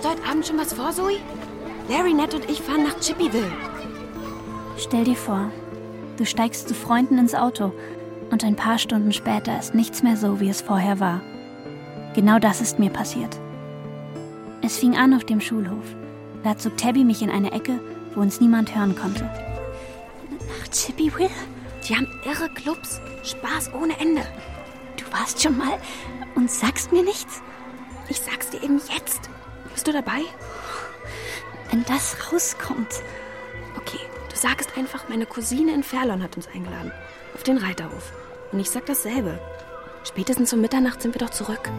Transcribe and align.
Hast 0.00 0.06
du 0.06 0.18
heute 0.18 0.30
Abend 0.30 0.46
schon 0.46 0.56
was 0.56 0.72
vor, 0.72 0.92
Zoe? 0.92 1.18
Larry, 1.90 2.14
Ned 2.14 2.32
und 2.32 2.48
ich 2.48 2.62
fahren 2.62 2.84
nach 2.84 2.98
Chippyville. 3.00 3.52
Stell 4.78 5.04
dir 5.04 5.14
vor, 5.14 5.50
du 6.16 6.24
steigst 6.24 6.68
zu 6.68 6.74
Freunden 6.74 7.18
ins 7.18 7.34
Auto 7.34 7.74
und 8.30 8.42
ein 8.42 8.56
paar 8.56 8.78
Stunden 8.78 9.12
später 9.12 9.58
ist 9.58 9.74
nichts 9.74 10.02
mehr 10.02 10.16
so, 10.16 10.40
wie 10.40 10.48
es 10.48 10.62
vorher 10.62 11.00
war. 11.00 11.20
Genau 12.14 12.38
das 12.38 12.62
ist 12.62 12.78
mir 12.78 12.88
passiert. 12.88 13.38
Es 14.62 14.78
fing 14.78 14.96
an 14.96 15.12
auf 15.12 15.24
dem 15.24 15.38
Schulhof. 15.38 15.84
Da 16.44 16.56
zog 16.56 16.78
Tabby 16.78 17.04
mich 17.04 17.20
in 17.20 17.28
eine 17.28 17.52
Ecke, 17.52 17.78
wo 18.14 18.22
uns 18.22 18.40
niemand 18.40 18.74
hören 18.74 18.96
konnte. 18.96 19.24
Nach 19.24 20.68
Chippywell? 20.70 21.28
Die 21.86 21.94
haben 21.94 22.08
irre 22.24 22.48
Clubs. 22.54 23.02
Spaß 23.22 23.74
ohne 23.74 24.00
Ende. 24.00 24.22
Du 24.96 25.04
warst 25.12 25.42
schon 25.42 25.58
mal 25.58 25.78
und 26.36 26.50
sagst 26.50 26.90
mir 26.90 27.02
nichts? 27.02 27.42
Ich 28.08 28.18
sag's 28.18 28.48
dir 28.48 28.62
eben 28.62 28.80
jetzt. 28.96 29.28
Bist 29.80 29.88
du 29.88 29.92
dabei? 29.92 30.20
Wenn 31.70 31.86
das 31.86 32.30
rauskommt. 32.30 33.02
Okay, 33.78 34.00
du 34.28 34.36
sagst 34.36 34.76
einfach, 34.76 35.08
meine 35.08 35.24
Cousine 35.24 35.72
in 35.72 35.82
Ferlon 35.82 36.22
hat 36.22 36.36
uns 36.36 36.48
eingeladen. 36.48 36.92
Auf 37.34 37.44
den 37.44 37.56
Reiterhof. 37.56 38.12
Und 38.52 38.60
ich 38.60 38.68
sag 38.68 38.84
dasselbe. 38.84 39.40
Spätestens 40.04 40.52
um 40.52 40.60
Mitternacht 40.60 41.00
sind 41.00 41.14
wir 41.14 41.20
doch 41.20 41.30
zurück. 41.30 41.70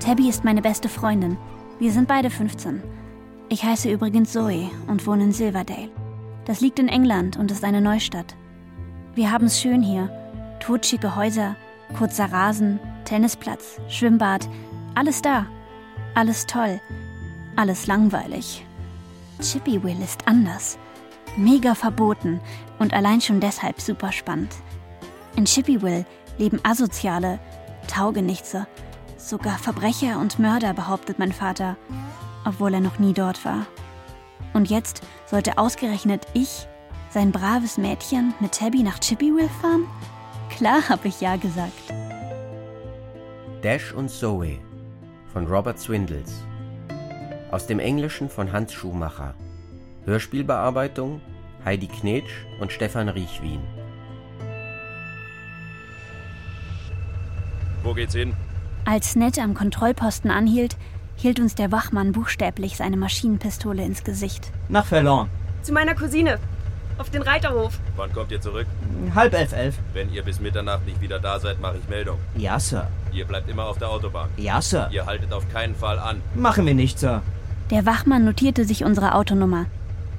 Tabby 0.00 0.28
ist 0.28 0.42
meine 0.42 0.62
beste 0.62 0.88
Freundin. 0.88 1.38
Wir 1.78 1.92
sind 1.92 2.08
beide 2.08 2.28
15. 2.28 2.82
Ich 3.50 3.62
heiße 3.62 3.88
übrigens 3.88 4.32
Zoe 4.32 4.68
und 4.88 5.06
wohne 5.06 5.22
in 5.22 5.32
Silverdale. 5.32 5.92
Das 6.46 6.60
liegt 6.60 6.80
in 6.80 6.88
England 6.88 7.36
und 7.36 7.52
ist 7.52 7.62
eine 7.62 7.80
Neustadt. 7.80 8.34
Wir 9.14 9.30
haben 9.30 9.46
es 9.46 9.60
schön 9.60 9.80
hier. 9.80 10.10
Totschicke 10.58 11.14
Häuser, 11.14 11.54
kurzer 11.96 12.32
Rasen, 12.32 12.80
Tennisplatz, 13.04 13.80
Schwimmbad, 13.88 14.48
alles 14.96 15.22
da. 15.22 15.46
Alles 16.16 16.46
toll. 16.46 16.80
Alles 17.56 17.86
langweilig. 17.86 18.66
Chippywell 19.40 20.00
ist 20.02 20.26
anders. 20.26 20.78
Mega 21.36 21.74
verboten 21.74 22.40
und 22.78 22.92
allein 22.92 23.20
schon 23.20 23.40
deshalb 23.40 23.80
super 23.80 24.12
spannend. 24.12 24.52
In 25.36 25.44
Chippywell 25.44 26.04
leben 26.38 26.60
Asoziale, 26.64 27.38
Taugenichtse, 27.86 28.66
sogar 29.16 29.58
Verbrecher 29.58 30.18
und 30.18 30.38
Mörder, 30.38 30.74
behauptet 30.74 31.18
mein 31.18 31.32
Vater, 31.32 31.76
obwohl 32.44 32.74
er 32.74 32.80
noch 32.80 32.98
nie 32.98 33.12
dort 33.12 33.44
war. 33.44 33.66
Und 34.52 34.70
jetzt 34.70 35.02
sollte 35.26 35.58
ausgerechnet 35.58 36.26
ich, 36.34 36.66
sein 37.10 37.32
braves 37.32 37.78
Mädchen, 37.78 38.34
mit 38.40 38.52
Tabby 38.52 38.82
nach 38.82 38.98
Chippywell 38.98 39.48
fahren? 39.60 39.86
Klar 40.50 40.88
habe 40.88 41.08
ich 41.08 41.20
ja 41.20 41.36
gesagt. 41.36 41.72
Dash 43.62 43.92
und 43.92 44.10
Zoe 44.10 44.58
von 45.32 45.46
Robert 45.46 45.78
Swindles. 45.78 46.44
Aus 47.54 47.68
dem 47.68 47.78
Englischen 47.78 48.28
von 48.28 48.50
Hans 48.50 48.72
Schumacher. 48.72 49.32
Hörspielbearbeitung 50.06 51.20
Heidi 51.64 51.86
Knetsch 51.86 52.32
und 52.58 52.72
Stefan 52.72 53.08
Riechwien. 53.08 53.60
Wo 57.84 57.94
geht's 57.94 58.12
hin? 58.12 58.34
Als 58.86 59.14
Ned 59.14 59.38
am 59.38 59.54
Kontrollposten 59.54 60.32
anhielt, 60.32 60.76
hielt 61.14 61.38
uns 61.38 61.54
der 61.54 61.70
Wachmann 61.70 62.10
buchstäblich 62.10 62.76
seine 62.76 62.96
Maschinenpistole 62.96 63.84
ins 63.84 64.02
Gesicht. 64.02 64.50
Nach 64.68 64.84
Verlon. 64.84 65.28
Zu 65.62 65.72
meiner 65.72 65.94
Cousine. 65.94 66.40
Auf 66.98 67.10
den 67.10 67.22
Reiterhof. 67.22 67.78
Wann 67.94 68.12
kommt 68.12 68.32
ihr 68.32 68.40
zurück? 68.40 68.66
Halb 69.14 69.32
elf, 69.32 69.52
elf. 69.52 69.78
Wenn 69.92 70.12
ihr 70.12 70.24
bis 70.24 70.40
Mitternacht 70.40 70.84
nicht 70.86 71.00
wieder 71.00 71.20
da 71.20 71.38
seid, 71.38 71.60
mache 71.60 71.76
ich 71.76 71.88
Meldung. 71.88 72.18
Ja, 72.36 72.58
Sir. 72.58 72.88
Ihr 73.12 73.24
bleibt 73.26 73.48
immer 73.48 73.66
auf 73.66 73.78
der 73.78 73.90
Autobahn. 73.90 74.28
Ja, 74.38 74.60
Sir. 74.60 74.88
Ihr 74.90 75.06
haltet 75.06 75.32
auf 75.32 75.48
keinen 75.52 75.76
Fall 75.76 76.00
an. 76.00 76.20
Machen 76.34 76.66
wir 76.66 76.74
nicht, 76.74 76.98
Sir. 76.98 77.22
Der 77.70 77.86
Wachmann 77.86 78.24
notierte 78.24 78.64
sich 78.64 78.84
unsere 78.84 79.14
Autonummer. 79.14 79.66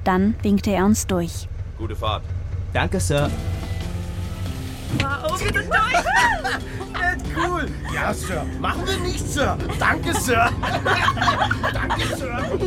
Dann 0.04 0.34
winkte 0.42 0.70
er 0.70 0.84
uns 0.84 1.06
durch. 1.06 1.48
Gute 1.78 1.96
Fahrt. 1.96 2.22
Danke, 2.72 3.00
Sir. 3.00 3.30
Wow, 4.98 5.40
wir 5.40 5.52
sind 5.52 5.56
durch. 5.56 6.04
Cool. 7.36 7.68
Ja, 7.94 8.14
Sir. 8.14 8.44
Machen 8.60 8.82
wir 8.86 8.98
nicht, 8.98 9.26
Sir. 9.28 9.56
Danke, 9.78 10.14
Sir. 10.14 10.50
Danke, 11.72 12.16
Sir. 12.16 12.58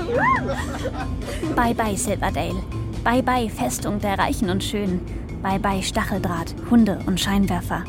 Bye 1.56 1.74
bye, 1.74 1.98
Silverdale. 1.98 2.62
Bye 3.04 3.24
bye, 3.24 3.50
Festung 3.50 4.00
der 4.00 4.20
Reichen 4.20 4.50
und 4.50 4.64
Schönen. 4.64 5.02
Bye 5.42 5.60
bye, 5.60 5.82
Stacheldraht, 5.82 6.54
Hunde 6.70 7.00
und 7.06 7.20
Scheinwerfer. 7.20 7.84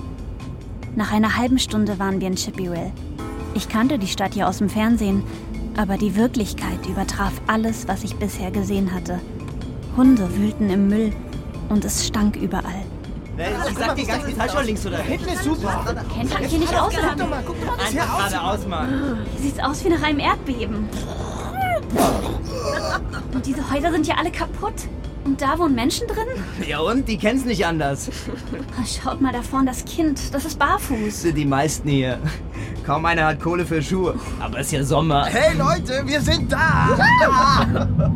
Nach 0.96 1.12
einer 1.12 1.36
halben 1.36 1.58
Stunde 1.58 1.98
waren 1.98 2.20
wir 2.20 2.28
in 2.28 2.36
Chippywell. 2.36 2.92
Ich 3.54 3.68
kannte 3.68 3.98
die 3.98 4.06
Stadt 4.06 4.34
ja 4.34 4.48
aus 4.48 4.58
dem 4.58 4.68
Fernsehen, 4.68 5.22
aber 5.80 5.96
die 5.96 6.14
Wirklichkeit 6.14 6.86
übertraf 6.86 7.32
alles, 7.46 7.88
was 7.88 8.04
ich 8.04 8.14
bisher 8.16 8.50
gesehen 8.50 8.92
hatte. 8.92 9.18
Hunde 9.96 10.36
wühlten 10.36 10.68
im 10.68 10.88
Müll 10.88 11.12
und 11.70 11.84
es 11.86 12.06
stank 12.06 12.36
überall. 12.36 12.84
Sie 13.66 13.74
sagt 13.74 13.98
die 13.98 14.04
ganze 14.04 14.36
Zeit 14.36 14.52
schon 14.52 14.66
links 14.66 14.84
oder 14.84 14.98
rechts. 14.98 15.10
Hinten 15.10 15.28
ist 15.30 15.44
super. 15.44 16.04
Kennt 16.14 16.38
euch 16.38 16.46
hier 16.48 16.58
nicht 16.58 16.78
aus, 16.78 16.92
oder? 16.92 17.14
Guck 17.18 17.30
mal, 17.30 17.42
guck 17.46 17.66
mal, 17.66 17.76
geradeaus, 17.90 18.66
Mann. 18.66 19.16
Hier 19.32 19.40
sieht's 19.40 19.58
aus 19.58 19.82
wie 19.82 19.88
nach 19.88 20.02
einem 20.02 20.18
Erdbeben. 20.18 20.86
Und 23.32 23.46
diese 23.46 23.70
Häuser 23.72 23.90
sind 23.90 24.06
ja 24.06 24.16
alle 24.16 24.30
kaputt. 24.30 24.74
Und 25.24 25.40
da 25.40 25.58
wohnen 25.58 25.74
Menschen 25.74 26.06
drin? 26.06 26.26
Ja 26.66 26.80
und? 26.80 27.08
Die 27.08 27.16
kennen's 27.16 27.44
nicht 27.46 27.64
anders. 27.64 28.10
Schaut 28.86 29.20
mal 29.20 29.32
da 29.32 29.42
vorne 29.42 29.66
das 29.66 29.84
Kind. 29.86 30.34
Das 30.34 30.44
ist 30.44 30.58
barfuß. 30.58 31.22
Sind 31.22 31.36
die 31.36 31.44
meisten 31.44 31.88
hier. 31.88 32.18
Kaum 32.84 33.04
einer 33.04 33.26
hat 33.26 33.40
Kohle 33.40 33.64
für 33.64 33.82
Schuhe. 33.82 34.14
Aber 34.40 34.58
es 34.58 34.66
ist 34.66 34.72
ja 34.72 34.82
Sommer. 34.84 35.26
Hey 35.26 35.56
Leute, 35.56 36.02
wir 36.06 36.20
sind 36.20 36.50
da. 36.52 36.88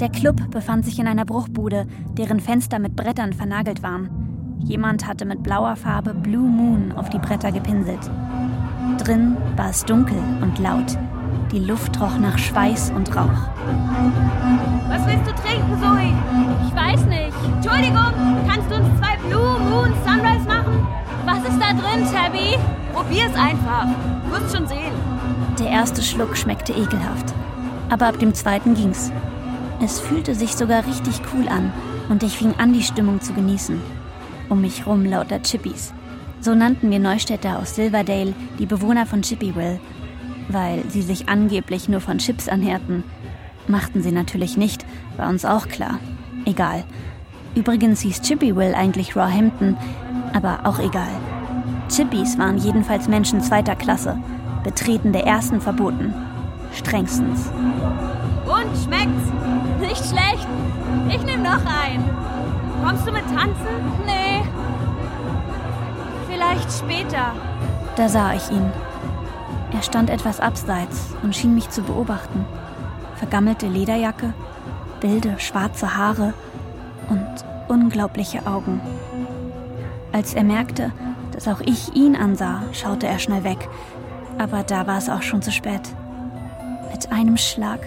Der 0.00 0.10
Club 0.10 0.50
befand 0.50 0.84
sich 0.84 0.98
in 0.98 1.06
einer 1.06 1.24
Bruchbude, 1.24 1.86
deren 2.18 2.38
Fenster 2.40 2.78
mit 2.78 2.96
Brettern 2.96 3.32
vernagelt 3.32 3.82
waren. 3.82 4.10
Jemand 4.62 5.06
hatte 5.06 5.24
mit 5.24 5.42
blauer 5.42 5.76
Farbe 5.76 6.12
Blue 6.12 6.48
Moon 6.48 6.92
auf 6.96 7.08
die 7.08 7.18
Bretter 7.18 7.50
gepinselt. 7.50 8.10
Drin 8.98 9.36
war 9.56 9.70
es 9.70 9.84
dunkel 9.84 10.18
und 10.42 10.58
laut. 10.58 10.98
Die 11.52 11.60
Luft 11.60 11.98
roch 12.00 12.18
nach 12.18 12.36
Schweiß 12.36 12.90
und 12.94 13.14
Rauch. 13.16 13.48
Was 14.88 15.06
willst 15.06 15.26
du 15.26 15.32
trinken, 15.42 15.80
Zoe? 15.80 16.12
Ich 16.66 16.74
weiß 16.74 17.06
nicht. 17.06 17.36
Entschuldigung, 17.54 18.12
kannst 18.48 18.70
du 18.70 18.74
uns 18.74 18.88
zwei 18.98 19.16
Blue 19.28 19.58
Moon 19.60 19.92
Sunrise 20.04 20.46
machen? 20.46 20.86
Was 21.26 21.38
ist 21.38 21.60
da 21.60 21.72
drin, 21.72 22.06
Tabby? 22.12 22.56
Probier's 22.92 23.34
einfach. 23.34 23.88
Du 24.24 24.30
wirst 24.30 24.56
schon 24.56 24.68
sehen. 24.68 24.92
Der 25.58 25.66
erste 25.66 26.00
Schluck 26.00 26.36
schmeckte 26.36 26.72
ekelhaft. 26.72 27.34
Aber 27.88 28.06
ab 28.06 28.20
dem 28.20 28.32
zweiten 28.32 28.74
ging's. 28.74 29.10
Es 29.82 29.98
fühlte 29.98 30.36
sich 30.36 30.54
sogar 30.54 30.86
richtig 30.86 31.20
cool 31.34 31.48
an 31.48 31.72
und 32.08 32.22
ich 32.22 32.38
fing 32.38 32.54
an, 32.58 32.72
die 32.72 32.82
Stimmung 32.84 33.20
zu 33.20 33.32
genießen. 33.32 33.82
Um 34.48 34.60
mich 34.60 34.86
rum 34.86 35.04
lauter 35.04 35.42
Chippies. 35.42 35.92
So 36.40 36.54
nannten 36.54 36.92
wir 36.92 37.00
Neustädter 37.00 37.58
aus 37.58 37.74
Silverdale 37.74 38.32
die 38.60 38.66
Bewohner 38.66 39.04
von 39.04 39.22
Chippywell, 39.22 39.80
weil 40.48 40.84
sie 40.90 41.02
sich 41.02 41.28
angeblich 41.28 41.88
nur 41.88 42.00
von 42.00 42.18
Chips 42.18 42.46
ernährten. 42.46 43.02
Machten 43.66 44.00
sie 44.00 44.12
natürlich 44.12 44.56
nicht, 44.56 44.86
war 45.16 45.28
uns 45.28 45.44
auch 45.44 45.66
klar. 45.66 45.98
Egal. 46.44 46.84
Übrigens 47.56 48.00
hieß 48.02 48.22
Chippywell 48.22 48.76
eigentlich 48.76 49.16
Roehampton, 49.16 49.76
aber 50.34 50.60
auch 50.64 50.78
egal. 50.78 51.08
Chippies 51.88 52.38
waren 52.38 52.58
jedenfalls 52.58 53.08
Menschen 53.08 53.40
zweiter 53.40 53.76
Klasse, 53.76 54.18
Betreten 54.64 55.12
der 55.12 55.24
ersten 55.24 55.60
verboten. 55.60 56.12
Strengstens. 56.72 57.50
Und 58.44 58.76
schmeckt's? 58.84 59.30
Nicht 59.80 60.04
schlecht. 60.04 60.46
Ich 61.08 61.22
nehm 61.22 61.42
noch 61.42 61.64
einen. 61.64 62.04
Kommst 62.84 63.06
du 63.06 63.12
mit 63.12 63.24
tanzen? 63.26 63.66
Nee. 64.04 64.42
Vielleicht 66.28 66.72
später. 66.72 67.32
Da 67.96 68.08
sah 68.08 68.34
ich 68.34 68.50
ihn. 68.50 68.72
Er 69.72 69.82
stand 69.82 70.10
etwas 70.10 70.40
abseits 70.40 71.14
und 71.22 71.34
schien 71.34 71.54
mich 71.54 71.70
zu 71.70 71.82
beobachten. 71.82 72.44
Vergammelte 73.16 73.66
Lederjacke, 73.66 74.34
wilde 75.00 75.38
schwarze 75.38 75.96
Haare 75.96 76.34
und 77.08 77.26
unglaubliche 77.68 78.46
Augen. 78.46 78.80
Als 80.16 80.32
er 80.32 80.44
merkte, 80.44 80.92
dass 81.32 81.46
auch 81.46 81.60
ich 81.60 81.94
ihn 81.94 82.16
ansah, 82.16 82.62
schaute 82.72 83.06
er 83.06 83.18
schnell 83.18 83.44
weg. 83.44 83.68
Aber 84.38 84.62
da 84.62 84.86
war 84.86 84.96
es 84.96 85.10
auch 85.10 85.20
schon 85.20 85.42
zu 85.42 85.52
spät. 85.52 85.82
Mit 86.90 87.12
einem 87.12 87.36
Schlag 87.36 87.80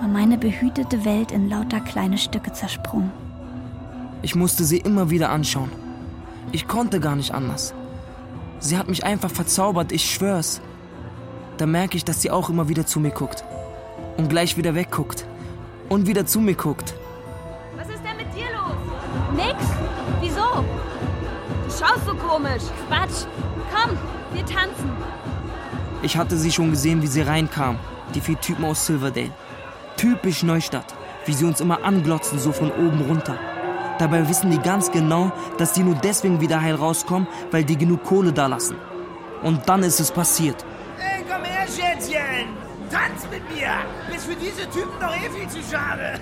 war 0.00 0.08
meine 0.08 0.38
behütete 0.38 1.04
Welt 1.04 1.30
in 1.30 1.50
lauter 1.50 1.80
kleine 1.80 2.16
Stücke 2.16 2.54
zersprungen. 2.54 3.12
Ich 4.22 4.34
musste 4.34 4.64
sie 4.64 4.78
immer 4.78 5.10
wieder 5.10 5.28
anschauen. 5.28 5.70
Ich 6.52 6.66
konnte 6.68 7.00
gar 7.00 7.16
nicht 7.16 7.34
anders. 7.34 7.74
Sie 8.60 8.78
hat 8.78 8.88
mich 8.88 9.04
einfach 9.04 9.30
verzaubert, 9.30 9.92
ich 9.92 10.10
schwör's. 10.10 10.62
Da 11.58 11.66
merke 11.66 11.98
ich, 11.98 12.04
dass 12.06 12.22
sie 12.22 12.30
auch 12.30 12.48
immer 12.48 12.70
wieder 12.70 12.86
zu 12.86 12.98
mir 12.98 13.10
guckt. 13.10 13.44
Und 14.16 14.30
gleich 14.30 14.56
wieder 14.56 14.74
wegguckt. 14.74 15.26
Und 15.90 16.06
wieder 16.06 16.24
zu 16.24 16.40
mir 16.40 16.54
guckt. 16.54 16.94
Was 17.76 17.90
ist 17.90 18.02
denn 18.02 18.16
mit 18.16 18.34
dir 18.34 18.46
los? 18.54 19.36
Nix? 19.36 19.83
Schaust 21.84 22.06
so 22.06 22.14
komisch. 22.14 22.62
Quatsch. 22.88 23.26
Komm, 23.72 23.98
wir 24.32 24.44
tanzen. 24.46 24.90
Ich 26.02 26.16
hatte 26.16 26.36
sie 26.36 26.50
schon 26.50 26.70
gesehen, 26.70 27.02
wie 27.02 27.06
sie 27.06 27.20
reinkam. 27.20 27.78
Die 28.14 28.20
vier 28.20 28.40
Typen 28.40 28.64
aus 28.64 28.86
Silverdale. 28.86 29.32
Typisch 29.96 30.42
Neustadt, 30.42 30.94
wie 31.26 31.34
sie 31.34 31.44
uns 31.44 31.60
immer 31.60 31.84
anglotzen, 31.84 32.38
so 32.38 32.52
von 32.52 32.70
oben 32.70 33.02
runter. 33.08 33.38
Dabei 33.98 34.28
wissen 34.28 34.50
die 34.50 34.58
ganz 34.58 34.90
genau, 34.90 35.30
dass 35.58 35.72
die 35.72 35.82
nur 35.82 35.94
deswegen 35.94 36.40
wieder 36.40 36.60
heil 36.60 36.74
rauskommen, 36.74 37.28
weil 37.50 37.64
die 37.64 37.76
genug 37.76 38.02
Kohle 38.02 38.32
da 38.32 38.46
lassen. 38.46 38.76
Und 39.42 39.68
dann 39.68 39.82
ist 39.82 40.00
es 40.00 40.10
passiert. 40.10 40.64
Ey, 40.98 41.24
komm 41.28 41.44
her, 41.44 41.66
Schätzchen! 41.66 42.63
Tanz 42.94 43.26
mit 43.28 43.42
mir! 43.52 43.72
Bist 44.08 44.26
für 44.26 44.36
diese 44.36 44.70
Typen 44.70 44.92
doch 45.00 45.16
eh 45.16 45.28
viel 45.28 45.48
zu 45.48 45.58
schade. 45.68 46.20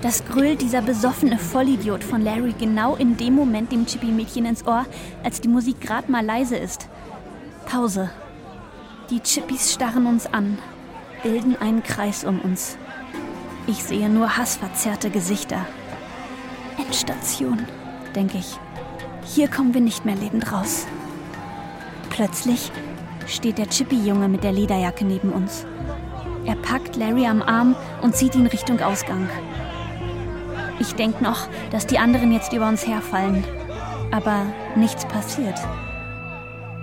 Das 0.00 0.24
grölt 0.24 0.62
dieser 0.62 0.80
besoffene 0.80 1.38
Vollidiot 1.38 2.02
von 2.02 2.22
Larry 2.22 2.54
genau 2.58 2.96
in 2.96 3.18
dem 3.18 3.34
Moment 3.34 3.70
dem 3.70 3.84
Chippy-Mädchen 3.84 4.46
ins 4.46 4.66
Ohr, 4.66 4.86
als 5.22 5.42
die 5.42 5.48
Musik 5.48 5.78
gerade 5.82 6.10
mal 6.10 6.24
leise 6.24 6.56
ist. 6.56 6.88
Pause. 7.66 8.08
Die 9.10 9.20
Chippys 9.20 9.74
starren 9.74 10.06
uns 10.06 10.26
an, 10.26 10.56
bilden 11.22 11.54
einen 11.60 11.82
Kreis 11.82 12.24
um 12.24 12.40
uns. 12.40 12.78
Ich 13.66 13.84
sehe 13.84 14.08
nur 14.08 14.38
hassverzerrte 14.38 15.10
Gesichter. 15.10 15.66
Endstation, 16.78 17.66
denke 18.14 18.38
ich. 18.38 18.58
Hier 19.26 19.48
kommen 19.48 19.74
wir 19.74 19.82
nicht 19.82 20.06
mehr 20.06 20.16
lebend 20.16 20.50
raus. 20.50 20.86
Plötzlich 22.08 22.72
steht 23.26 23.58
der 23.58 23.68
Chippy-Junge 23.68 24.28
mit 24.28 24.44
der 24.44 24.52
Lederjacke 24.52 25.04
neben 25.04 25.30
uns. 25.30 25.66
Er 26.46 26.56
packt 26.56 26.96
Larry 26.96 27.26
am 27.26 27.42
Arm 27.42 27.74
und 28.02 28.14
zieht 28.14 28.34
ihn 28.36 28.46
Richtung 28.46 28.80
Ausgang. 28.80 29.28
Ich 30.78 30.94
denke 30.94 31.22
noch, 31.22 31.48
dass 31.70 31.86
die 31.86 31.98
anderen 31.98 32.32
jetzt 32.32 32.52
über 32.52 32.68
uns 32.68 32.86
herfallen. 32.86 33.44
Aber 34.12 34.46
nichts 34.76 35.04
passiert. 35.06 35.58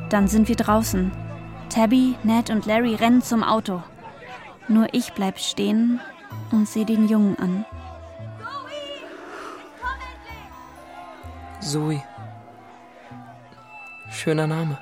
Dann 0.10 0.28
sind 0.28 0.50
wir 0.50 0.58
draußen. 0.58 1.12
Tabby, 1.70 2.16
Ned 2.24 2.50
und 2.50 2.66
Larry 2.66 2.96
rennen 2.96 3.22
zum 3.22 3.44
Auto. 3.44 3.82
Nur 4.68 4.88
ich 4.94 5.14
bleib 5.14 5.40
stehen 5.40 6.02
und 6.52 6.68
sehe 6.68 6.86
den 6.86 7.08
Jungen 7.08 7.38
an. 7.40 7.66
Zoe. 11.62 12.04
Schöner 14.12 14.48
Name. 14.48 14.78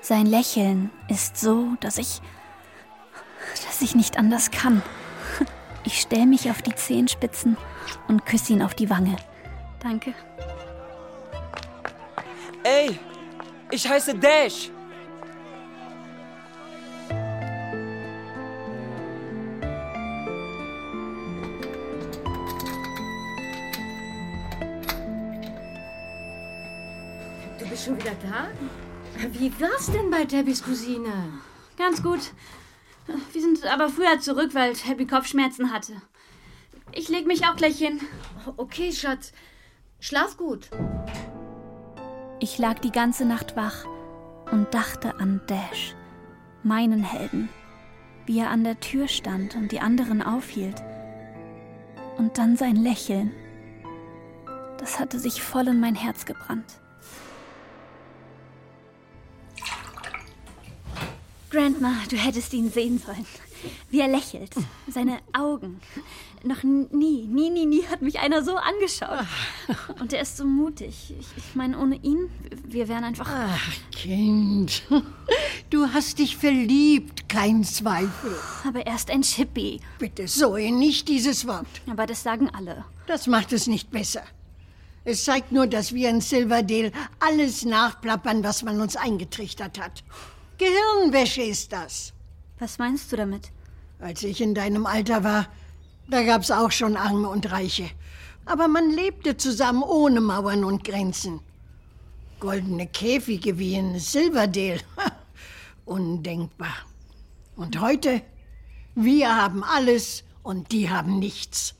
Sein 0.00 0.26
Lächeln 0.26 0.90
ist 1.08 1.38
so, 1.38 1.68
dass 1.80 1.98
ich. 1.98 2.20
Dass 3.66 3.82
ich 3.82 3.94
nicht 3.94 4.18
anders 4.18 4.50
kann. 4.50 4.82
Ich 5.84 6.00
stell 6.00 6.26
mich 6.26 6.48
auf 6.50 6.62
die 6.62 6.74
Zehenspitzen 6.74 7.56
und 8.08 8.24
küsse 8.24 8.52
ihn 8.52 8.62
auf 8.62 8.74
die 8.74 8.88
Wange. 8.88 9.16
Danke. 9.80 10.14
Ey, 12.62 12.98
ich 13.70 13.88
heiße 13.88 14.14
Dash. 14.14 14.70
Du 27.58 27.68
bist 27.68 27.84
schon 27.84 27.96
wieder 27.98 28.12
da? 28.22 28.48
Wie 29.32 29.52
war's 29.60 29.86
denn 29.86 30.10
bei 30.10 30.24
Tabbys 30.24 30.62
Cousine? 30.62 31.12
Ganz 31.76 32.00
gut. 32.00 32.20
Wir 33.06 33.40
sind 33.40 33.64
aber 33.66 33.88
früher 33.88 34.20
zurück, 34.20 34.54
weil 34.54 34.74
Tabby 34.74 35.06
Kopfschmerzen 35.06 35.72
hatte. 35.72 35.94
Ich 36.92 37.08
leg 37.08 37.26
mich 37.26 37.46
auch 37.46 37.56
gleich 37.56 37.78
hin. 37.78 38.00
Okay, 38.56 38.92
Schatz. 38.92 39.32
Schlaf 40.00 40.36
gut. 40.36 40.68
Ich 42.40 42.58
lag 42.58 42.80
die 42.80 42.90
ganze 42.90 43.24
Nacht 43.24 43.56
wach 43.56 43.86
und 44.50 44.74
dachte 44.74 45.14
an 45.16 45.40
Dash, 45.46 45.94
meinen 46.62 47.02
Helden, 47.02 47.48
wie 48.26 48.40
er 48.40 48.50
an 48.50 48.64
der 48.64 48.80
Tür 48.80 49.08
stand 49.08 49.54
und 49.54 49.72
die 49.72 49.80
anderen 49.80 50.22
aufhielt. 50.22 50.82
Und 52.18 52.36
dann 52.38 52.56
sein 52.56 52.76
Lächeln. 52.76 53.32
Das 54.78 54.98
hatte 54.98 55.18
sich 55.18 55.42
voll 55.42 55.68
in 55.68 55.80
mein 55.80 55.94
Herz 55.94 56.26
gebrannt. 56.26 56.81
Grandma, 61.52 61.92
du 62.08 62.16
hättest 62.16 62.54
ihn 62.54 62.70
sehen 62.70 62.98
sollen. 62.98 63.26
Wie 63.90 64.00
er 64.00 64.08
lächelt. 64.08 64.54
Seine 64.88 65.18
Augen. 65.34 65.82
Noch 66.44 66.62
nie, 66.62 67.26
nie, 67.26 67.50
nie, 67.50 67.66
nie 67.66 67.84
hat 67.88 68.00
mich 68.00 68.18
einer 68.20 68.42
so 68.42 68.56
angeschaut. 68.56 69.26
Und 70.00 70.14
er 70.14 70.22
ist 70.22 70.38
so 70.38 70.46
mutig. 70.46 71.14
Ich, 71.20 71.26
ich 71.36 71.54
meine, 71.54 71.78
ohne 71.78 71.96
ihn, 71.96 72.30
wir 72.64 72.88
wären 72.88 73.04
einfach. 73.04 73.28
Ach, 73.30 73.72
Kind. 73.90 74.82
Du 75.68 75.86
hast 75.92 76.18
dich 76.18 76.38
verliebt, 76.38 77.28
kein 77.28 77.64
Zweifel. 77.64 78.34
Aber 78.66 78.86
er 78.86 78.94
ist 78.94 79.10
ein 79.10 79.20
Chippy. 79.20 79.78
Bitte, 79.98 80.24
Zoe, 80.24 80.72
nicht 80.72 81.06
dieses 81.06 81.46
Wort. 81.46 81.66
Aber 81.86 82.06
das 82.06 82.22
sagen 82.22 82.48
alle. 82.48 82.86
Das 83.06 83.26
macht 83.26 83.52
es 83.52 83.66
nicht 83.66 83.90
besser. 83.90 84.22
Es 85.04 85.24
zeigt 85.24 85.52
nur, 85.52 85.66
dass 85.66 85.92
wir 85.92 86.08
in 86.08 86.22
Silverdale 86.22 86.92
alles 87.20 87.66
nachplappern, 87.66 88.42
was 88.42 88.62
man 88.62 88.80
uns 88.80 88.96
eingetrichtert 88.96 89.78
hat. 89.78 90.02
Gehirnwäsche 90.62 91.42
ist 91.42 91.72
das. 91.72 92.12
Was 92.60 92.78
meinst 92.78 93.10
du 93.10 93.16
damit? 93.16 93.50
Als 93.98 94.22
ich 94.22 94.40
in 94.40 94.54
deinem 94.54 94.86
Alter 94.86 95.24
war, 95.24 95.48
da 96.08 96.22
gab's 96.22 96.52
auch 96.52 96.70
schon 96.70 96.96
Arme 96.96 97.28
und 97.28 97.50
Reiche. 97.50 97.90
Aber 98.44 98.68
man 98.68 98.90
lebte 98.90 99.36
zusammen 99.36 99.82
ohne 99.82 100.20
Mauern 100.20 100.62
und 100.62 100.84
Grenzen. 100.84 101.40
Goldene 102.38 102.86
Käfige 102.86 103.58
wie 103.58 103.74
in 103.74 103.98
Silverdale. 103.98 104.80
Undenkbar. 105.84 106.76
Und 107.56 107.80
heute? 107.80 108.22
Wir 108.94 109.34
haben 109.34 109.64
alles 109.64 110.22
und 110.44 110.70
die 110.70 110.90
haben 110.90 111.18
nichts. 111.18 111.74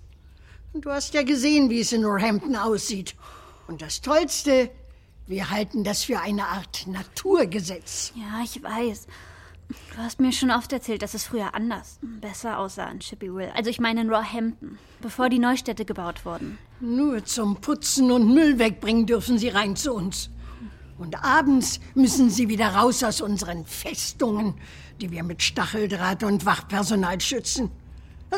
Und 0.73 0.87
du 0.87 0.91
hast 0.91 1.15
ja 1.15 1.23
gesehen, 1.23 1.71
wie 1.71 1.81
es 1.81 1.93
in 1.93 2.01
Northampton 2.01 2.57
aussieht. 2.57 3.15
Und 3.69 3.81
das 3.81 4.01
Tollste, 4.01 4.71
wir 5.27 5.51
halten 5.51 5.85
das 5.85 6.05
für 6.05 6.21
eine 6.21 6.47
Art 6.47 6.87
Naturgesetz. 6.87 8.13
Ja, 8.17 8.43
ich 8.45 8.63
weiß. 8.63 9.07
Du 9.95 9.99
hast 9.99 10.21
mir 10.21 10.33
schon 10.33 10.51
oft 10.51 10.73
erzählt, 10.73 11.03
dass 11.03 11.15
es 11.15 11.25
früher 11.25 11.55
anders, 11.55 11.99
besser 12.03 12.59
aussah 12.59 12.91
in 12.91 13.01
Chippywell. 13.01 13.51
Also 13.55 13.71
ich 13.71 13.81
meine 13.81 14.03
in 14.03 14.11
Roehampton, 14.11 14.79
bevor 15.01 15.29
die 15.29 15.39
Neustädte 15.39 15.85
gebaut 15.85 16.25
wurden. 16.25 16.59
Nur 16.81 17.25
zum 17.25 17.57
Putzen 17.57 18.11
und 18.11 18.33
Müll 18.35 18.59
wegbringen 18.59 19.07
dürfen 19.07 19.39
sie 19.39 19.49
rein 19.49 19.77
zu 19.77 19.95
uns. 19.95 20.31
Und 20.99 21.25
abends 21.25 21.81
müssen 21.95 22.31
sie 22.31 22.49
wieder 22.49 22.75
raus 22.75 23.03
aus 23.03 23.21
unseren 23.21 23.65
Festungen, 23.65 24.55
die 25.01 25.11
wir 25.11 25.23
mit 25.23 25.43
Stacheldraht 25.43 26.23
und 26.23 26.45
Wachpersonal 26.45 27.21
schützen. 27.21 27.71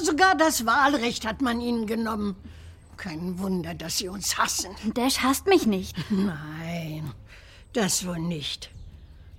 Sogar 0.00 0.34
das 0.36 0.66
Wahlrecht 0.66 1.26
hat 1.26 1.40
man 1.40 1.60
ihnen 1.60 1.86
genommen. 1.86 2.36
Kein 2.96 3.38
Wunder, 3.38 3.74
dass 3.74 3.98
sie 3.98 4.08
uns 4.08 4.38
hassen. 4.38 4.74
Dash 4.94 5.18
hasst 5.18 5.46
mich 5.46 5.66
nicht. 5.66 5.96
Nein, 6.10 7.12
das 7.72 8.06
wohl 8.06 8.18
nicht. 8.18 8.70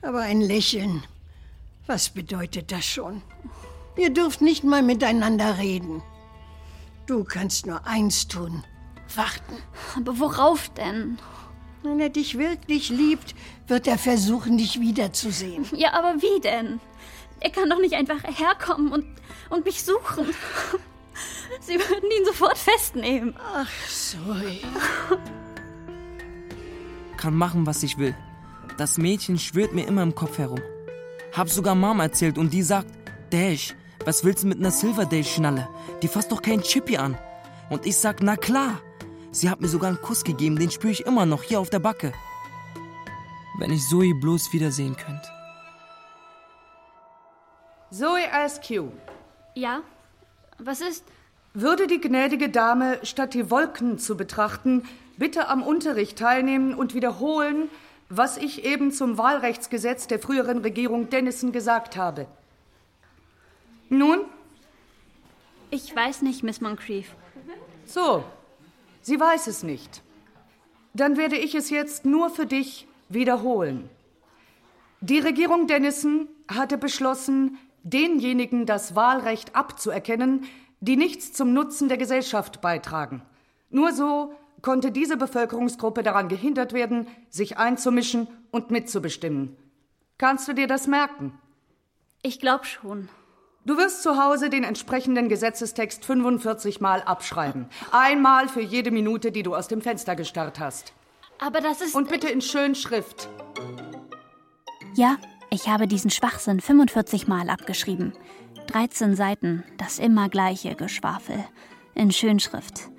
Aber 0.02 0.22
ein 0.22 0.42
Lächeln, 0.42 1.04
was 1.88 2.10
bedeutet 2.10 2.72
das 2.72 2.86
schon? 2.86 3.22
Ihr 3.98 4.12
dürft 4.12 4.42
nicht 4.42 4.64
mal 4.64 4.82
miteinander 4.82 5.58
reden. 5.58 6.04
Du 7.08 7.24
kannst 7.24 7.66
nur 7.66 7.86
eins 7.88 8.28
tun. 8.28 8.64
Warten. 9.16 9.58
Aber 9.96 10.20
worauf 10.20 10.70
denn? 10.70 11.18
Wenn 11.84 12.00
er 12.00 12.10
dich 12.10 12.38
wirklich 12.38 12.90
liebt, 12.90 13.36
wird 13.68 13.88
er 13.88 13.98
versuchen, 13.98 14.58
dich 14.58 14.80
wiederzusehen. 14.80 15.66
Ja, 15.76 15.94
aber 15.94 16.22
wie 16.22 16.42
denn? 16.42 16.80
Er 17.40 17.52
kann 17.52 17.70
doch 17.70 17.80
nicht 17.80 17.94
einfach 17.94 18.24
herkommen 18.24 18.92
und, 18.92 19.06
und 19.50 19.66
mich 19.66 19.84
suchen. 19.84 20.28
Sie 21.60 21.76
würden 21.76 22.12
ihn 22.12 22.26
sofort 22.26 22.58
festnehmen. 22.58 23.36
Ach, 23.40 23.70
Zoe. 23.88 24.60
Kann 27.18 27.36
machen, 27.36 27.66
was 27.66 27.84
ich 27.84 27.98
will. 27.98 28.16
Das 28.78 28.98
Mädchen 28.98 29.40
schwirrt 29.40 29.74
mir 29.74 29.88
immer 29.88 30.04
im 30.04 30.16
Kopf 30.16 30.38
herum. 30.38 30.60
Hab 31.36 31.50
sogar 31.50 31.76
Mom 31.76 32.00
erzählt 32.00 32.38
und 32.38 32.52
die 32.52 32.62
sagt, 32.62 32.88
Dash, 33.32 33.76
was 34.06 34.24
willst 34.24 34.44
du 34.44 34.48
mit 34.48 34.60
einer 34.60 34.72
Silverdale-Schnalle? 34.72 35.68
Die 36.02 36.08
fasst 36.08 36.32
doch 36.32 36.42
keinen 36.42 36.62
Chippy 36.62 36.98
an. 36.98 37.18
Und 37.70 37.86
ich 37.86 37.98
sag, 37.98 38.22
na 38.22 38.36
klar. 38.36 38.82
Sie 39.32 39.50
hat 39.50 39.60
mir 39.60 39.68
sogar 39.68 39.90
einen 39.90 40.02
Kuss 40.02 40.24
gegeben, 40.24 40.58
den 40.58 40.72
spüre 40.72 40.94
ich 40.94 41.06
immer 41.06 41.26
noch 41.26 41.44
hier 41.44 41.60
auf 41.60 41.70
der 41.70 41.80
Backe. 41.80 42.14
Wenn 43.58 43.72
ich 43.72 43.82
Zoe 43.88 44.14
bloß 44.14 44.54
wiedersehen 44.54 44.96
könnte. 44.96 45.28
Zoe 47.92 48.32
Askew. 48.32 48.90
Ja? 49.56 49.82
Was 50.58 50.82
ist? 50.82 51.04
Würde 51.54 51.88
die 51.88 52.02
gnädige 52.02 52.50
Dame, 52.50 53.00
statt 53.04 53.34
die 53.34 53.50
Wolken 53.50 53.98
zu 53.98 54.18
betrachten, 54.18 54.84
bitte 55.18 55.48
am 55.48 55.64
Unterricht 55.64 56.18
teilnehmen 56.18 56.74
und 56.74 56.94
wiederholen, 56.94 57.70
was 58.10 58.38
ich 58.38 58.66
eben 58.66 58.92
zum 58.92 59.18
Wahlrechtsgesetz 59.18 60.08
der 60.08 60.20
früheren 60.20 60.60
Regierung 60.60 61.10
Dennison 61.10 61.52
gesagt 61.52 61.98
habe. 61.98 62.28
Nun? 63.90 64.20
Ich 65.72 65.96
weiß 65.96 66.22
nicht, 66.22 66.44
Miss 66.44 66.62
Moncrief. 66.62 67.16
So, 67.86 68.24
sie 69.02 69.20
weiß 69.20 69.48
es 69.48 69.64
nicht. 69.64 70.02
Dann 70.94 71.18
werde 71.18 71.38
ich 71.38 71.56
es 71.56 71.70
jetzt 71.70 72.06
nur 72.06 72.30
für 72.30 72.46
dich 72.46 72.88
wiederholen. 73.10 73.90
Die 75.02 75.20
Regierung 75.20 75.68
Dennison 75.68 76.28
hatte 76.48 76.78
beschlossen, 76.78 77.58
denjenigen 77.86 78.66
das 78.66 78.96
Wahlrecht 78.96 79.56
abzuerkennen, 79.56 80.46
die 80.82 80.98
nichts 80.98 81.32
zum 81.32 81.54
Nutzen 81.54 81.88
der 81.88 81.98
Gesellschaft 81.98 82.60
beitragen. 82.60 83.22
Nur 83.70 83.94
so 83.94 84.34
konnte 84.62 84.92
diese 84.92 85.16
Bevölkerungsgruppe 85.16 86.04
daran 86.04 86.28
gehindert 86.28 86.74
werden, 86.74 87.08
sich 87.30 87.58
einzumischen 87.58 88.28
und 88.52 88.72
mitzubestimmen. 88.72 89.56
Kannst 90.18 90.48
du 90.48 90.54
dir 90.54 90.68
das 90.68 90.88
merken? 90.88 91.40
Ich 92.24 92.40
glaube 92.40 92.66
schon. 92.66 93.10
Du 93.66 93.78
wirst 93.78 94.04
zu 94.04 94.24
Hause 94.24 94.50
den 94.50 94.64
entsprechenden 94.64 95.30
Gesetzestext 95.30 96.06
45 96.06 96.82
Mal 96.82 97.02
abschreiben. 97.02 97.68
Einmal 97.92 98.48
für 98.48 98.62
jede 98.62 98.92
Minute, 98.92 99.32
die 99.32 99.44
du 99.44 99.56
aus 99.56 99.68
dem 99.68 99.82
Fenster 99.82 100.16
gestarrt 100.16 100.60
hast. 100.60 100.94
Aber 101.40 101.62
das 101.62 101.82
ist. 101.82 101.96
Und 101.96 102.10
bitte 102.10 102.30
in 102.30 102.42
Schönschrift. 102.42 103.28
Ja, 104.96 105.18
ich 105.50 105.68
habe 105.68 105.88
diesen 105.88 106.12
Schwachsinn 106.12 106.60
45 106.60 107.28
Mal 107.28 107.50
abgeschrieben. 107.50 108.14
13 108.68 109.16
Seiten, 109.16 109.64
das 109.78 110.00
immer 110.00 110.30
gleiche 110.30 110.76
Geschwafel. 110.76 111.44
In 111.94 112.12
Schönschrift. 112.12 112.90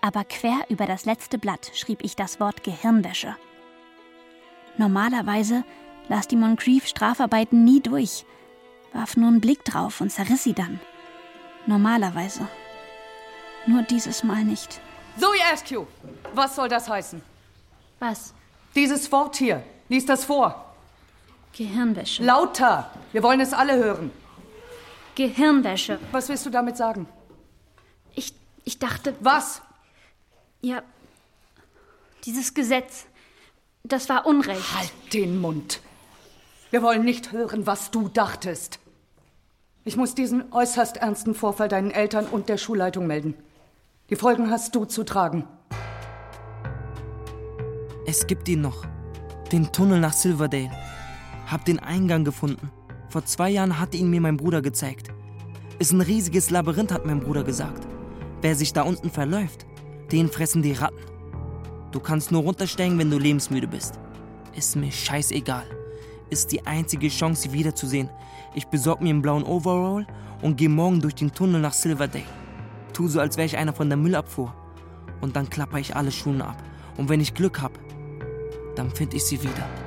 Aber 0.00 0.24
quer 0.24 0.64
über 0.68 0.86
das 0.86 1.04
letzte 1.04 1.38
Blatt 1.38 1.70
schrieb 1.74 2.02
ich 2.02 2.16
das 2.16 2.40
Wort 2.40 2.64
Gehirnwäsche. 2.64 3.36
Normalerweise 4.76 5.64
las 6.08 6.26
die 6.26 6.36
Moncrief 6.36 6.86
Strafarbeiten 6.86 7.64
nie 7.64 7.80
durch, 7.80 8.24
warf 8.92 9.16
nur 9.16 9.28
einen 9.28 9.40
Blick 9.40 9.64
drauf 9.64 10.00
und 10.00 10.10
zerriss 10.10 10.44
sie 10.44 10.52
dann. 10.52 10.80
Normalerweise. 11.66 12.46
Nur 13.66 13.82
dieses 13.82 14.24
Mal 14.24 14.44
nicht. 14.44 14.80
Zoe 15.18 15.38
Askew, 15.52 15.86
was 16.34 16.56
soll 16.56 16.68
das 16.68 16.88
heißen? 16.88 17.22
Was? 18.00 18.34
Dieses 18.74 19.10
Wort 19.12 19.36
hier. 19.36 19.62
Lies 19.88 20.04
das 20.04 20.24
vor. 20.24 20.73
Gehirnwäsche. 21.56 22.22
Lauter. 22.22 22.90
Wir 23.12 23.22
wollen 23.22 23.40
es 23.40 23.52
alle 23.52 23.76
hören. 23.76 24.10
Gehirnwäsche. 25.14 25.98
Was 26.10 26.28
willst 26.28 26.44
du 26.46 26.50
damit 26.50 26.76
sagen? 26.76 27.06
Ich, 28.14 28.34
ich 28.64 28.78
dachte. 28.78 29.14
Was? 29.20 29.62
Ja. 30.60 30.82
Dieses 32.24 32.54
Gesetz. 32.54 33.06
Das 33.84 34.08
war 34.08 34.26
Unrecht. 34.26 34.74
Halt 34.76 34.92
den 35.12 35.40
Mund. 35.40 35.80
Wir 36.70 36.82
wollen 36.82 37.04
nicht 37.04 37.30
hören, 37.30 37.66
was 37.66 37.90
du 37.90 38.08
dachtest. 38.08 38.80
Ich 39.84 39.96
muss 39.96 40.14
diesen 40.14 40.52
äußerst 40.52 40.96
ernsten 40.96 41.34
Vorfall 41.34 41.68
deinen 41.68 41.90
Eltern 41.90 42.26
und 42.26 42.48
der 42.48 42.56
Schulleitung 42.56 43.06
melden. 43.06 43.34
Die 44.10 44.16
Folgen 44.16 44.50
hast 44.50 44.74
du 44.74 44.86
zu 44.86 45.04
tragen. 45.04 45.46
Es 48.06 48.26
gibt 48.26 48.48
ihn 48.48 48.62
noch. 48.62 48.84
Den 49.52 49.70
Tunnel 49.70 50.00
nach 50.00 50.14
Silverdale. 50.14 50.70
Hab 51.46 51.64
den 51.64 51.78
Eingang 51.78 52.24
gefunden. 52.24 52.70
Vor 53.08 53.24
zwei 53.24 53.50
Jahren 53.50 53.78
hatte 53.78 53.96
ihn 53.96 54.10
mir 54.10 54.20
mein 54.20 54.36
Bruder 54.36 54.62
gezeigt. 54.62 55.08
Ist 55.78 55.92
ein 55.92 56.00
riesiges 56.00 56.50
Labyrinth, 56.50 56.92
hat 56.92 57.06
mein 57.06 57.20
Bruder 57.20 57.44
gesagt. 57.44 57.86
Wer 58.40 58.54
sich 58.54 58.72
da 58.72 58.82
unten 58.82 59.10
verläuft, 59.10 59.66
den 60.10 60.28
fressen 60.28 60.62
die 60.62 60.72
Ratten. 60.72 61.00
Du 61.92 62.00
kannst 62.00 62.32
nur 62.32 62.42
runtersteigen, 62.42 62.98
wenn 62.98 63.10
du 63.10 63.18
lebensmüde 63.18 63.68
bist. 63.68 64.00
Ist 64.56 64.76
mir 64.76 64.90
scheißegal. 64.90 65.66
Ist 66.30 66.52
die 66.52 66.66
einzige 66.66 67.08
Chance, 67.08 67.42
sie 67.42 67.52
wiederzusehen. 67.52 68.08
Ich 68.54 68.66
besorg 68.66 69.00
mir 69.00 69.10
einen 69.10 69.22
blauen 69.22 69.44
Overall 69.44 70.06
und 70.42 70.56
geh 70.56 70.68
morgen 70.68 71.00
durch 71.00 71.14
den 71.14 71.32
Tunnel 71.32 71.60
nach 71.60 71.72
Silverdale. 71.72 72.24
Tu 72.92 73.08
so, 73.08 73.20
als 73.20 73.36
wäre 73.36 73.46
ich 73.46 73.56
einer 73.56 73.72
von 73.72 73.88
der 73.88 73.98
Müllabfuhr. 73.98 74.54
Und 75.20 75.36
dann 75.36 75.50
klapper 75.50 75.78
ich 75.78 75.94
alle 75.94 76.12
Schuhe 76.12 76.44
ab. 76.44 76.62
Und 76.96 77.08
wenn 77.08 77.20
ich 77.20 77.34
Glück 77.34 77.60
hab, 77.60 77.78
dann 78.76 78.90
finde 78.90 79.16
ich 79.16 79.24
sie 79.24 79.42
wieder. 79.42 79.83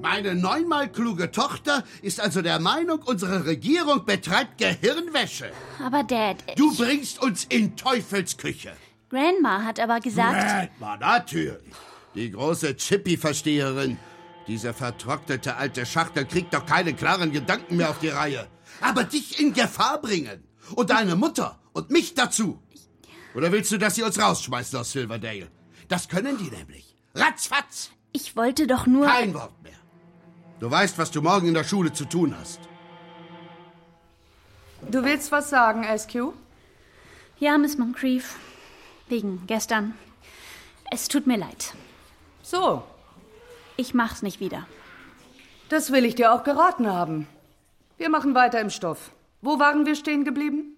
Meine 0.00 0.34
neunmal 0.34 0.90
kluge 0.90 1.30
Tochter 1.30 1.84
ist 2.00 2.20
also 2.20 2.40
der 2.40 2.58
Meinung, 2.58 3.00
unsere 3.04 3.44
Regierung 3.44 4.06
betreibt 4.06 4.56
Gehirnwäsche. 4.56 5.52
Aber 5.84 6.04
Dad. 6.04 6.36
Du 6.56 6.74
bringst 6.74 7.20
uns 7.22 7.44
in 7.44 7.76
Teufelsküche. 7.76 8.72
Grandma 9.10 9.62
hat 9.62 9.78
aber 9.78 10.00
gesagt. 10.00 10.40
Grandma, 10.40 10.96
natürlich. 10.96 11.74
Die 12.14 12.30
große 12.30 12.76
Chippy-Versteherin. 12.76 13.98
Diese 14.46 14.72
vertrocknete 14.72 15.56
alte 15.56 15.84
Schachtel 15.84 16.24
kriegt 16.24 16.54
doch 16.54 16.64
keine 16.64 16.94
klaren 16.94 17.30
Gedanken 17.30 17.76
mehr 17.76 17.90
auf 17.90 17.98
die 17.98 18.08
Reihe. 18.08 18.46
Aber 18.80 19.04
dich 19.04 19.38
in 19.38 19.52
Gefahr 19.52 20.00
bringen. 20.00 20.44
Und 20.76 20.90
deine 20.90 21.14
Mutter 21.14 21.58
und 21.72 21.90
mich 21.90 22.14
dazu. 22.14 22.62
Oder 23.34 23.52
willst 23.52 23.70
du, 23.70 23.78
dass 23.78 23.96
sie 23.96 24.02
uns 24.02 24.18
rausschmeißen 24.18 24.78
aus 24.78 24.92
Silverdale? 24.92 25.48
Das 25.88 26.08
können 26.08 26.38
die 26.38 26.50
nämlich. 26.50 26.96
Ratzfatz. 27.14 27.90
Ich 28.12 28.34
wollte 28.34 28.66
doch 28.66 28.86
nur. 28.86 29.06
Kein 29.06 29.34
Wort 29.34 29.62
mehr. 29.62 29.79
Du 30.60 30.70
weißt, 30.70 30.98
was 30.98 31.10
du 31.10 31.22
morgen 31.22 31.48
in 31.48 31.54
der 31.54 31.64
Schule 31.64 31.92
zu 31.92 32.04
tun 32.04 32.36
hast. 32.38 32.60
Du 34.90 35.02
willst 35.04 35.32
was 35.32 35.48
sagen, 35.48 35.84
SQ? 35.84 36.34
Ja, 37.38 37.56
Miss 37.56 37.78
Moncrief. 37.78 38.36
Wegen 39.08 39.42
gestern. 39.46 39.94
Es 40.90 41.08
tut 41.08 41.26
mir 41.26 41.38
leid. 41.38 41.74
So. 42.42 42.82
Ich 43.76 43.94
mach's 43.94 44.22
nicht 44.22 44.40
wieder. 44.40 44.66
Das 45.70 45.92
will 45.92 46.04
ich 46.04 46.14
dir 46.14 46.32
auch 46.32 46.44
geraten 46.44 46.86
haben. 46.86 47.26
Wir 47.96 48.10
machen 48.10 48.34
weiter 48.34 48.60
im 48.60 48.70
Stoff. 48.70 49.12
Wo 49.40 49.58
waren 49.58 49.86
wir 49.86 49.94
stehen 49.94 50.24
geblieben? 50.24 50.76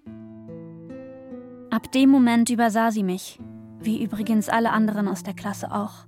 Ab 1.70 1.90
dem 1.90 2.10
Moment 2.10 2.50
übersah 2.50 2.92
sie 2.92 3.02
mich, 3.02 3.40
wie 3.80 4.02
übrigens 4.02 4.48
alle 4.48 4.70
anderen 4.70 5.08
aus 5.08 5.24
der 5.24 5.34
Klasse 5.34 5.72
auch. 5.72 6.04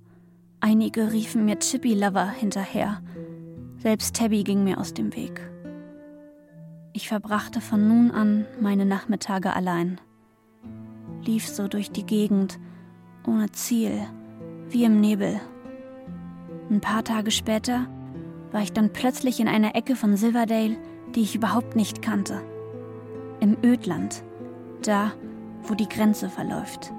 Einige 0.60 1.12
riefen 1.12 1.44
mir 1.44 1.58
Chippy 1.58 1.94
Lover 1.94 2.28
hinterher. 2.28 3.02
Selbst 3.84 4.16
Tabby 4.16 4.44
ging 4.44 4.64
mir 4.64 4.78
aus 4.78 4.94
dem 4.94 5.14
Weg. 5.14 5.46
Ich 6.94 7.06
verbrachte 7.06 7.60
von 7.60 7.86
nun 7.86 8.10
an 8.12 8.46
meine 8.58 8.86
Nachmittage 8.86 9.54
allein. 9.54 10.00
Lief 11.22 11.46
so 11.46 11.68
durch 11.68 11.90
die 11.90 12.06
Gegend, 12.06 12.58
ohne 13.26 13.52
Ziel, 13.52 14.00
wie 14.70 14.84
im 14.84 15.02
Nebel. 15.02 15.38
Ein 16.70 16.80
paar 16.80 17.04
Tage 17.04 17.30
später 17.30 17.86
war 18.52 18.62
ich 18.62 18.72
dann 18.72 18.90
plötzlich 18.90 19.38
in 19.38 19.48
einer 19.48 19.76
Ecke 19.76 19.96
von 19.96 20.16
Silverdale, 20.16 20.78
die 21.14 21.20
ich 21.20 21.34
überhaupt 21.34 21.76
nicht 21.76 22.00
kannte. 22.00 22.40
Im 23.40 23.54
Ödland, 23.62 24.24
da, 24.80 25.12
wo 25.64 25.74
die 25.74 25.90
Grenze 25.90 26.30
verläuft. 26.30 26.90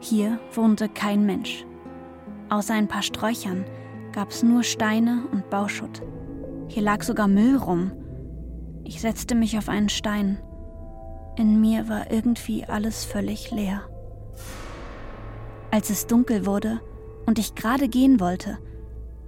Hier 0.00 0.38
wohnte 0.52 0.90
kein 0.90 1.24
Mensch. 1.24 1.64
Außer 2.50 2.74
ein 2.74 2.88
paar 2.88 3.02
Sträuchern 3.02 3.64
gab 4.18 4.30
es 4.30 4.42
nur 4.42 4.64
Steine 4.64 5.28
und 5.30 5.48
Bauschutt. 5.48 6.02
Hier 6.66 6.82
lag 6.82 7.04
sogar 7.04 7.28
Müll 7.28 7.56
rum. 7.56 7.92
Ich 8.82 9.00
setzte 9.00 9.36
mich 9.36 9.56
auf 9.56 9.68
einen 9.68 9.88
Stein. 9.88 10.42
In 11.36 11.60
mir 11.60 11.88
war 11.88 12.10
irgendwie 12.10 12.64
alles 12.64 13.04
völlig 13.04 13.52
leer. 13.52 13.88
Als 15.70 15.90
es 15.90 16.08
dunkel 16.08 16.46
wurde 16.46 16.80
und 17.26 17.38
ich 17.38 17.54
gerade 17.54 17.88
gehen 17.88 18.18
wollte, 18.18 18.58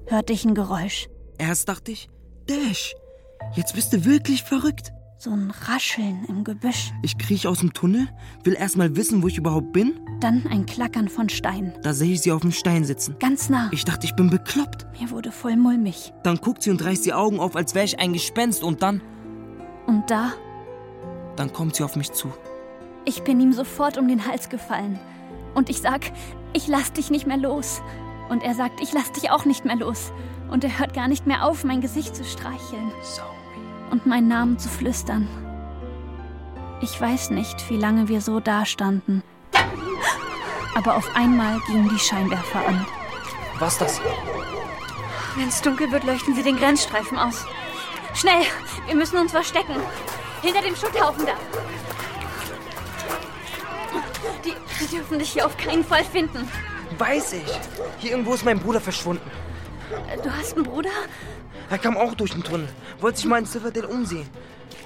hörte 0.08 0.32
ich 0.32 0.44
ein 0.44 0.56
Geräusch. 0.56 1.08
Erst 1.38 1.68
dachte 1.68 1.92
ich, 1.92 2.10
Dash, 2.48 2.96
jetzt 3.54 3.76
bist 3.76 3.92
du 3.92 4.04
wirklich 4.04 4.42
verrückt. 4.42 4.92
So 5.22 5.32
ein 5.32 5.52
Rascheln 5.68 6.24
im 6.28 6.44
Gebüsch. 6.44 6.94
Ich 7.02 7.18
kriech 7.18 7.46
aus 7.46 7.58
dem 7.60 7.74
Tunnel, 7.74 8.08
will 8.42 8.54
erstmal 8.54 8.96
wissen, 8.96 9.22
wo 9.22 9.28
ich 9.28 9.36
überhaupt 9.36 9.70
bin. 9.70 10.00
Dann 10.18 10.46
ein 10.46 10.64
Klackern 10.64 11.10
von 11.10 11.28
Steinen. 11.28 11.74
Da 11.82 11.92
sehe 11.92 12.14
ich 12.14 12.22
sie 12.22 12.32
auf 12.32 12.40
dem 12.40 12.52
Stein 12.52 12.86
sitzen. 12.86 13.16
Ganz 13.20 13.50
nah. 13.50 13.68
Ich 13.70 13.84
dachte, 13.84 14.06
ich 14.06 14.14
bin 14.14 14.30
bekloppt. 14.30 14.86
Mir 14.98 15.10
wurde 15.10 15.30
voll 15.30 15.56
mulmig. 15.56 16.14
Dann 16.22 16.38
guckt 16.38 16.62
sie 16.62 16.70
und 16.70 16.82
reißt 16.82 17.04
die 17.04 17.12
Augen 17.12 17.38
auf, 17.38 17.54
als 17.54 17.74
wäre 17.74 17.84
ich 17.84 18.00
ein 18.00 18.14
Gespenst 18.14 18.62
und 18.62 18.80
dann. 18.80 19.02
Und 19.86 20.10
da? 20.10 20.32
Dann 21.36 21.52
kommt 21.52 21.76
sie 21.76 21.84
auf 21.84 21.96
mich 21.96 22.12
zu. 22.12 22.32
Ich 23.04 23.22
bin 23.22 23.42
ihm 23.42 23.52
sofort 23.52 23.98
um 23.98 24.08
den 24.08 24.26
Hals 24.26 24.48
gefallen. 24.48 24.98
Und 25.54 25.68
ich 25.68 25.82
sag, 25.82 26.00
ich 26.54 26.66
lass 26.66 26.94
dich 26.94 27.10
nicht 27.10 27.26
mehr 27.26 27.36
los. 27.36 27.82
Und 28.30 28.42
er 28.42 28.54
sagt, 28.54 28.80
ich 28.80 28.94
lass 28.94 29.12
dich 29.12 29.30
auch 29.30 29.44
nicht 29.44 29.66
mehr 29.66 29.76
los. 29.76 30.12
Und 30.50 30.64
er 30.64 30.78
hört 30.78 30.94
gar 30.94 31.08
nicht 31.08 31.26
mehr 31.26 31.44
auf, 31.44 31.62
mein 31.62 31.82
Gesicht 31.82 32.16
zu 32.16 32.24
streicheln. 32.24 32.90
Zoe. 33.02 33.29
Und 33.90 34.06
meinen 34.06 34.28
Namen 34.28 34.58
zu 34.58 34.68
flüstern. 34.68 35.28
Ich 36.80 36.98
weiß 36.98 37.30
nicht, 37.30 37.68
wie 37.68 37.76
lange 37.76 38.08
wir 38.08 38.20
so 38.20 38.40
dastanden. 38.40 39.22
Aber 40.74 40.96
auf 40.96 41.14
einmal 41.14 41.60
gingen 41.66 41.88
die 41.88 41.98
Scheinwerfer 41.98 42.66
an. 42.66 42.86
Was 43.58 43.76
das? 43.78 44.00
Wenn 45.36 45.48
es 45.48 45.60
dunkel 45.60 45.90
wird, 45.92 46.04
leuchten 46.04 46.34
sie 46.34 46.42
den 46.42 46.56
Grenzstreifen 46.56 47.18
aus. 47.18 47.44
Schnell, 48.14 48.42
wir 48.86 48.94
müssen 48.94 49.18
uns 49.18 49.32
verstecken. 49.32 49.76
Hinter 50.42 50.62
dem 50.62 50.74
Schutthaufen 50.74 51.26
da. 51.26 51.32
Die, 54.44 54.54
die 54.80 54.96
dürfen 54.96 55.18
dich 55.18 55.32
hier 55.32 55.44
auf 55.44 55.56
keinen 55.56 55.84
Fall 55.84 56.04
finden. 56.04 56.48
Weiß 56.96 57.34
ich. 57.34 57.60
Hier 57.98 58.12
irgendwo 58.12 58.34
ist 58.34 58.44
mein 58.44 58.58
Bruder 58.58 58.80
verschwunden. 58.80 59.30
Du 60.22 60.30
hast 60.30 60.54
einen 60.54 60.64
Bruder? 60.64 60.90
Er 61.70 61.78
kam 61.78 61.96
auch 61.96 62.14
durch 62.14 62.32
den 62.32 62.42
Tunnel. 62.42 62.68
Wollte 63.00 63.18
sich 63.18 63.26
mal 63.26 63.38
in 63.38 63.46
Silverdale 63.46 63.86
umsehen. 63.86 64.28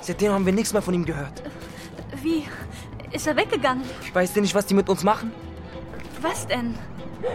Seitdem 0.03 0.33
haben 0.33 0.45
wir 0.45 0.53
nichts 0.53 0.73
mehr 0.75 0.83
von 0.83 0.93
ihm 0.93 1.05
gehört. 1.05 1.43
Wie? 2.23 2.45
Ist 3.11 3.27
er 3.27 3.37
weggegangen? 3.37 3.85
Ich 4.03 4.15
weiß 4.15 4.35
dir 4.35 4.43
nicht, 4.43 4.55
was 4.55 4.67
die 4.67 4.75
mit 4.75 4.89
uns 4.91 5.03
machen. 5.03 5.33
Was 6.21 6.47
denn? 6.47 6.75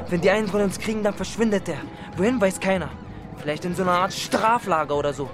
Wenn 0.08 0.22
die 0.22 0.30
einen 0.30 0.48
von 0.48 0.62
uns 0.62 0.78
kriegen, 0.78 1.04
dann 1.04 1.16
verschwindet 1.16 1.68
er. 1.68 1.80
Wohin 2.16 2.40
weiß 2.40 2.60
keiner. 2.60 2.90
Vielleicht 3.38 3.66
in 3.66 3.76
so 3.76 3.82
einer 3.82 3.94
Art 3.94 4.14
Straflager 4.14 4.96
oder 4.96 5.14
so, 5.14 5.30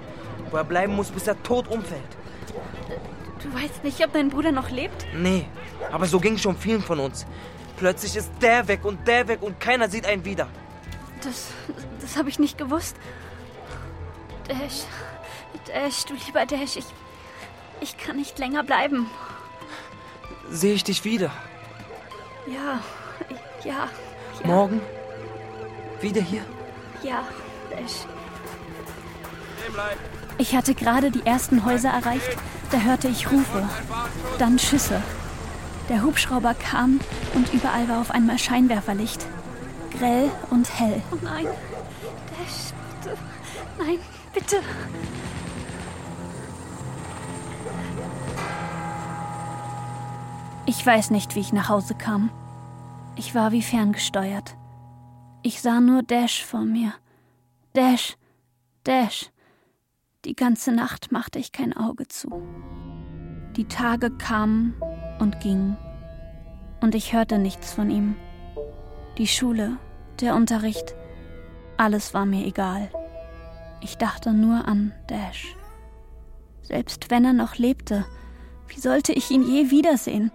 wo 0.50 0.56
er 0.56 0.64
bleiben 0.64 0.94
muss, 0.96 1.10
bis 1.10 1.26
er 1.26 1.42
tot 1.42 1.68
umfällt. 1.68 2.00
Du 3.42 3.52
weißt 3.52 3.84
nicht, 3.84 4.02
ob 4.04 4.12
dein 4.12 4.30
Bruder 4.30 4.52
noch 4.52 4.70
lebt? 4.70 5.06
Nee, 5.14 5.46
aber 5.92 6.06
so 6.06 6.18
ging 6.20 6.34
es 6.34 6.42
schon 6.42 6.56
vielen 6.56 6.80
von 6.80 7.00
uns. 7.00 7.26
Plötzlich 7.76 8.16
ist 8.16 8.30
der 8.40 8.66
weg 8.66 8.84
und 8.84 9.06
der 9.06 9.28
weg 9.28 9.42
und 9.42 9.60
keiner 9.60 9.90
sieht 9.90 10.06
einen 10.06 10.24
wieder. 10.24 10.48
Das, 11.22 11.48
das 12.00 12.16
habe 12.16 12.28
ich 12.30 12.38
nicht 12.38 12.56
gewusst. 12.56 12.96
Dash, 14.48 14.84
Dash, 15.66 16.04
du 16.04 16.14
lieber 16.14 16.46
Dash, 16.46 16.76
ich, 16.76 16.86
ich 17.80 17.96
kann 17.98 18.16
nicht 18.16 18.38
länger 18.38 18.62
bleiben. 18.62 19.10
Sehe 20.50 20.74
ich 20.74 20.84
dich 20.84 21.04
wieder? 21.04 21.30
Ja, 22.46 22.80
ja, 23.64 23.88
ja. 24.40 24.46
Morgen? 24.46 24.80
Wieder 26.00 26.22
hier? 26.22 26.44
Ja, 27.02 27.24
Dash. 27.70 28.06
Ich 30.38 30.54
hatte 30.54 30.74
gerade 30.74 31.10
die 31.10 31.26
ersten 31.26 31.64
Häuser 31.64 31.88
erreicht, 31.90 32.36
da 32.70 32.78
hörte 32.78 33.08
ich 33.08 33.30
Rufe, 33.30 33.68
dann 34.38 34.58
Schüsse. 34.58 35.02
Der 35.88 36.02
Hubschrauber 36.02 36.54
kam 36.54 37.00
und 37.34 37.52
überall 37.52 37.88
war 37.88 38.00
auf 38.00 38.10
einmal 38.10 38.38
Scheinwerferlicht. 38.38 39.24
Grell 39.98 40.30
und 40.50 40.78
hell. 40.78 41.02
Oh 41.10 41.16
nein, 41.22 41.46
Dash, 41.46 42.72
bitte. 43.02 43.16
Nein, 43.78 43.98
bitte. 44.36 44.60
Ich 50.66 50.84
weiß 50.84 51.10
nicht, 51.10 51.34
wie 51.34 51.40
ich 51.40 51.52
nach 51.52 51.68
Hause 51.68 51.94
kam. 51.94 52.30
Ich 53.16 53.34
war 53.34 53.52
wie 53.52 53.62
ferngesteuert. 53.62 54.56
Ich 55.42 55.62
sah 55.62 55.80
nur 55.80 56.02
Dash 56.02 56.44
vor 56.44 56.64
mir. 56.64 56.92
Dash, 57.72 58.16
Dash. 58.84 59.30
Die 60.24 60.34
ganze 60.34 60.72
Nacht 60.72 61.12
machte 61.12 61.38
ich 61.38 61.52
kein 61.52 61.74
Auge 61.74 62.08
zu. 62.08 62.42
Die 63.56 63.66
Tage 63.66 64.10
kamen 64.10 64.74
und 65.18 65.40
gingen, 65.40 65.78
und 66.80 66.94
ich 66.94 67.14
hörte 67.14 67.38
nichts 67.38 67.72
von 67.72 67.90
ihm. 67.90 68.16
Die 69.18 69.28
Schule, 69.28 69.78
der 70.20 70.34
Unterricht, 70.34 70.94
alles 71.78 72.12
war 72.12 72.26
mir 72.26 72.44
egal. 72.44 72.90
Ich 73.80 73.98
dachte 73.98 74.32
nur 74.32 74.66
an 74.66 74.92
Dash. 75.08 75.54
Selbst 76.62 77.10
wenn 77.10 77.24
er 77.24 77.32
noch 77.32 77.56
lebte, 77.56 78.04
wie 78.68 78.80
sollte 78.80 79.12
ich 79.12 79.30
ihn 79.30 79.42
je 79.42 79.70
wiedersehen? 79.70 80.32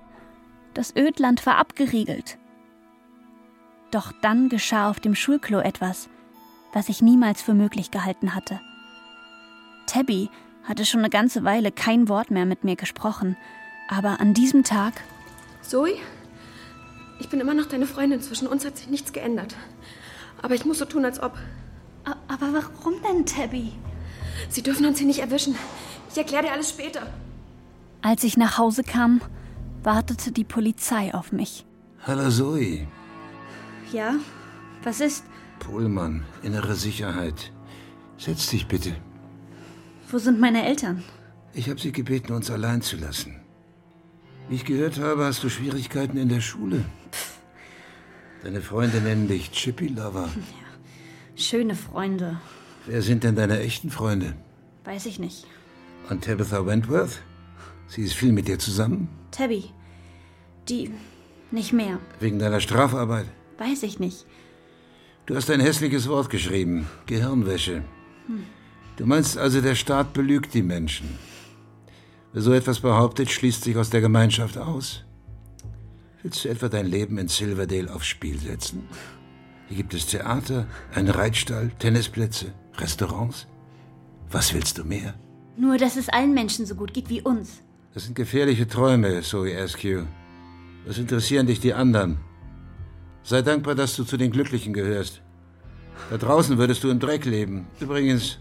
Das 0.73 0.95
Ödland 0.95 1.45
war 1.45 1.57
abgeriegelt. 1.57 2.37
Doch 3.91 4.13
dann 4.21 4.47
geschah 4.47 4.89
auf 4.89 4.99
dem 5.01 5.15
Schulklo 5.15 5.59
etwas, 5.59 6.09
was 6.71 6.87
ich 6.87 7.01
niemals 7.01 7.41
für 7.41 7.53
möglich 7.53 7.91
gehalten 7.91 8.33
hatte. 8.33 8.61
Tabby 9.85 10.29
hatte 10.63 10.85
schon 10.85 11.01
eine 11.01 11.09
ganze 11.09 11.43
Weile 11.43 11.71
kein 11.71 12.07
Wort 12.07 12.31
mehr 12.31 12.45
mit 12.45 12.63
mir 12.63 12.77
gesprochen, 12.77 13.35
aber 13.89 14.21
an 14.21 14.33
diesem 14.33 14.63
Tag. 14.63 14.93
Zoe, 15.61 15.97
ich 17.19 17.29
bin 17.29 17.39
immer 17.39 17.53
noch 17.53 17.65
deine 17.65 17.85
Freundin. 17.85 18.21
Zwischen 18.21 18.47
uns 18.47 18.65
hat 18.65 18.77
sich 18.77 18.87
nichts 18.87 19.11
geändert. 19.13 19.55
Aber 20.41 20.55
ich 20.55 20.65
muss 20.65 20.79
so 20.79 20.85
tun, 20.85 21.05
als 21.05 21.21
ob. 21.21 21.37
Aber 22.03 22.53
warum 22.53 22.95
denn, 23.03 23.25
Tabby? 23.25 23.73
Sie 24.49 24.63
dürfen 24.63 24.85
uns 24.85 24.97
hier 24.97 25.07
nicht 25.07 25.19
erwischen. 25.19 25.55
Ich 26.09 26.17
erkläre 26.17 26.43
dir 26.43 26.51
alles 26.51 26.69
später. 26.69 27.07
Als 28.01 28.23
ich 28.23 28.37
nach 28.37 28.57
Hause 28.57 28.83
kam, 28.83 29.21
wartete 29.83 30.31
die 30.31 30.43
Polizei 30.43 31.13
auf 31.13 31.31
mich. 31.31 31.65
Hallo 32.05 32.29
Zoe. 32.29 32.87
Ja? 33.91 34.15
Was 34.83 35.01
ist? 35.01 35.23
Pohlmann, 35.59 36.23
innere 36.41 36.75
Sicherheit. 36.75 37.51
Setz 38.17 38.47
dich 38.47 38.67
bitte. 38.67 38.95
Wo 40.09 40.17
sind 40.17 40.39
meine 40.39 40.65
Eltern? 40.65 41.03
Ich 41.53 41.69
habe 41.69 41.79
sie 41.79 41.91
gebeten, 41.91 42.33
uns 42.33 42.49
allein 42.49 42.81
zu 42.81 42.97
lassen. 42.97 43.39
Wie 44.49 44.55
ich 44.55 44.65
gehört 44.65 44.99
habe, 44.99 45.25
hast 45.25 45.43
du 45.43 45.49
Schwierigkeiten 45.49 46.17
in 46.17 46.29
der 46.29 46.41
Schule. 46.41 46.83
Deine 48.43 48.61
Freunde 48.61 48.99
nennen 49.01 49.27
dich 49.27 49.51
Chippy 49.51 49.87
Lover. 49.87 50.29
Schöne 51.41 51.75
Freunde. 51.75 52.39
Wer 52.85 53.01
sind 53.01 53.23
denn 53.23 53.35
deine 53.35 53.59
echten 53.59 53.89
Freunde? 53.89 54.35
Weiß 54.83 55.07
ich 55.07 55.17
nicht. 55.17 55.47
Und 56.07 56.23
Tabitha 56.23 56.65
Wentworth? 56.67 57.19
Sie 57.87 58.03
ist 58.03 58.13
viel 58.13 58.31
mit 58.31 58.47
dir 58.47 58.59
zusammen? 58.59 59.09
Tabby. 59.31 59.63
Die. 60.69 60.91
nicht 61.49 61.73
mehr. 61.73 61.99
Wegen 62.19 62.37
deiner 62.37 62.59
Strafarbeit? 62.59 63.25
Weiß 63.57 63.81
ich 63.81 63.99
nicht. 63.99 64.25
Du 65.25 65.35
hast 65.35 65.49
ein 65.49 65.59
hässliches 65.59 66.07
Wort 66.07 66.29
geschrieben. 66.29 66.87
Gehirnwäsche. 67.07 67.83
Hm. 68.27 68.43
Du 68.97 69.07
meinst 69.07 69.37
also, 69.37 69.61
der 69.61 69.75
Staat 69.75 70.13
belügt 70.13 70.53
die 70.53 70.61
Menschen. 70.61 71.17
Wer 72.33 72.43
so 72.43 72.53
etwas 72.53 72.81
behauptet, 72.81 73.31
schließt 73.31 73.63
sich 73.63 73.75
aus 73.77 73.89
der 73.89 74.01
Gemeinschaft 74.01 74.59
aus. 74.59 75.03
Willst 76.21 76.45
du 76.45 76.49
etwa 76.49 76.69
dein 76.69 76.85
Leben 76.85 77.17
in 77.17 77.27
Silverdale 77.27 77.91
aufs 77.91 78.07
Spiel 78.07 78.37
setzen? 78.37 78.87
Hier 79.71 79.77
gibt 79.77 79.93
es 79.93 80.05
Theater, 80.05 80.67
einen 80.93 81.07
Reitstall, 81.07 81.71
Tennisplätze, 81.79 82.47
Restaurants. 82.77 83.47
Was 84.29 84.53
willst 84.53 84.77
du 84.77 84.83
mehr? 84.83 85.13
Nur, 85.55 85.77
dass 85.77 85.95
es 85.95 86.09
allen 86.09 86.33
Menschen 86.33 86.65
so 86.65 86.75
gut 86.75 86.93
geht 86.93 87.07
wie 87.07 87.21
uns. 87.21 87.61
Das 87.93 88.03
sind 88.03 88.15
gefährliche 88.15 88.67
Träume, 88.67 89.21
Zoe 89.21 89.57
Askew. 89.57 90.03
Was 90.85 90.97
interessieren 90.97 91.47
dich 91.47 91.61
die 91.61 91.73
anderen? 91.73 92.17
Sei 93.23 93.41
dankbar, 93.41 93.75
dass 93.75 93.95
du 93.95 94.03
zu 94.03 94.17
den 94.17 94.31
Glücklichen 94.31 94.73
gehörst. 94.73 95.21
Da 96.09 96.17
draußen 96.17 96.57
würdest 96.57 96.83
du 96.83 96.89
im 96.89 96.99
Dreck 96.99 97.23
leben. 97.23 97.67
Übrigens, 97.79 98.39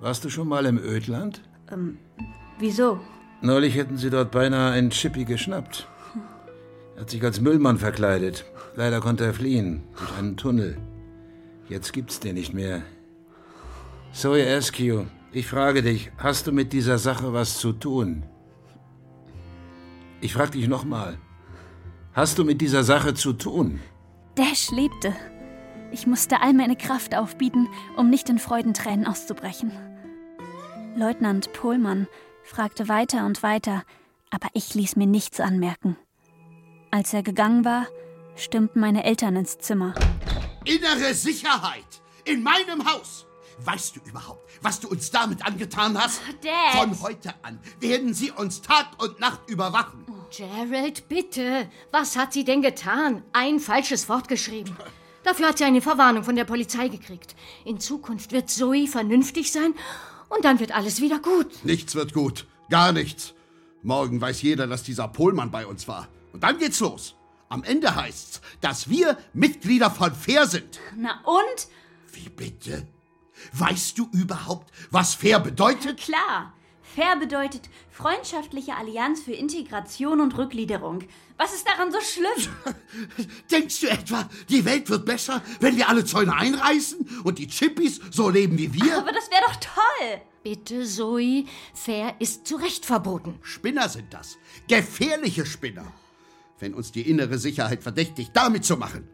warst 0.00 0.24
du 0.24 0.30
schon 0.30 0.48
mal 0.48 0.64
im 0.64 0.78
Ödland? 0.78 1.42
Ähm, 1.70 1.98
wieso? 2.58 2.98
Neulich 3.42 3.74
hätten 3.74 3.98
sie 3.98 4.08
dort 4.08 4.30
beinahe 4.30 4.72
einen 4.72 4.88
Chippy 4.88 5.26
geschnappt. 5.26 5.86
Er 6.94 7.02
hat 7.02 7.10
sich 7.10 7.22
als 7.22 7.42
Müllmann 7.42 7.76
verkleidet. 7.76 8.46
Leider 8.76 9.00
konnte 9.00 9.24
er 9.24 9.32
fliehen, 9.32 9.82
durch 9.96 10.18
einen 10.18 10.36
Tunnel. 10.36 10.76
Jetzt 11.68 11.94
gibt's 11.94 12.20
den 12.20 12.34
nicht 12.34 12.52
mehr. 12.52 12.82
Zoe 14.12 14.46
Askew, 14.46 15.06
ich 15.32 15.46
frage 15.46 15.82
dich, 15.82 16.12
hast 16.18 16.46
du 16.46 16.52
mit 16.52 16.74
dieser 16.74 16.98
Sache 16.98 17.32
was 17.32 17.58
zu 17.58 17.72
tun? 17.72 18.22
Ich 20.20 20.34
frage 20.34 20.52
dich 20.52 20.68
nochmal. 20.68 21.18
Hast 22.12 22.38
du 22.38 22.44
mit 22.44 22.60
dieser 22.60 22.84
Sache 22.84 23.14
zu 23.14 23.32
tun? 23.32 23.80
Dash 24.34 24.70
lebte. 24.70 25.14
Ich 25.90 26.06
musste 26.06 26.42
all 26.42 26.52
meine 26.52 26.76
Kraft 26.76 27.14
aufbieten, 27.14 27.68
um 27.96 28.10
nicht 28.10 28.28
in 28.28 28.38
Freudentränen 28.38 29.06
auszubrechen. 29.06 29.72
Leutnant 30.96 31.52
Pohlmann 31.54 32.08
fragte 32.42 32.88
weiter 32.88 33.24
und 33.24 33.42
weiter, 33.42 33.84
aber 34.30 34.48
ich 34.52 34.74
ließ 34.74 34.96
mir 34.96 35.06
nichts 35.06 35.40
anmerken. 35.40 35.96
Als 36.90 37.12
er 37.14 37.22
gegangen 37.22 37.64
war, 37.64 37.86
stimmten 38.36 38.80
meine 38.80 39.04
Eltern 39.04 39.36
ins 39.36 39.58
Zimmer. 39.58 39.94
Innere 40.64 41.14
Sicherheit! 41.14 42.02
In 42.24 42.42
meinem 42.42 42.84
Haus! 42.90 43.26
Weißt 43.64 43.96
du 43.96 44.00
überhaupt, 44.06 44.50
was 44.60 44.80
du 44.80 44.88
uns 44.88 45.10
damit 45.10 45.44
angetan 45.44 45.96
hast? 45.98 46.20
Dad. 46.42 46.78
Von 46.78 47.00
heute 47.00 47.34
an 47.42 47.58
werden 47.80 48.12
sie 48.12 48.30
uns 48.30 48.60
Tag 48.60 48.86
und 49.02 49.18
Nacht 49.18 49.48
überwachen. 49.48 50.04
Gerald, 50.36 51.08
bitte. 51.08 51.70
Was 51.90 52.16
hat 52.16 52.34
sie 52.34 52.44
denn 52.44 52.60
getan? 52.60 53.22
Ein 53.32 53.58
falsches 53.58 54.08
Wort 54.08 54.28
geschrieben. 54.28 54.76
Dafür 55.24 55.48
hat 55.48 55.58
sie 55.58 55.64
eine 55.64 55.80
Verwarnung 55.80 56.22
von 56.22 56.36
der 56.36 56.44
Polizei 56.44 56.88
gekriegt. 56.88 57.34
In 57.64 57.80
Zukunft 57.80 58.32
wird 58.32 58.50
Zoe 58.50 58.86
vernünftig 58.86 59.50
sein 59.50 59.74
und 60.28 60.44
dann 60.44 60.60
wird 60.60 60.72
alles 60.72 61.00
wieder 61.00 61.18
gut. 61.18 61.64
Nichts 61.64 61.94
wird 61.94 62.12
gut. 62.12 62.46
Gar 62.68 62.92
nichts. 62.92 63.34
Morgen 63.82 64.20
weiß 64.20 64.42
jeder, 64.42 64.66
dass 64.66 64.82
dieser 64.82 65.08
Pohlmann 65.08 65.50
bei 65.50 65.66
uns 65.66 65.88
war. 65.88 66.08
Und 66.32 66.42
dann 66.42 66.58
geht's 66.58 66.80
los. 66.80 67.14
Am 67.48 67.62
Ende 67.62 67.94
heißt's, 67.94 68.40
dass 68.60 68.88
wir 68.88 69.16
Mitglieder 69.32 69.90
von 69.90 70.14
Fair 70.14 70.46
sind. 70.46 70.80
Na 70.96 71.20
und? 71.24 71.68
Wie 72.12 72.28
bitte? 72.28 72.86
Weißt 73.52 73.98
du 73.98 74.08
überhaupt, 74.12 74.72
was 74.90 75.14
Fair 75.14 75.38
bedeutet? 75.38 76.00
Klar. 76.00 76.52
Fair 76.82 77.16
bedeutet 77.16 77.68
freundschaftliche 77.90 78.74
Allianz 78.74 79.20
für 79.20 79.32
Integration 79.32 80.20
und 80.20 80.36
Rückgliederung. 80.38 81.04
Was 81.36 81.52
ist 81.52 81.68
daran 81.68 81.92
so 81.92 81.98
schlimm? 82.00 82.76
Denkst 83.50 83.80
du 83.80 83.88
etwa, 83.88 84.28
die 84.48 84.64
Welt 84.64 84.88
wird 84.88 85.04
besser, 85.04 85.42
wenn 85.60 85.76
wir 85.76 85.88
alle 85.88 86.04
Zäune 86.04 86.34
einreißen 86.34 87.20
und 87.24 87.38
die 87.38 87.48
Chippys 87.48 88.00
so 88.10 88.30
leben 88.30 88.56
wie 88.56 88.72
wir? 88.72 88.96
Aber 88.98 89.12
das 89.12 89.30
wäre 89.30 89.42
doch 89.46 89.56
toll. 89.56 90.20
Bitte, 90.42 90.84
Zoe, 90.84 91.44
Fair 91.74 92.14
ist 92.18 92.46
zu 92.46 92.56
Recht 92.56 92.86
verboten. 92.86 93.38
Spinner 93.42 93.88
sind 93.88 94.14
das. 94.14 94.38
Gefährliche 94.66 95.44
Spinner. 95.44 95.92
Wenn 96.58 96.74
uns 96.74 96.92
die 96.92 97.08
innere 97.08 97.38
Sicherheit 97.38 97.82
verdächtigt, 97.82 98.30
damit 98.34 98.64
zu 98.64 98.76
machen. 98.76 99.08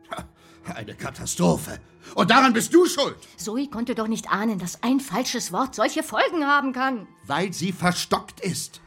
Eine 0.64 0.94
Katastrophe. 0.94 1.80
Und 2.14 2.30
daran 2.30 2.52
bist 2.52 2.72
du 2.72 2.86
schuld. 2.86 3.16
Zoe 3.36 3.68
konnte 3.68 3.94
doch 3.94 4.06
nicht 4.06 4.30
ahnen, 4.30 4.58
dass 4.58 4.82
ein 4.82 5.00
falsches 5.00 5.52
Wort 5.52 5.74
solche 5.74 6.02
Folgen 6.02 6.46
haben 6.46 6.72
kann. 6.72 7.08
Weil 7.26 7.52
sie 7.52 7.72
verstockt 7.72 8.40
ist. 8.40 8.80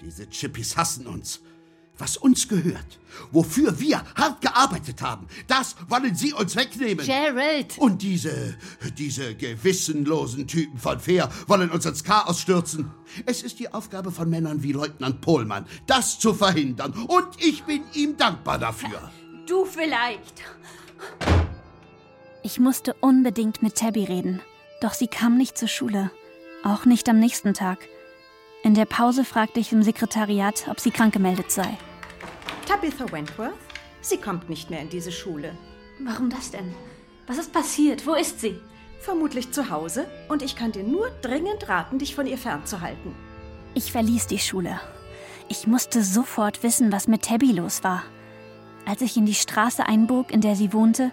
Diese 0.00 0.28
Chippys 0.28 0.76
hassen 0.76 1.06
uns. 1.06 1.40
Was 1.98 2.16
uns 2.16 2.48
gehört, 2.48 2.98
wofür 3.32 3.78
wir 3.78 4.02
hart 4.14 4.40
gearbeitet 4.40 5.02
haben, 5.02 5.26
das 5.46 5.76
wollen 5.88 6.14
Sie 6.14 6.32
uns 6.32 6.56
wegnehmen. 6.56 7.04
Gerald! 7.04 7.76
Und 7.78 8.02
diese, 8.02 8.56
diese 8.96 9.34
gewissenlosen 9.34 10.46
Typen 10.46 10.78
von 10.78 11.00
Fair 11.00 11.30
wollen 11.46 11.70
uns 11.70 11.84
ins 11.86 12.04
Chaos 12.04 12.40
stürzen. 12.40 12.90
Es 13.26 13.42
ist 13.42 13.58
die 13.58 13.72
Aufgabe 13.72 14.10
von 14.10 14.30
Männern 14.30 14.62
wie 14.62 14.72
Leutnant 14.72 15.20
Pohlmann, 15.20 15.66
das 15.86 16.18
zu 16.18 16.34
verhindern. 16.34 16.92
Und 16.92 17.28
ich 17.38 17.64
bin 17.64 17.82
ihm 17.94 18.16
dankbar 18.16 18.58
dafür. 18.58 19.10
Du 19.46 19.64
vielleicht. 19.64 20.42
Ich 22.42 22.60
musste 22.60 22.94
unbedingt 23.00 23.62
mit 23.62 23.74
Tabby 23.74 24.04
reden, 24.04 24.40
doch 24.80 24.94
sie 24.94 25.08
kam 25.08 25.36
nicht 25.36 25.58
zur 25.58 25.68
Schule, 25.68 26.10
auch 26.62 26.84
nicht 26.84 27.08
am 27.08 27.18
nächsten 27.18 27.54
Tag. 27.54 27.78
In 28.62 28.74
der 28.74 28.86
Pause 28.86 29.24
fragte 29.24 29.60
ich 29.60 29.72
im 29.72 29.82
Sekretariat, 29.82 30.66
ob 30.68 30.80
sie 30.80 30.90
krank 30.90 31.12
gemeldet 31.12 31.50
sei. 31.50 31.78
Tabitha 32.68 33.10
Wentworth? 33.10 33.54
Sie 34.02 34.18
kommt 34.18 34.50
nicht 34.50 34.68
mehr 34.68 34.82
in 34.82 34.90
diese 34.90 35.10
Schule. 35.10 35.56
Warum 36.00 36.28
das 36.28 36.50
denn? 36.50 36.74
Was 37.26 37.38
ist 37.38 37.50
passiert? 37.50 38.06
Wo 38.06 38.12
ist 38.12 38.40
sie? 38.40 38.60
Vermutlich 39.00 39.52
zu 39.52 39.70
Hause 39.70 40.06
und 40.28 40.42
ich 40.42 40.54
kann 40.54 40.72
dir 40.72 40.82
nur 40.82 41.08
dringend 41.22 41.66
raten, 41.70 41.98
dich 41.98 42.14
von 42.14 42.26
ihr 42.26 42.36
fernzuhalten. 42.36 43.14
Ich 43.72 43.90
verließ 43.90 44.26
die 44.26 44.38
Schule. 44.38 44.78
Ich 45.48 45.66
musste 45.66 46.02
sofort 46.02 46.62
wissen, 46.62 46.92
was 46.92 47.08
mit 47.08 47.22
Tabby 47.22 47.52
los 47.52 47.84
war. 47.84 48.02
Als 48.84 49.00
ich 49.00 49.16
in 49.16 49.24
die 49.24 49.34
Straße 49.34 49.86
einbog, 49.86 50.30
in 50.30 50.42
der 50.42 50.54
sie 50.54 50.74
wohnte, 50.74 51.10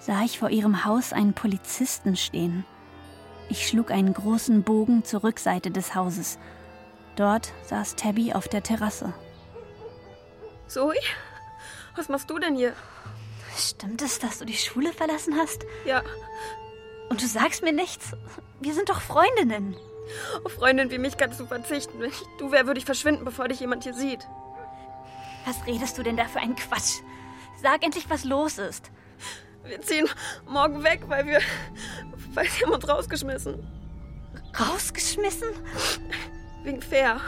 sah 0.00 0.24
ich 0.24 0.40
vor 0.40 0.50
ihrem 0.50 0.84
Haus 0.84 1.12
einen 1.12 1.32
Polizisten 1.32 2.16
stehen. 2.16 2.64
Ich 3.48 3.68
schlug 3.68 3.92
einen 3.92 4.14
großen 4.14 4.64
Bogen 4.64 5.04
zur 5.04 5.22
Rückseite 5.22 5.70
des 5.70 5.94
Hauses. 5.94 6.40
Dort 7.14 7.52
saß 7.66 7.94
Tabby 7.94 8.32
auf 8.32 8.48
der 8.48 8.64
Terrasse. 8.64 9.14
Zoe? 10.68 10.94
Was 11.96 12.08
machst 12.08 12.30
du 12.30 12.38
denn 12.38 12.54
hier? 12.54 12.74
Stimmt 13.56 14.02
es, 14.02 14.18
dass 14.18 14.38
du 14.38 14.44
die 14.44 14.56
Schule 14.56 14.92
verlassen 14.92 15.34
hast? 15.36 15.64
Ja. 15.84 16.02
Und 17.08 17.22
du 17.22 17.26
sagst 17.26 17.62
mir 17.62 17.72
nichts? 17.72 18.12
Wir 18.60 18.74
sind 18.74 18.88
doch 18.88 19.00
Freundinnen. 19.00 19.76
Auf 20.44 20.52
Freundin 20.52 20.90
wie 20.90 20.98
mich 20.98 21.16
kannst 21.16 21.40
du 21.40 21.46
verzichten. 21.46 22.00
Wenn 22.00 22.10
ich 22.10 22.22
du 22.38 22.52
wär, 22.52 22.66
würde 22.66 22.78
ich 22.78 22.86
verschwinden, 22.86 23.24
bevor 23.24 23.48
dich 23.48 23.60
jemand 23.60 23.84
hier 23.84 23.94
sieht. 23.94 24.26
Was 25.44 25.66
redest 25.66 25.98
du 25.98 26.02
denn 26.02 26.16
da 26.16 26.26
für 26.26 26.38
einen 26.40 26.56
Quatsch? 26.56 27.00
Sag 27.62 27.82
endlich, 27.82 28.08
was 28.08 28.24
los 28.24 28.58
ist. 28.58 28.90
Wir 29.64 29.80
ziehen 29.82 30.08
morgen 30.46 30.82
weg, 30.84 31.02
weil 31.08 31.26
wir. 31.26 31.40
weil 32.34 32.48
sie 32.48 32.64
haben 32.64 32.72
uns 32.72 32.88
rausgeschmissen. 32.88 33.66
Rausgeschmissen? 34.58 35.48
Wegen 36.62 36.82
Fair. 36.82 37.20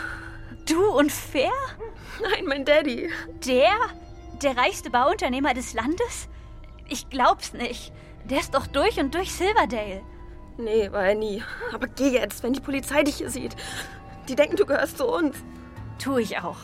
Du 0.70 0.86
und 0.86 1.10
Fair? 1.10 1.50
Nein, 2.22 2.44
mein 2.46 2.64
Daddy. 2.64 3.10
Der? 3.44 3.72
Der 4.40 4.56
reichste 4.56 4.88
Bauunternehmer 4.90 5.52
des 5.52 5.74
Landes? 5.74 6.28
Ich 6.88 7.08
glaub's 7.10 7.52
nicht. 7.52 7.92
Der 8.24 8.38
ist 8.38 8.54
doch 8.54 8.66
durch 8.68 9.00
und 9.00 9.14
durch 9.14 9.32
Silverdale. 9.32 10.02
Nee, 10.58 10.92
war 10.92 11.06
er 11.06 11.14
nie. 11.14 11.42
Aber 11.72 11.88
geh 11.88 12.10
jetzt, 12.10 12.42
wenn 12.42 12.52
die 12.52 12.60
Polizei 12.60 13.02
dich 13.02 13.16
hier 13.16 13.30
sieht. 13.30 13.56
Die 14.28 14.36
denken, 14.36 14.56
du 14.56 14.66
gehörst 14.66 14.98
zu 14.98 15.06
uns. 15.08 15.36
Tu 15.98 16.18
ich 16.18 16.38
auch. 16.38 16.58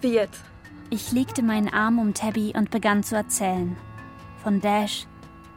Wie 0.00 0.14
jetzt? 0.14 0.44
Ich 0.90 1.10
legte 1.10 1.42
meinen 1.42 1.72
Arm 1.72 1.98
um 1.98 2.14
Tabby 2.14 2.52
und 2.56 2.70
begann 2.70 3.02
zu 3.02 3.16
erzählen. 3.16 3.76
Von 4.42 4.60
Dash, 4.60 5.06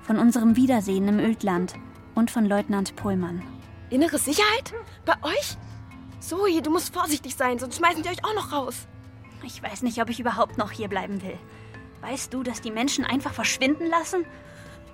von 0.02 0.18
unserem 0.18 0.56
Wiedersehen 0.56 1.08
im 1.08 1.20
Ödland 1.20 1.76
und 2.16 2.32
von 2.32 2.46
Leutnant 2.46 2.96
Pohlmann. 2.96 3.44
Innere 3.90 4.18
Sicherheit? 4.18 4.74
Bei 5.06 5.14
euch? 5.22 5.58
Zoe, 6.24 6.62
du 6.62 6.70
musst 6.70 6.94
vorsichtig 6.94 7.36
sein, 7.36 7.60
sonst 7.60 7.78
schmeißen 7.78 8.02
die 8.02 8.10
euch 8.10 8.24
auch 8.24 8.34
noch 8.34 8.54
raus. 8.54 8.88
Ich 9.44 9.62
weiß 9.62 9.82
nicht, 9.82 10.02
ob 10.02 10.10
ich 10.10 10.22
überhaupt 10.22 10.58
noch 10.58 10.72
hier 10.72 10.88
bleiben 10.88 11.22
will. 11.22 11.38
Weißt 12.02 12.34
du, 12.34 12.44
dass 12.44 12.62
die 12.62 12.72
Menschen 12.72 13.04
einfach 13.04 13.34
verschwinden 13.34 13.88
lassen? 13.88 14.26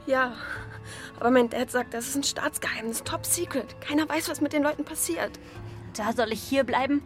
Ja, 0.08 0.34
aber 1.20 1.30
mein 1.30 1.50
Dad 1.50 1.70
sagt, 1.70 1.94
das 1.94 2.08
ist 2.08 2.16
ein 2.16 2.24
Staatsgeheimnis, 2.24 3.04
top 3.04 3.28
secret. 3.28 3.80
Keiner 3.80 4.10
weiß, 4.10 4.28
was 4.30 4.42
mit 4.42 4.54
den 4.54 4.64
Leuten 4.64 4.86
passiert. 4.86 5.40
Da 5.96 6.14
soll 6.14 6.32
ich 6.32 6.42
hier 6.42 6.64
bleiben? 6.64 7.04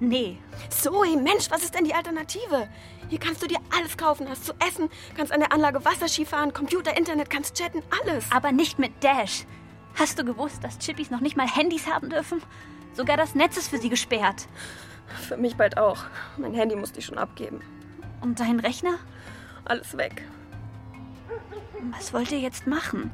Nee. 0.00 0.38
Zoe, 0.70 1.16
Mensch, 1.16 1.50
was 1.50 1.62
ist 1.62 1.74
denn 1.74 1.84
die 1.84 1.94
Alternative? 1.94 2.68
Hier 3.10 3.18
kannst 3.18 3.42
du 3.42 3.46
dir 3.46 3.58
alles 3.76 3.98
kaufen, 3.98 4.26
hast 4.28 4.46
zu 4.46 4.54
essen, 4.66 4.88
kannst 5.16 5.32
an 5.32 5.40
der 5.40 5.52
Anlage 5.52 5.84
Wasserski 5.84 6.24
fahren, 6.24 6.54
Computer, 6.54 6.96
Internet, 6.96 7.28
kannst 7.28 7.56
chatten, 7.56 7.82
alles. 8.02 8.24
Aber 8.30 8.52
nicht 8.52 8.78
mit 8.78 9.04
Dash. 9.04 9.44
Hast 9.94 10.18
du 10.18 10.24
gewusst, 10.24 10.64
dass 10.64 10.78
Chippys 10.78 11.10
noch 11.10 11.20
nicht 11.20 11.36
mal 11.36 11.46
Handys 11.48 11.86
haben 11.86 12.08
dürfen? 12.08 12.42
Sogar 12.96 13.18
das 13.18 13.34
Netz 13.34 13.58
ist 13.58 13.68
für 13.68 13.78
sie 13.78 13.90
gesperrt. 13.90 14.48
Für 15.28 15.36
mich 15.36 15.56
bald 15.56 15.76
auch. 15.76 15.98
Mein 16.38 16.54
Handy 16.54 16.76
musste 16.76 16.98
ich 16.98 17.04
schon 17.04 17.18
abgeben. 17.18 17.60
Und 18.22 18.40
dein 18.40 18.58
Rechner? 18.58 18.94
Alles 19.66 19.96
weg. 19.98 20.22
Was 21.96 22.14
wollt 22.14 22.32
ihr 22.32 22.40
jetzt 22.40 22.66
machen? 22.66 23.10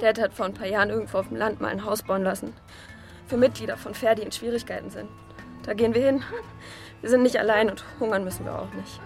Dad 0.00 0.18
hat 0.18 0.32
vor 0.32 0.46
ein 0.46 0.54
paar 0.54 0.66
Jahren 0.66 0.88
irgendwo 0.88 1.18
auf 1.18 1.28
dem 1.28 1.36
Land 1.36 1.60
mal 1.60 1.68
ein 1.68 1.84
Haus 1.84 2.02
bauen 2.02 2.22
lassen. 2.22 2.54
Für 3.26 3.36
Mitglieder 3.36 3.76
von 3.76 3.94
Fair, 3.94 4.14
die 4.14 4.22
in 4.22 4.32
Schwierigkeiten 4.32 4.90
sind. 4.90 5.08
Da 5.62 5.74
gehen 5.74 5.94
wir 5.94 6.02
hin. 6.02 6.22
Wir 7.02 7.10
sind 7.10 7.22
nicht 7.22 7.38
allein 7.38 7.70
und 7.70 7.84
hungern 8.00 8.24
müssen 8.24 8.46
wir 8.46 8.58
auch 8.58 8.72
nicht. 8.72 9.00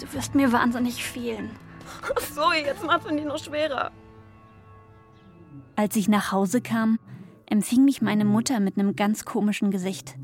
Du 0.00 0.12
wirst 0.12 0.36
mir 0.36 0.52
wahnsinnig 0.52 1.04
fehlen. 1.04 1.50
Zoe, 2.34 2.64
jetzt 2.64 2.84
machst 2.84 3.08
du 3.08 3.14
nicht 3.14 3.26
noch 3.26 3.38
schwerer. 3.38 3.90
Als 5.74 5.96
ich 5.96 6.08
nach 6.08 6.30
Hause 6.30 6.60
kam, 6.60 6.98
empfing 7.50 7.84
mich 7.84 8.02
meine 8.02 8.24
Mutter 8.24 8.60
mit 8.60 8.78
einem 8.78 8.96
ganz 8.96 9.24
komischen 9.24 9.70
Gesicht. 9.70 10.16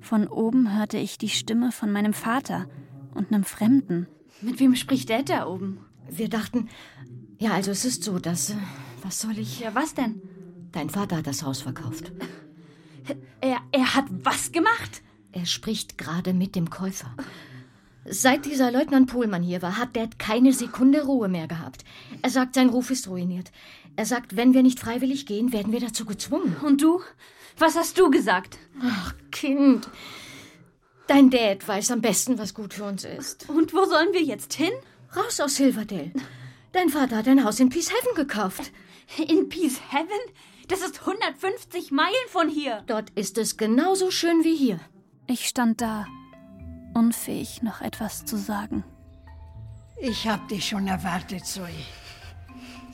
Von 0.00 0.26
oben 0.26 0.76
hörte 0.76 0.98
ich 0.98 1.18
die 1.18 1.28
Stimme 1.28 1.72
von 1.72 1.92
meinem 1.92 2.12
Vater 2.12 2.66
und 3.14 3.32
einem 3.32 3.44
Fremden. 3.44 4.06
Mit 4.40 4.60
wem 4.60 4.74
spricht 4.76 5.08
der 5.08 5.22
da 5.22 5.46
oben? 5.46 5.80
Wir 6.08 6.28
dachten, 6.28 6.68
ja, 7.38 7.52
also 7.52 7.70
es 7.70 7.84
ist 7.84 8.04
so, 8.04 8.18
dass. 8.18 8.50
äh, 8.50 8.54
Was 9.02 9.20
soll 9.20 9.38
ich. 9.38 9.60
Ja, 9.60 9.74
was 9.74 9.94
denn? 9.94 10.22
Dein 10.72 10.90
Vater 10.90 11.16
hat 11.18 11.26
das 11.26 11.42
Haus 11.42 11.60
verkauft. 11.62 12.12
Er, 13.40 13.58
er 13.72 13.94
hat 13.94 14.04
was 14.10 14.52
gemacht? 14.52 15.02
Er 15.32 15.46
spricht 15.46 15.98
gerade 15.98 16.32
mit 16.34 16.54
dem 16.54 16.70
Käufer. 16.70 17.14
Seit 18.04 18.46
dieser 18.46 18.70
Leutnant 18.72 19.10
Pohlmann 19.10 19.42
hier 19.42 19.60
war, 19.60 19.76
hat 19.76 19.96
Dad 19.96 20.18
keine 20.18 20.52
Sekunde 20.52 21.04
Ruhe 21.04 21.28
mehr 21.28 21.46
gehabt. 21.46 21.84
Er 22.22 22.30
sagt, 22.30 22.54
sein 22.54 22.70
Ruf 22.70 22.90
ist 22.90 23.08
ruiniert. 23.08 23.50
Er 23.98 24.06
sagt, 24.06 24.36
wenn 24.36 24.54
wir 24.54 24.62
nicht 24.62 24.78
freiwillig 24.78 25.26
gehen, 25.26 25.52
werden 25.52 25.72
wir 25.72 25.80
dazu 25.80 26.04
gezwungen. 26.04 26.54
Und 26.62 26.82
du? 26.82 27.00
Was 27.58 27.74
hast 27.74 27.98
du 27.98 28.10
gesagt? 28.10 28.56
Ach, 28.80 29.12
Kind. 29.32 29.90
Dein 31.08 31.30
Dad 31.30 31.66
weiß 31.66 31.90
am 31.90 32.00
besten, 32.00 32.38
was 32.38 32.54
gut 32.54 32.74
für 32.74 32.84
uns 32.84 33.02
ist. 33.02 33.48
Und 33.48 33.74
wo 33.74 33.86
sollen 33.86 34.12
wir 34.12 34.22
jetzt 34.22 34.54
hin? 34.54 34.70
Raus 35.16 35.40
aus 35.40 35.56
Silverdale. 35.56 36.12
Dein 36.70 36.90
Vater 36.90 37.16
hat 37.16 37.26
ein 37.26 37.42
Haus 37.42 37.58
in 37.58 37.70
Peace 37.70 37.90
Heaven 37.90 38.14
gekauft. 38.14 38.70
In 39.16 39.48
Peace 39.48 39.80
Heaven? 39.90 40.32
Das 40.68 40.78
ist 40.82 41.00
150 41.00 41.90
Meilen 41.90 42.28
von 42.28 42.48
hier. 42.48 42.84
Dort 42.86 43.10
ist 43.16 43.36
es 43.36 43.56
genauso 43.56 44.12
schön 44.12 44.44
wie 44.44 44.54
hier. 44.54 44.78
Ich 45.26 45.48
stand 45.48 45.80
da, 45.80 46.06
unfähig, 46.94 47.62
noch 47.64 47.80
etwas 47.80 48.24
zu 48.24 48.36
sagen. 48.36 48.84
Ich 50.00 50.28
hab 50.28 50.46
dich 50.46 50.68
schon 50.68 50.86
erwartet, 50.86 51.44
Zoe. 51.44 51.66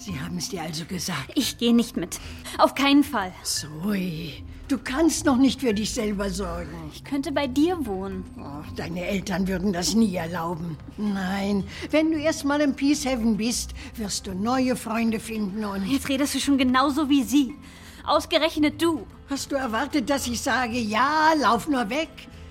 Sie 0.05 0.21
haben 0.21 0.37
es 0.37 0.51
dir 0.51 0.61
also 0.61 0.85
gesagt. 0.85 1.33
Ich 1.35 1.57
gehe 1.57 1.75
nicht 1.75 1.97
mit. 1.97 2.21
Auf 2.59 2.75
keinen 2.75 3.05
Fall. 3.05 3.33
Zoe, 3.43 4.33
du 4.69 4.77
kannst 4.77 5.25
noch 5.25 5.39
nicht 5.39 5.61
für 5.61 5.73
dich 5.73 5.95
selber 5.95 6.29
sorgen. 6.29 6.77
Ich 6.93 7.05
könnte 7.05 7.33
bei 7.33 7.47
dir 7.47 7.87
wohnen. 7.87 8.23
Ach, 8.39 8.71
deine 8.77 9.07
Eltern 9.07 9.49
würden 9.49 9.73
das 9.73 9.95
nie 9.95 10.15
erlauben. 10.15 10.77
Nein, 10.99 11.65
wenn 11.91 12.11
du 12.11 12.19
erst 12.19 12.45
mal 12.45 12.61
im 12.61 12.75
Peace 12.75 13.07
Heaven 13.07 13.39
bist, 13.39 13.71
wirst 13.97 14.27
du 14.27 14.35
neue 14.35 14.77
Freunde 14.77 15.19
finden 15.21 15.65
und... 15.65 15.87
Jetzt 15.87 16.11
redest 16.11 16.35
du 16.35 16.39
schon 16.39 16.59
genauso 16.59 17.09
wie 17.09 17.23
sie. 17.23 17.55
Ausgerechnet 18.05 18.83
du. 18.83 19.07
Hast 19.31 19.53
du 19.53 19.57
erwartet, 19.57 20.11
dass 20.11 20.27
ich 20.27 20.39
sage, 20.39 20.77
ja, 20.77 21.33
lauf 21.41 21.67
nur 21.67 21.89
weg, 21.89 22.11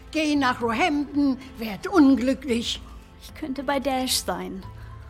geh 0.10 0.36
nach 0.36 0.60
Roehampton, 0.60 1.38
werd 1.60 1.86
unglücklich? 1.86 2.82
Ich 3.22 3.36
könnte 3.36 3.62
bei 3.62 3.80
Dash 3.80 4.16
sein. 4.16 4.64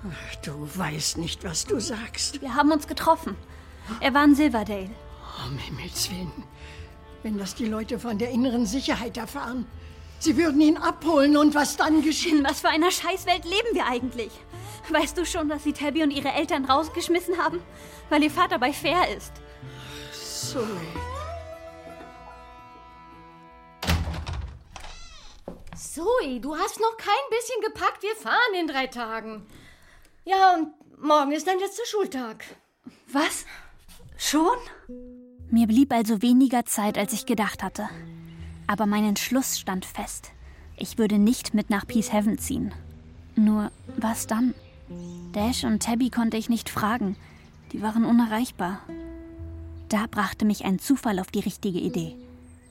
Ach, 0.06 0.36
du 0.38 0.70
weißt 0.76 1.18
nicht, 1.18 1.44
was 1.44 1.66
du 1.66 1.80
sagst. 1.80 2.42
Wir 2.42 2.56
haben 2.56 2.72
uns 2.72 2.88
getroffen. 2.88 3.38
Er 4.02 4.14
war 4.14 4.26
in 4.26 4.36
Silverdale. 4.36 4.90
Um 5.48 5.58
Himmels 5.58 6.10
Willen. 6.12 6.44
Wenn 7.22 7.38
das 7.38 7.56
die 7.56 7.66
Leute 7.66 8.00
von 8.00 8.18
der 8.18 8.30
inneren 8.32 8.66
Sicherheit 8.66 9.16
erfahren. 9.18 9.66
Sie 10.20 10.38
würden 10.38 10.60
ihn 10.62 10.78
abholen 10.78 11.38
und 11.38 11.56
was 11.56 11.78
dann 11.78 12.02
geschieht. 12.02 12.34
In 12.34 12.44
was 12.44 12.62
für 12.62 12.70
einer 12.70 12.92
Scheißwelt 12.92 13.46
leben 13.46 13.70
wir 13.74 13.86
eigentlich? 13.88 14.32
Weißt 14.90 15.18
du 15.18 15.26
schon, 15.26 15.48
dass 15.48 15.64
sie 15.64 15.74
Tabby 15.74 16.04
und 16.04 16.12
ihre 16.12 16.34
Eltern 16.34 16.66
rausgeschmissen 16.66 17.38
haben? 17.38 17.60
Weil 18.10 18.24
ihr 18.24 18.32
Vater 18.32 18.60
bei 18.60 18.74
Fair 18.74 19.16
ist. 19.16 19.32
Zoe. 20.12 20.68
Zoe, 25.76 26.40
du 26.40 26.56
hast 26.56 26.80
noch 26.80 26.98
kein 26.98 27.14
bisschen 27.30 27.62
gepackt. 27.62 28.04
Wir 28.04 28.16
fahren 28.16 28.54
in 28.60 28.68
drei 28.68 28.88
Tagen. 28.88 29.46
Ja, 30.26 30.56
und 30.56 30.70
morgen 31.04 31.34
ist 31.34 31.48
dein 31.48 31.60
letzter 31.60 31.86
Schultag. 31.86 32.46
Was? 33.12 33.46
Schon? 34.18 34.56
Mir 35.50 35.68
blieb 35.68 35.92
also 35.92 36.22
weniger 36.22 36.64
Zeit, 36.66 36.98
als 36.98 37.12
ich 37.12 37.26
gedacht 37.26 37.62
hatte. 37.62 37.90
Aber 38.66 38.86
mein 38.86 39.04
Entschluss 39.04 39.60
stand 39.60 39.86
fest. 39.86 40.32
Ich 40.78 40.98
würde 40.98 41.18
nicht 41.18 41.54
mit 41.54 41.70
nach 41.70 41.86
Peace 41.86 42.14
Heaven 42.14 42.38
ziehen. 42.38 42.74
Nur, 43.36 43.70
was 43.98 44.26
dann? 44.26 44.54
Dash 45.34 45.66
und 45.66 45.84
Tabby 45.84 46.10
konnte 46.10 46.38
ich 46.38 46.48
nicht 46.48 46.70
fragen. 46.70 47.18
Die 47.74 47.82
waren 47.82 48.06
unerreichbar. 48.06 48.80
Da 49.90 50.06
brachte 50.10 50.46
mich 50.46 50.64
ein 50.64 50.80
Zufall 50.80 51.20
auf 51.20 51.32
die 51.32 51.42
richtige 51.42 51.80
Idee. 51.80 52.16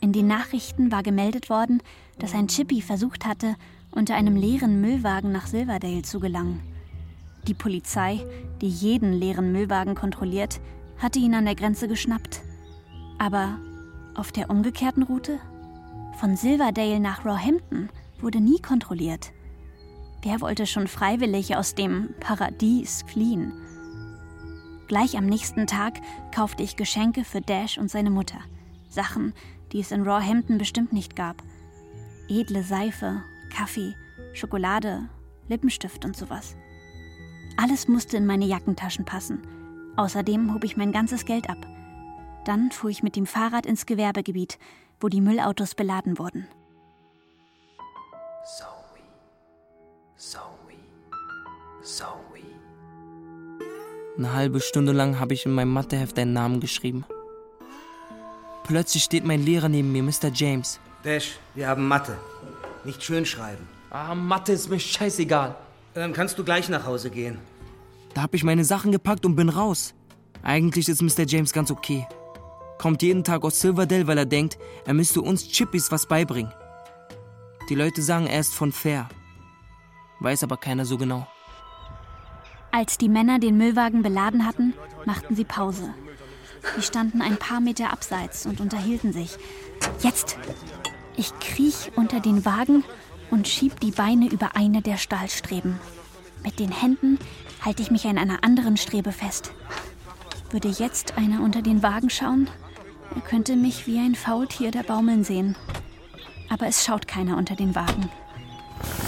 In 0.01 0.13
den 0.13 0.27
Nachrichten 0.27 0.91
war 0.91 1.03
gemeldet 1.03 1.51
worden, 1.51 1.83
dass 2.19 2.35
ein 2.35 2.49
Chippy 2.49 2.81
versucht 2.81 3.27
hatte, 3.27 3.57
unter 3.91 4.15
einem 4.15 4.37
leeren 4.37 4.81
Müllwagen 4.81 5.33
nach 5.33 5.47
Silverdale 5.47 6.03
zu 6.03 6.19
gelangen. 6.19 6.72
Die 7.49 7.55
Polizei, 7.55 8.25
die 8.61 8.69
jeden 8.69 9.13
leeren 9.13 9.51
Müllwagen 9.53 9.95
kontrolliert, 9.95 10.61
hatte 10.99 11.19
ihn 11.19 11.35
an 11.35 11.45
der 11.45 11.57
Grenze 11.57 11.89
geschnappt. 11.89 12.43
Aber 13.19 13.59
auf 14.15 14.31
der 14.31 14.51
umgekehrten 14.51 15.03
Route? 15.03 15.41
Von 16.19 16.37
Silverdale 16.37 17.01
nach 17.01 17.25
Roehampton 17.25 17.89
wurde 18.21 18.41
nie 18.41 18.61
kontrolliert. 18.61 19.33
Wer 20.23 20.41
wollte 20.41 20.67
schon 20.67 20.87
freiwillig 20.87 21.57
aus 21.57 21.75
dem 21.75 22.15
Paradies 22.21 23.03
fliehen? 23.09 23.53
Gleich 24.87 25.17
am 25.17 25.27
nächsten 25.27 25.67
Tag 25.67 25.95
kaufte 26.33 26.63
ich 26.63 26.77
Geschenke 26.77 27.25
für 27.25 27.41
Dash 27.41 27.79
und 27.79 27.91
seine 27.91 28.11
Mutter. 28.11 28.39
Sachen, 28.89 29.33
die 29.73 29.81
es 29.81 29.91
in 29.91 30.03
Roehampton 30.03 30.59
bestimmt 30.59 30.93
nicht 30.93 31.17
gab. 31.17 31.43
Edle 32.29 32.63
Seife, 32.63 33.23
Kaffee, 33.51 33.95
Schokolade, 34.33 35.09
Lippenstift 35.49 36.05
und 36.05 36.17
sowas. 36.17 36.57
Alles 37.63 37.87
musste 37.87 38.17
in 38.17 38.27
meine 38.27 38.45
Jackentaschen 38.45 39.05
passen. 39.05 39.41
Außerdem 39.95 40.53
hob 40.53 40.65
ich 40.65 40.77
mein 40.77 40.91
ganzes 40.91 41.25
Geld 41.25 41.49
ab. 41.49 41.65
Dann 42.45 42.73
fuhr 42.73 42.91
ich 42.91 43.05
mit 43.05 43.15
dem 43.15 43.25
Fahrrad 43.25 43.67
ins 43.67 43.87
Gewerbegebiet, 43.87 44.59
wo 44.99 45.09
die 45.09 45.21
Müllautos 45.21 45.77
beladen 45.77 46.19
wurden. 46.19 46.49
Zoe, 48.45 48.67
Zoe, 50.17 50.41
Zoe. 51.85 52.43
Eine 54.19 54.33
halbe 54.33 54.59
Stunde 54.61 54.91
lang 54.91 55.21
habe 55.21 55.35
ich 55.35 55.47
in 55.47 55.53
meinem 55.53 55.73
Matheheft 55.73 56.19
deinen 56.19 56.33
Namen 56.33 56.59
geschrieben. 56.59 57.05
Plötzlich 58.65 59.05
steht 59.05 59.25
mein 59.25 59.45
Lehrer 59.45 59.69
neben 59.69 59.93
mir, 59.93 60.03
Mr. 60.03 60.33
James. 60.35 60.81
Dash, 61.05 61.39
wir 61.55 61.69
haben 61.69 61.87
Mathe. 61.87 62.17
Nicht 62.83 63.05
schön 63.05 63.25
schreiben. 63.25 63.69
Ah, 63.91 64.17
Mathe 64.17 64.51
ist 64.51 64.69
mir 64.69 64.81
scheißegal. 64.81 65.55
Dann 65.95 66.13
kannst 66.13 66.37
du 66.41 66.45
gleich 66.45 66.69
nach 66.69 66.87
Hause 66.87 67.11
gehen. 67.11 67.52
Da 68.15 68.23
habe 68.23 68.37
ich 68.37 68.45
meine 68.45 68.65
Sachen 68.65 68.93
gepackt 68.93 69.25
und 69.25 69.37
bin 69.37 69.49
raus. 69.49 69.95
Eigentlich 70.43 70.89
ist 70.89 71.03
Mr. 71.03 71.27
James 71.27 71.53
ganz 71.53 71.71
okay. 71.71 72.07
Kommt 72.79 73.03
jeden 73.03 73.25
Tag 73.25 73.45
aus 73.45 73.61
Silverdale, 73.61 74.07
weil 74.07 74.19
er 74.19 74.27
denkt, 74.27 74.59
er 74.85 74.95
müsste 74.95 75.21
uns 75.21 75.49
Chippies 75.49 75.91
was 75.93 76.07
beibringen. 76.07 76.53
Die 77.69 77.75
Leute 77.75 78.03
sagen, 78.03 78.27
er 78.27 78.41
ist 78.41 78.55
von 78.55 78.73
Fair. 78.73 79.09
Weiß 80.21 80.43
aber 80.43 80.57
keiner 80.57 80.85
so 80.85 80.99
genau. 80.99 81.27
Als 82.71 82.99
die 82.99 83.09
Männer 83.09 83.39
den 83.39 83.57
Müllwagen 83.57 84.03
beladen 84.03 84.47
hatten, 84.47 84.75
machten 85.05 85.37
sie 85.37 85.45
Pause. 85.45 85.95
Sie 86.77 86.83
standen 86.83 87.23
ein 87.23 87.37
paar 87.37 87.61
Meter 87.61 87.93
abseits 87.93 88.47
und 88.47 88.61
unterhielten 88.61 89.13
sich. 89.13 89.37
Jetzt! 90.01 90.37
Ich 91.17 91.39
kriech 91.41 91.93
unter 91.97 92.21
den 92.21 92.45
Wagen 92.45 92.85
und 93.31 93.47
schieb 93.47 93.81
die 93.81 93.91
Beine 93.91 94.29
über 94.29 94.57
eine 94.57 94.81
der 94.81 94.97
Stahlstreben. 94.97 95.79
Mit 96.43 96.59
den 96.59 96.73
Händen 96.73 97.19
halte 97.65 97.83
ich 97.83 97.91
mich 97.91 98.07
an 98.07 98.19
einer 98.19 98.45
anderen 98.45 98.77
Strebe 98.77 99.13
fest. 99.13 99.53
Würde 100.51 100.69
jetzt 100.69 101.17
einer 101.17 101.43
unter 101.43 101.63
den 101.63 101.83
Wagen 101.83 102.11
schauen, 102.11 102.49
er 103.15 103.21
könnte 103.21 103.57
mich 103.57 103.87
wie 103.87 103.99
ein 103.99 104.15
Faultier 104.15 104.71
da 104.71 104.83
baumeln 104.83 105.25
sehen. 105.25 105.57
Aber 106.51 106.67
es 106.67 106.85
schaut 106.85 107.07
keiner 107.07 107.37
unter 107.37 107.55
den 107.55 107.75
Wagen. 107.75 108.11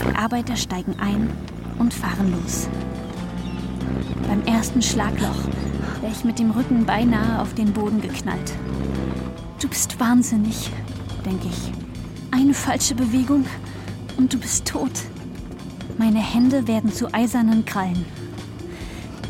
Die 0.03 0.17
Arbeiter 0.17 0.57
steigen 0.57 0.97
ein 1.01 1.31
und 1.79 1.93
fahren 1.93 2.33
los. 2.33 2.69
Beim 4.29 4.43
ersten 4.45 4.83
Schlagloch 4.83 5.45
wäre 6.01 6.12
ich 6.12 6.25
mit 6.25 6.38
dem 6.38 6.51
Rücken 6.51 6.87
beinahe 6.87 7.40
auf 7.40 7.55
den 7.55 7.73
Boden 7.73 8.01
geknallt. 8.01 8.53
Du 9.61 9.69
bist 9.69 9.99
wahnsinnig, 9.99 10.71
denke 11.25 11.49
ich. 11.49 11.73
Eine 12.31 12.55
falsche 12.55 12.95
Bewegung 12.95 13.47
und 14.17 14.33
du 14.33 14.38
bist 14.38 14.67
tot. 14.67 14.93
Meine 15.99 16.21
Hände 16.21 16.67
werden 16.67 16.93
zu 16.93 17.12
eisernen 17.12 17.64
Krallen. 17.64 18.05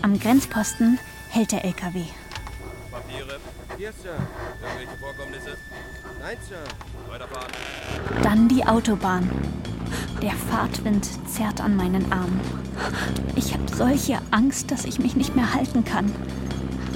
Am 0.04 0.20
Grenzposten 0.20 0.98
hält 1.30 1.52
der 1.52 1.64
LKW. 1.64 2.02
Papiere? 2.90 3.40
Hier, 3.78 3.90
Sir. 4.02 4.12
Irgendwelche 4.62 4.98
Vorkommnisse? 5.00 5.56
Nein, 6.20 6.36
Sir. 6.46 6.58
Weiterfahren. 7.08 7.50
Dann 8.22 8.46
die 8.46 8.66
Autobahn. 8.66 9.30
Der 10.20 10.32
Fahrtwind 10.32 11.08
zerrt 11.26 11.62
an 11.62 11.74
meinen 11.74 12.12
Arm. 12.12 12.38
Ich 13.34 13.54
habe 13.54 13.62
solche 13.74 14.18
Angst, 14.30 14.70
dass 14.70 14.84
ich 14.84 14.98
mich 14.98 15.16
nicht 15.16 15.34
mehr 15.36 15.54
halten 15.54 15.86
kann. 15.86 16.14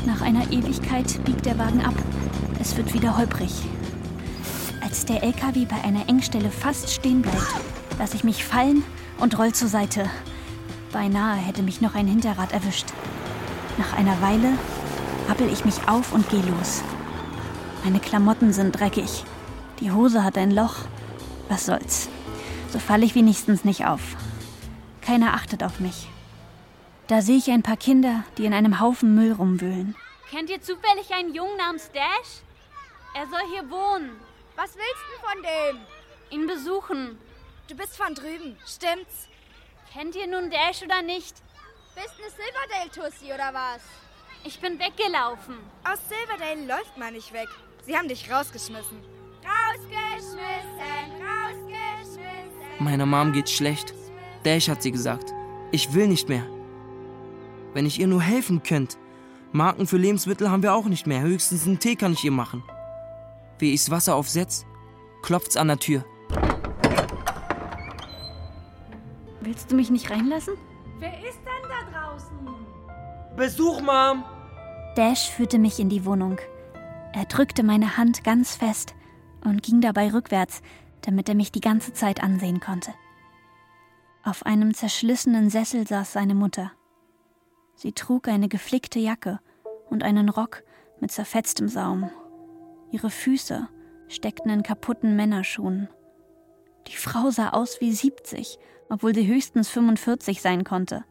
Nach 0.04 0.20
einer 0.20 0.52
Ewigkeit 0.52 1.24
biegt 1.24 1.46
der 1.46 1.58
Wagen 1.58 1.80
ab. 1.80 1.94
Es 2.60 2.76
wird 2.76 2.92
wieder 2.92 3.16
holprig. 3.16 3.54
Als 4.82 5.06
der 5.06 5.22
LKW 5.22 5.64
bei 5.64 5.82
einer 5.82 6.10
Engstelle 6.10 6.50
fast 6.50 6.90
stehen 6.90 7.22
bleibt, 7.22 7.54
lasse 7.98 8.16
ich 8.16 8.24
mich 8.24 8.44
fallen 8.44 8.84
und 9.16 9.38
roll 9.38 9.54
zur 9.54 9.68
Seite. 9.68 10.10
Beinahe 10.92 11.36
hätte 11.36 11.62
mich 11.62 11.80
noch 11.80 11.94
ein 11.94 12.06
Hinterrad 12.06 12.52
erwischt. 12.52 12.86
Nach 13.76 13.92
einer 13.92 14.20
Weile 14.22 14.58
rappel 15.28 15.52
ich 15.52 15.64
mich 15.64 15.88
auf 15.88 16.12
und 16.12 16.28
gehe 16.30 16.42
los. 16.42 16.82
Meine 17.84 18.00
Klamotten 18.00 18.52
sind 18.52 18.72
dreckig. 18.72 19.24
Die 19.80 19.92
Hose 19.92 20.24
hat 20.24 20.38
ein 20.38 20.50
Loch. 20.50 20.76
Was 21.48 21.66
soll's? 21.66 22.08
So 22.70 22.78
falle 22.78 23.04
ich 23.04 23.14
wenigstens 23.14 23.64
nicht 23.64 23.86
auf. 23.86 24.00
Keiner 25.02 25.34
achtet 25.34 25.62
auf 25.62 25.80
mich. 25.80 26.08
Da 27.06 27.22
sehe 27.22 27.38
ich 27.38 27.50
ein 27.50 27.62
paar 27.62 27.76
Kinder, 27.76 28.24
die 28.36 28.44
in 28.44 28.52
einem 28.52 28.80
Haufen 28.80 29.14
Müll 29.14 29.32
rumwühlen. 29.32 29.94
Kennt 30.30 30.50
ihr 30.50 30.60
zufällig 30.60 31.10
einen 31.14 31.34
Jungen 31.34 31.56
namens 31.56 31.90
Dash? 31.92 32.42
Er 33.14 33.26
soll 33.28 33.40
hier 33.52 33.70
wohnen. 33.70 34.10
Was 34.56 34.74
willst 34.74 35.04
du 35.08 35.26
von 35.26 35.42
dem? 35.42 36.40
Ihn 36.40 36.46
besuchen. 36.46 37.18
Du 37.68 37.74
bist 37.74 37.96
von 37.96 38.14
drüben, 38.14 38.56
stimmt's? 38.66 39.28
Kennt 39.92 40.14
ihr 40.16 40.26
nun 40.26 40.50
Dash 40.50 40.82
oder 40.82 41.02
nicht? 41.02 41.34
Bist 41.94 42.14
eine 42.18 42.30
Silverdale-Tussi 42.30 43.32
oder 43.32 43.52
was? 43.54 43.82
Ich 44.44 44.60
bin 44.60 44.78
weggelaufen. 44.78 45.56
Aus 45.82 45.98
Silverdale 46.08 46.66
läuft 46.66 46.96
man 46.96 47.14
nicht 47.14 47.32
weg. 47.32 47.48
Sie 47.86 47.96
haben 47.96 48.08
dich 48.08 48.30
rausgeschmissen. 48.30 48.98
Rausgeschmissen, 49.42 50.38
rausgeschmissen. 51.22 52.84
Meiner 52.84 53.06
Mom 53.06 53.32
geht's 53.32 53.52
schlecht. 53.52 53.94
Dash 54.44 54.68
hat 54.68 54.82
sie 54.82 54.92
gesagt. 54.92 55.32
Ich 55.72 55.92
will 55.94 56.06
nicht 56.06 56.28
mehr. 56.28 56.46
Wenn 57.72 57.86
ich 57.86 57.98
ihr 57.98 58.06
nur 58.06 58.22
helfen 58.22 58.62
könnt. 58.62 58.98
Marken 59.52 59.86
für 59.86 59.96
Lebensmittel 59.96 60.50
haben 60.50 60.62
wir 60.62 60.74
auch 60.74 60.84
nicht 60.84 61.06
mehr. 61.06 61.22
Höchstens 61.22 61.66
einen 61.66 61.78
Tee 61.78 61.96
kann 61.96 62.12
ich 62.12 62.24
ihr 62.24 62.30
machen. 62.30 62.62
Wie 63.58 63.72
ich's 63.72 63.90
Wasser 63.90 64.14
aufsetz, 64.14 64.66
klopft's 65.22 65.56
an 65.56 65.68
der 65.68 65.78
Tür. 65.78 66.04
Willst 69.40 69.70
du 69.70 69.76
mich 69.76 69.90
nicht 69.90 70.10
reinlassen? 70.10 70.54
Wer 70.98 71.14
ist 71.20 71.38
denn 71.38 71.68
da 71.68 72.00
draußen? 72.00 72.38
Besuch, 73.36 73.80
Mom! 73.80 74.24
Dash 74.96 75.30
führte 75.30 75.58
mich 75.58 75.78
in 75.78 75.88
die 75.88 76.04
Wohnung. 76.04 76.38
Er 77.12 77.24
drückte 77.24 77.62
meine 77.62 77.96
Hand 77.96 78.24
ganz 78.24 78.56
fest 78.56 78.94
und 79.44 79.62
ging 79.62 79.80
dabei 79.80 80.12
rückwärts, 80.12 80.60
damit 81.02 81.28
er 81.28 81.34
mich 81.34 81.52
die 81.52 81.60
ganze 81.60 81.92
Zeit 81.92 82.22
ansehen 82.22 82.60
konnte. 82.60 82.92
Auf 84.24 84.44
einem 84.44 84.74
zerschlissenen 84.74 85.50
Sessel 85.50 85.86
saß 85.86 86.12
seine 86.12 86.34
Mutter. 86.34 86.72
Sie 87.76 87.92
trug 87.92 88.26
eine 88.28 88.48
geflickte 88.48 88.98
Jacke 88.98 89.38
und 89.88 90.02
einen 90.02 90.28
Rock 90.28 90.64
mit 91.00 91.12
zerfetztem 91.12 91.68
Saum. 91.68 92.10
Ihre 92.90 93.10
Füße 93.10 93.68
steckten 94.08 94.50
in 94.50 94.62
kaputten 94.62 95.14
Männerschuhen. 95.14 95.88
Die 96.88 96.96
Frau 96.96 97.30
sah 97.30 97.50
aus 97.50 97.80
wie 97.80 97.92
70, 97.92 98.58
obwohl 98.90 99.14
sie 99.14 99.26
höchstens 99.26 99.68
45 99.68 100.40
sein 100.40 100.64
konnte. 100.64 101.04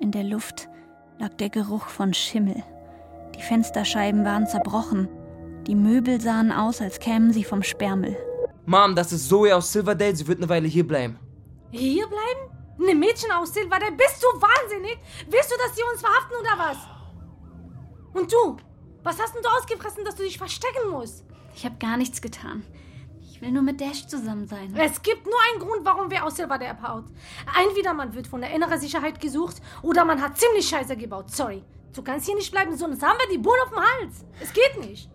In 0.00 0.10
der 0.10 0.24
Luft 0.24 0.68
lag 1.18 1.34
der 1.34 1.48
Geruch 1.50 1.88
von 1.88 2.12
Schimmel. 2.14 2.62
Die 3.34 3.42
Fensterscheiben 3.42 4.24
waren 4.24 4.46
zerbrochen. 4.46 5.08
Die 5.66 5.74
Möbel 5.74 6.20
sahen 6.20 6.52
aus, 6.52 6.80
als 6.80 6.98
kämen 7.00 7.32
sie 7.32 7.44
vom 7.44 7.62
Sperrmüll. 7.62 8.16
Mom, 8.66 8.94
das 8.94 9.12
ist 9.12 9.28
Zoe 9.28 9.54
aus 9.54 9.72
Silverdale. 9.72 10.14
Sie 10.14 10.26
wird 10.26 10.38
eine 10.38 10.48
Weile 10.48 10.68
hier 10.68 10.86
bleiben. 10.86 11.18
Hier 11.70 12.06
bleiben? 12.06 12.56
Eine 12.80 12.94
Mädchen 12.94 13.30
aus 13.32 13.54
Silverdale? 13.54 13.92
Bist 13.92 14.22
du 14.22 14.26
wahnsinnig? 14.40 14.98
Willst 15.28 15.50
du, 15.50 15.56
dass 15.58 15.76
sie 15.76 15.82
uns 15.92 16.00
verhaften 16.00 16.36
oder 16.40 16.58
was? 16.58 16.76
Und 18.14 18.32
du? 18.32 18.56
Was 19.02 19.20
hast 19.20 19.34
denn 19.34 19.42
du 19.42 19.48
ausgefressen, 19.48 20.04
dass 20.04 20.16
du 20.16 20.24
dich 20.24 20.38
verstecken 20.38 20.90
musst? 20.90 21.24
Ich 21.54 21.64
habe 21.64 21.76
gar 21.78 21.96
nichts 21.96 22.20
getan. 22.20 22.64
Ich 23.36 23.42
will 23.42 23.52
nur 23.52 23.62
mit 23.62 23.78
Dash 23.78 24.06
zusammen 24.06 24.48
sein. 24.48 24.74
Es 24.78 25.02
gibt 25.02 25.26
nur 25.26 25.34
einen 25.50 25.60
Grund, 25.60 25.84
warum 25.84 26.10
wir 26.10 26.24
aus 26.24 26.36
Silverdale 26.36 26.70
abhaut. 26.70 27.04
Entweder 27.66 27.92
man 27.92 28.14
wird 28.14 28.26
von 28.26 28.40
der 28.40 28.50
inneren 28.50 28.80
Sicherheit 28.80 29.20
gesucht 29.20 29.56
oder 29.82 30.06
man 30.06 30.22
hat 30.22 30.38
ziemlich 30.38 30.66
Scheiße 30.66 30.96
gebaut. 30.96 31.30
Sorry. 31.30 31.62
Du 31.94 32.02
kannst 32.02 32.24
hier 32.24 32.34
nicht 32.34 32.50
bleiben, 32.50 32.74
sonst 32.74 33.02
haben 33.02 33.18
wir 33.18 33.28
die 33.30 33.36
Bohnen 33.36 33.60
auf 33.64 33.68
dem 33.68 33.78
Hals. 33.78 34.24
Es 34.40 34.50
geht 34.54 34.80
nicht. 34.80 35.10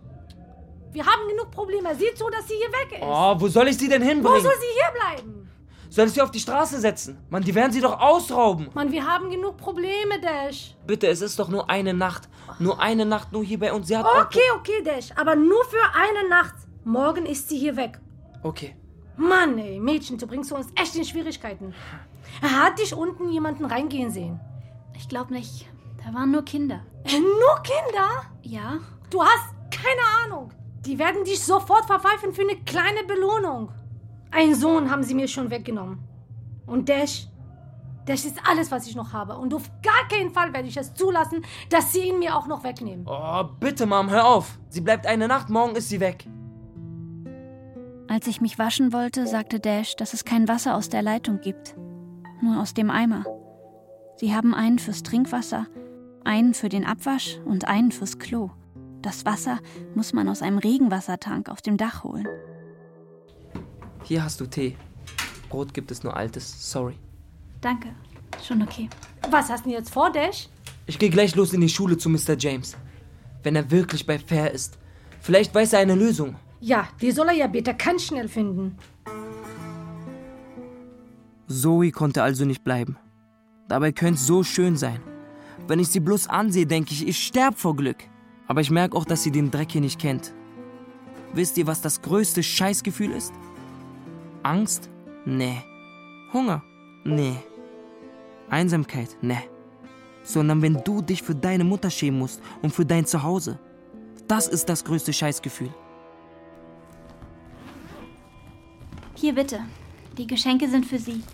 Wir 0.92 1.04
haben 1.04 1.28
genug 1.28 1.50
Probleme. 1.50 1.92
Sieh 1.96 2.14
zu, 2.14 2.30
dass 2.30 2.46
sie 2.46 2.54
hier 2.54 2.68
weg 2.68 2.92
ist. 2.92 3.02
Oh, 3.02 3.34
wo 3.40 3.48
soll 3.48 3.66
ich 3.66 3.76
sie 3.76 3.88
denn 3.88 4.02
hinbringen? 4.02 4.38
Wo 4.38 4.40
soll 4.40 4.54
sie 4.54 4.72
hier 4.72 4.92
bleiben? 5.00 5.50
Soll 5.90 6.06
ich 6.06 6.12
sie 6.12 6.22
auf 6.22 6.30
die 6.30 6.38
Straße 6.38 6.78
setzen? 6.78 7.18
Mann, 7.28 7.42
die 7.42 7.54
werden 7.56 7.72
sie 7.72 7.80
doch 7.80 7.98
ausrauben. 7.98 8.70
Mann, 8.72 8.92
wir 8.92 9.04
haben 9.04 9.30
genug 9.30 9.56
Probleme, 9.56 10.20
Dash. 10.20 10.76
Bitte, 10.86 11.08
es 11.08 11.22
ist 11.22 11.40
doch 11.40 11.48
nur 11.48 11.68
eine 11.68 11.92
Nacht. 11.92 12.28
Nur 12.60 12.80
eine 12.80 13.04
Nacht, 13.04 13.32
nur 13.32 13.42
hier 13.42 13.58
bei 13.58 13.72
uns. 13.72 13.88
Sie 13.88 13.96
hat 13.96 14.06
Okay, 14.06 14.38
okay, 14.54 14.80
Dash, 14.84 15.10
aber 15.16 15.34
nur 15.34 15.64
für 15.64 15.82
eine 15.92 16.28
Nacht. 16.28 16.54
Morgen 16.84 17.26
ist 17.26 17.48
sie 17.48 17.58
hier 17.58 17.76
weg. 17.76 17.98
Okay. 18.42 18.74
Mann, 19.16 19.58
ey, 19.58 19.78
Mädchen, 19.78 20.18
du 20.18 20.26
bringst 20.26 20.52
uns 20.52 20.68
echt 20.74 20.96
in 20.96 21.04
Schwierigkeiten. 21.04 21.74
Hat 22.40 22.78
dich 22.78 22.94
unten 22.94 23.30
jemanden 23.30 23.64
reingehen 23.64 24.10
sehen? 24.10 24.40
Ich 24.96 25.08
glaube 25.08 25.32
nicht. 25.32 25.68
Da 26.04 26.12
waren 26.14 26.30
nur 26.30 26.44
Kinder. 26.44 26.80
Äh, 27.04 27.20
nur 27.20 27.62
Kinder? 27.62 28.08
Ja. 28.42 28.78
Du 29.10 29.22
hast 29.22 29.54
keine 29.70 30.00
Ahnung. 30.24 30.50
Die 30.84 30.98
werden 30.98 31.24
dich 31.24 31.40
sofort 31.44 31.84
verpfeifen 31.84 32.32
für 32.32 32.42
eine 32.42 32.56
kleine 32.56 33.04
Belohnung. 33.04 33.70
Einen 34.30 34.54
Sohn 34.54 34.90
haben 34.90 35.02
sie 35.02 35.14
mir 35.14 35.28
schon 35.28 35.50
weggenommen. 35.50 36.00
Und 36.66 36.88
Dash, 36.88 37.28
Dash 38.06 38.24
ist 38.24 38.38
alles, 38.48 38.70
was 38.70 38.86
ich 38.86 38.96
noch 38.96 39.12
habe. 39.12 39.36
Und 39.36 39.54
auf 39.54 39.70
gar 39.82 40.08
keinen 40.08 40.30
Fall 40.30 40.52
werde 40.52 40.66
ich 40.68 40.76
es 40.76 40.94
zulassen, 40.94 41.44
dass 41.68 41.92
sie 41.92 42.08
ihn 42.08 42.18
mir 42.18 42.36
auch 42.36 42.46
noch 42.46 42.64
wegnehmen. 42.64 43.06
Oh, 43.06 43.44
bitte, 43.60 43.86
Mom, 43.86 44.10
hör 44.10 44.26
auf. 44.26 44.58
Sie 44.70 44.80
bleibt 44.80 45.06
eine 45.06 45.28
Nacht, 45.28 45.50
morgen 45.50 45.76
ist 45.76 45.88
sie 45.88 46.00
weg. 46.00 46.26
Als 48.12 48.26
ich 48.26 48.42
mich 48.42 48.58
waschen 48.58 48.92
wollte, 48.92 49.26
sagte 49.26 49.58
Dash, 49.58 49.96
dass 49.96 50.12
es 50.12 50.26
kein 50.26 50.46
Wasser 50.46 50.76
aus 50.76 50.90
der 50.90 51.00
Leitung 51.00 51.40
gibt. 51.40 51.74
Nur 52.42 52.60
aus 52.60 52.74
dem 52.74 52.90
Eimer. 52.90 53.24
Sie 54.18 54.34
haben 54.34 54.52
einen 54.52 54.78
fürs 54.78 55.02
Trinkwasser, 55.02 55.66
einen 56.22 56.52
für 56.52 56.68
den 56.68 56.84
Abwasch 56.84 57.38
und 57.46 57.66
einen 57.68 57.90
fürs 57.90 58.18
Klo. 58.18 58.50
Das 59.00 59.24
Wasser 59.24 59.60
muss 59.94 60.12
man 60.12 60.28
aus 60.28 60.42
einem 60.42 60.58
Regenwassertank 60.58 61.48
auf 61.48 61.62
dem 61.62 61.78
Dach 61.78 62.04
holen. 62.04 62.28
Hier 64.02 64.22
hast 64.22 64.42
du 64.42 64.46
Tee. 64.46 64.76
Brot 65.48 65.72
gibt 65.72 65.90
es 65.90 66.02
nur 66.02 66.14
altes, 66.14 66.70
sorry. 66.70 66.98
Danke, 67.62 67.88
schon 68.46 68.60
okay. 68.60 68.90
Was 69.30 69.48
hast 69.48 69.64
du 69.64 69.70
denn 69.70 69.78
jetzt 69.78 69.90
vor, 69.90 70.12
Dash? 70.12 70.50
Ich 70.84 70.98
gehe 70.98 71.08
gleich 71.08 71.34
los 71.34 71.54
in 71.54 71.62
die 71.62 71.70
Schule 71.70 71.96
zu 71.96 72.10
Mr. 72.10 72.36
James. 72.38 72.76
Wenn 73.42 73.56
er 73.56 73.70
wirklich 73.70 74.04
bei 74.04 74.18
Fair 74.18 74.50
ist. 74.50 74.76
Vielleicht 75.22 75.54
weiß 75.54 75.72
er 75.72 75.78
eine 75.78 75.94
Lösung. 75.94 76.36
Ja, 76.64 76.86
die 77.00 77.10
soll 77.10 77.26
er 77.26 77.34
ja 77.34 77.48
bitte 77.48 77.74
ganz 77.74 78.04
schnell 78.04 78.28
finden. 78.28 78.78
Zoe 81.48 81.90
konnte 81.90 82.22
also 82.22 82.44
nicht 82.44 82.62
bleiben. 82.62 82.96
Dabei 83.66 83.90
könnte 83.90 84.14
es 84.14 84.28
so 84.28 84.44
schön 84.44 84.76
sein. 84.76 85.00
Wenn 85.66 85.80
ich 85.80 85.88
sie 85.88 85.98
bloß 85.98 86.28
ansehe, 86.28 86.64
denke 86.64 86.92
ich, 86.92 87.08
ich 87.08 87.18
sterb 87.18 87.58
vor 87.58 87.74
Glück. 87.74 87.96
Aber 88.46 88.60
ich 88.60 88.70
merke 88.70 88.96
auch, 88.96 89.04
dass 89.04 89.24
sie 89.24 89.32
den 89.32 89.50
Dreck 89.50 89.72
hier 89.72 89.80
nicht 89.80 90.00
kennt. 90.00 90.32
Wisst 91.34 91.58
ihr, 91.58 91.66
was 91.66 91.80
das 91.80 92.00
größte 92.00 92.44
Scheißgefühl 92.44 93.10
ist? 93.10 93.32
Angst? 94.44 94.88
Nee. 95.24 95.64
Hunger? 96.32 96.62
Nee. 97.02 97.38
Einsamkeit? 98.50 99.16
Nee. 99.20 99.48
Sondern 100.22 100.62
wenn 100.62 100.80
du 100.84 101.02
dich 101.02 101.24
für 101.24 101.34
deine 101.34 101.64
Mutter 101.64 101.90
schämen 101.90 102.20
musst 102.20 102.40
und 102.62 102.72
für 102.72 102.86
dein 102.86 103.04
Zuhause. 103.04 103.58
Das 104.28 104.46
ist 104.46 104.68
das 104.68 104.84
größte 104.84 105.12
Scheißgefühl. 105.12 105.74
Hier 109.22 109.36
bitte. 109.36 109.60
Die 110.18 110.26
Geschenke 110.26 110.68
sind 110.68 110.84
für 110.84 110.98
Sie. 110.98 111.22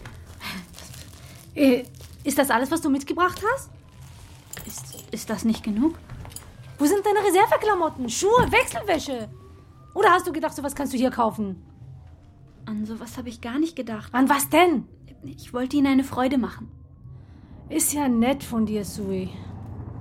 Äh, 1.54 1.84
ist 2.22 2.38
das 2.38 2.50
alles, 2.50 2.70
was 2.70 2.82
du 2.82 2.88
mitgebracht 2.90 3.42
hast? 3.52 3.70
Ist, 4.64 5.06
ist 5.10 5.28
das 5.28 5.44
nicht 5.44 5.64
genug? 5.64 5.98
Wo 6.78 6.84
sind 6.84 7.04
deine 7.04 7.26
Reserveklamotten, 7.26 8.08
Schuhe, 8.08 8.46
Wechselwäsche? 8.52 9.28
Oder 9.94 10.10
hast 10.10 10.26
du 10.28 10.32
gedacht, 10.32 10.54
sowas 10.54 10.76
kannst 10.76 10.92
du 10.92 10.98
hier 10.98 11.10
kaufen? 11.10 11.60
An 12.66 12.84
sowas 12.84 13.16
habe 13.16 13.30
ich 13.30 13.40
gar 13.40 13.58
nicht 13.58 13.74
gedacht. 13.74 14.14
An 14.14 14.28
was 14.28 14.50
denn? 14.50 14.86
Ich 15.24 15.52
wollte 15.52 15.78
Ihnen 15.78 15.88
eine 15.88 16.04
Freude 16.04 16.38
machen. 16.38 16.70
Ist 17.70 17.94
ja 17.94 18.06
nett 18.06 18.44
von 18.44 18.66
dir, 18.66 18.84
Sui. 18.84 19.30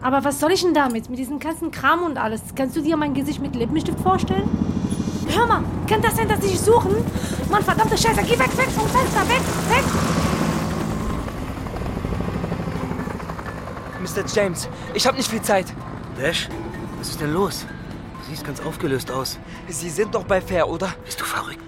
Aber 0.02 0.24
was 0.26 0.40
soll 0.40 0.52
ich 0.52 0.62
denn 0.62 0.76
damit? 0.76 1.10
Mit 1.10 1.18
diesem 1.18 1.40
ganzen 1.40 1.72
Kram 1.72 2.04
und 2.04 2.18
alles? 2.18 2.54
Kannst 2.54 2.76
du 2.76 2.82
dir 2.82 2.98
mein 2.98 3.16
Gesicht 3.16 3.42
mit 3.42 3.56
Lippenstift 3.56 4.02
vorstellen? 4.02 4.77
Hör 5.30 5.46
mal, 5.46 5.64
kann 5.88 6.02
das 6.02 6.16
sein, 6.16 6.28
dass 6.28 6.42
sie 6.42 6.50
dich 6.50 6.60
suchen? 6.60 6.96
Mann, 7.50 7.64
verdammte 7.64 7.98
Scheiße, 7.98 8.22
geh 8.24 8.40
weg, 8.40 8.58
weg 8.58 8.70
vom 8.70 8.88
Fenster, 8.88 9.28
weg, 9.28 9.42
weg! 9.70 9.84
Mr. 14.02 14.26
James, 14.34 14.70
ich 14.94 15.06
habe 15.06 15.18
nicht 15.18 15.30
viel 15.30 15.42
Zeit. 15.42 15.68
Dash, 16.18 16.50
was 16.98 17.10
ist 17.10 17.22
denn 17.22 17.34
los? 17.34 17.66
Du 18.22 18.30
siehst 18.32 18.46
ganz 18.46 18.60
aufgelöst 18.62 19.12
aus. 19.12 19.38
Sie 19.68 19.90
sind 19.90 20.16
doch 20.16 20.24
bei 20.24 20.42
Fair, 20.42 20.68
oder? 20.68 20.94
Bist 21.06 21.20
du 21.22 21.26
verrückt? 21.26 21.60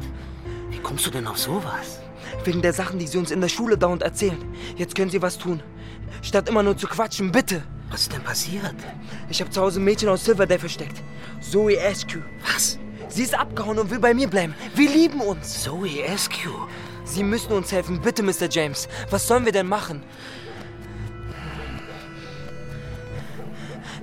Wie 0.70 0.80
kommst 0.80 1.06
du 1.06 1.12
denn 1.12 1.28
auf 1.28 1.38
sowas? 1.38 2.00
Wegen 2.46 2.62
der 2.62 2.74
Sachen, 2.74 2.98
die 2.98 3.08
Sie 3.08 3.18
uns 3.18 3.32
in 3.32 3.42
der 3.42 3.50
Schule 3.50 3.78
dauernd 3.78 4.02
erzählen. 4.02 4.42
Jetzt 4.78 4.96
können 4.96 5.12
Sie 5.12 5.22
was 5.22 5.38
tun. 5.38 5.62
Statt 6.22 6.50
immer 6.50 6.64
nur 6.64 6.78
zu 6.78 6.88
quatschen, 6.88 7.32
bitte. 7.32 7.62
Was 7.92 8.02
ist 8.02 8.14
denn 8.14 8.24
passiert? 8.24 8.76
Ich 9.30 9.42
habe 9.42 9.52
zu 9.52 9.62
Hause 9.62 9.80
ein 9.80 9.84
Mädchen 9.84 10.10
aus 10.10 10.26
Silverdale 10.26 10.60
versteckt. 10.60 11.02
Zoe 11.42 11.78
Askew. 11.80 12.20
Was? 12.54 12.79
Sie 13.10 13.24
ist 13.24 13.38
abgehauen 13.38 13.80
und 13.80 13.90
will 13.90 14.00
bei 14.00 14.14
mir 14.14 14.30
bleiben. 14.30 14.54
Wir 14.76 14.90
lieben 14.90 15.20
uns. 15.20 15.64
Zoe 15.64 16.08
Askew? 16.08 16.54
Sie 17.04 17.24
müssen 17.24 17.52
uns 17.54 17.72
helfen, 17.72 18.00
bitte, 18.00 18.22
Mr. 18.22 18.48
James. 18.50 18.88
Was 19.10 19.28
sollen 19.28 19.46
wir 19.46 19.52
denn 19.52 19.68
machen? 19.68 20.04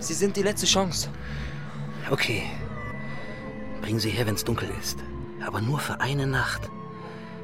Sie 0.01 0.14
sind 0.14 0.37
die 0.37 0.42
letzte 0.42 0.66
Chance. 0.66 1.09
Okay. 2.11 2.42
Bring 3.81 3.99
sie 4.01 4.11
her, 4.11 4.27
wenn 4.27 4.35
es 4.35 4.45
dunkel 4.45 4.69
ist. 4.81 4.99
Aber 5.47 5.61
nur 5.61 5.79
für 5.79 6.01
eine 6.01 6.27
Nacht. 6.27 6.69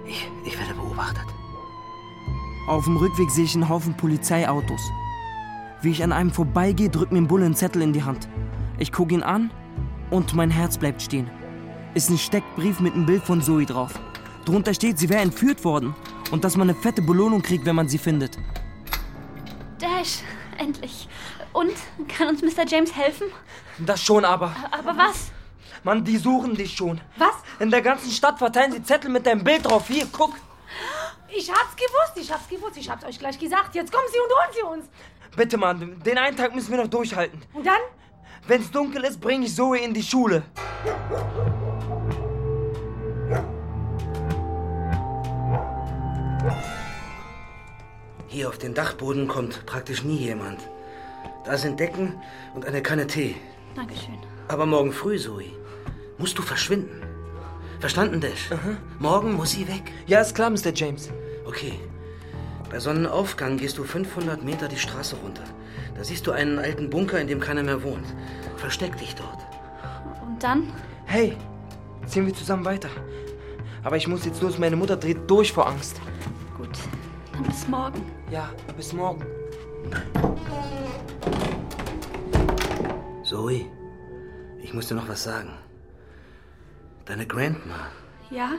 Ich, 0.04 0.28
ich 0.44 0.58
werde 0.58 0.74
beobachtet. 0.74 1.26
Auf 2.66 2.84
dem 2.84 2.96
Rückweg 2.96 3.30
sehe 3.30 3.44
ich 3.44 3.54
einen 3.54 3.68
Haufen 3.68 3.96
Polizeiautos. 3.96 4.80
Wie 5.80 5.90
ich 5.90 6.02
an 6.02 6.12
einem 6.12 6.30
vorbeigehe, 6.30 6.90
drückt 6.90 7.12
mir 7.12 7.18
ein 7.18 7.28
Bulle 7.28 7.46
einen 7.46 7.56
Zettel 7.56 7.82
in 7.82 7.92
die 7.92 8.02
Hand. 8.02 8.28
Ich 8.78 8.92
gucke 8.92 9.14
ihn 9.14 9.22
an 9.22 9.52
und 10.10 10.34
mein 10.34 10.50
Herz 10.50 10.78
bleibt 10.78 11.02
stehen. 11.02 11.30
Ist 11.94 12.08
ein 12.08 12.16
Steckbrief 12.16 12.80
mit 12.80 12.94
einem 12.94 13.04
Bild 13.04 13.22
von 13.22 13.42
Zoe 13.42 13.66
drauf. 13.66 13.92
Drunter 14.46 14.72
steht, 14.72 14.98
sie 14.98 15.10
wäre 15.10 15.20
entführt 15.20 15.62
worden 15.62 15.94
und 16.30 16.42
dass 16.42 16.56
man 16.56 16.70
eine 16.70 16.78
fette 16.78 17.02
Belohnung 17.02 17.42
kriegt, 17.42 17.66
wenn 17.66 17.76
man 17.76 17.86
sie 17.86 17.98
findet. 17.98 18.38
Dash, 19.78 20.20
endlich. 20.56 21.06
Und? 21.52 21.74
Kann 22.08 22.28
uns 22.28 22.40
Mr. 22.40 22.66
James 22.66 22.96
helfen? 22.96 23.26
Das 23.78 24.02
schon 24.02 24.24
aber. 24.24 24.56
Aber 24.70 24.96
was? 24.96 25.30
Mann, 25.84 26.02
die 26.02 26.16
suchen 26.16 26.54
dich 26.54 26.74
schon. 26.74 26.98
Was? 27.18 27.34
In 27.58 27.70
der 27.70 27.82
ganzen 27.82 28.10
Stadt 28.10 28.38
verteilen 28.38 28.72
sie 28.72 28.82
Zettel 28.82 29.10
mit 29.10 29.26
deinem 29.26 29.44
Bild 29.44 29.66
drauf. 29.66 29.86
Hier, 29.88 30.06
guck. 30.10 30.34
Ich 31.28 31.50
hab's 31.50 31.76
gewusst, 31.76 32.16
ich 32.16 32.32
hab's 32.32 32.48
gewusst, 32.48 32.76
ich 32.78 32.88
hab's 32.88 33.04
euch 33.04 33.18
gleich 33.18 33.38
gesagt. 33.38 33.74
Jetzt 33.74 33.92
kommen 33.92 34.06
sie 34.10 34.18
und 34.18 34.30
holen 34.30 34.50
sie 34.54 34.80
uns. 34.80 34.90
Bitte, 35.36 35.58
Mann, 35.58 36.00
den 36.04 36.16
einen 36.16 36.36
Tag 36.36 36.54
müssen 36.54 36.70
wir 36.70 36.78
noch 36.78 36.88
durchhalten. 36.88 37.42
Und 37.52 37.66
dann? 37.66 37.80
Wenn's 38.46 38.70
dunkel 38.70 39.04
ist, 39.04 39.20
bringe 39.20 39.44
ich 39.44 39.54
Zoe 39.54 39.78
in 39.78 39.92
die 39.92 40.02
Schule. 40.02 40.42
Hier 48.28 48.48
auf 48.48 48.58
den 48.58 48.74
Dachboden 48.74 49.28
kommt 49.28 49.66
praktisch 49.66 50.04
nie 50.04 50.16
jemand. 50.16 50.58
Da 51.44 51.58
sind 51.58 51.78
Decken 51.78 52.14
und 52.54 52.64
eine 52.64 52.82
Kanne 52.82 53.06
Tee. 53.06 53.36
Dankeschön. 53.74 54.18
Aber 54.48 54.66
morgen 54.66 54.92
früh, 54.92 55.18
Zoe, 55.18 55.52
musst 56.18 56.38
du 56.38 56.42
verschwinden. 56.42 57.02
Verstanden, 57.80 58.20
Dash? 58.20 58.48
Morgen 58.98 59.34
muss 59.34 59.50
sie 59.50 59.66
weg. 59.68 59.82
Ja, 60.06 60.20
ist 60.20 60.34
klar, 60.34 60.50
Mr. 60.50 60.72
James. 60.74 61.10
Okay. 61.46 61.78
Bei 62.70 62.78
Sonnenaufgang 62.78 63.58
gehst 63.58 63.76
du 63.76 63.84
500 63.84 64.42
Meter 64.42 64.68
die 64.68 64.78
Straße 64.78 65.16
runter. 65.16 65.42
Da 65.94 66.04
siehst 66.04 66.26
du 66.26 66.32
einen 66.32 66.58
alten 66.58 66.88
Bunker, 66.88 67.20
in 67.20 67.26
dem 67.26 67.40
keiner 67.40 67.62
mehr 67.62 67.82
wohnt. 67.82 68.06
Versteck 68.56 68.96
dich 68.96 69.14
dort. 69.14 69.38
Und 70.24 70.42
dann? 70.42 70.72
Hey, 71.04 71.36
ziehen 72.06 72.24
wir 72.26 72.34
zusammen 72.34 72.64
weiter. 72.64 72.88
Aber 73.82 73.96
ich 73.96 74.08
muss 74.08 74.24
jetzt 74.24 74.40
los, 74.40 74.58
meine 74.58 74.76
Mutter 74.76 74.96
dreht 74.96 75.28
durch 75.28 75.52
vor 75.52 75.66
Angst. 75.66 76.00
Gut, 76.62 76.78
dann 77.32 77.42
bis 77.42 77.66
morgen. 77.66 78.00
Ja, 78.30 78.48
bis 78.76 78.92
morgen. 78.92 79.26
Zoe, 83.24 83.66
ich 84.62 84.72
muss 84.72 84.86
dir 84.86 84.94
noch 84.94 85.08
was 85.08 85.24
sagen. 85.24 85.50
Deine 87.04 87.26
Grandma, 87.26 87.88
Ja? 88.30 88.52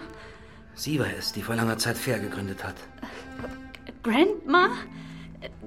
sie 0.75 0.99
war 0.99 1.07
es, 1.17 1.32
die 1.32 1.41
vor 1.41 1.55
langer 1.55 1.78
Zeit 1.78 1.97
Fair 1.97 2.19
gegründet 2.19 2.61
hat. 2.65 2.75
Grandma? 4.03 4.71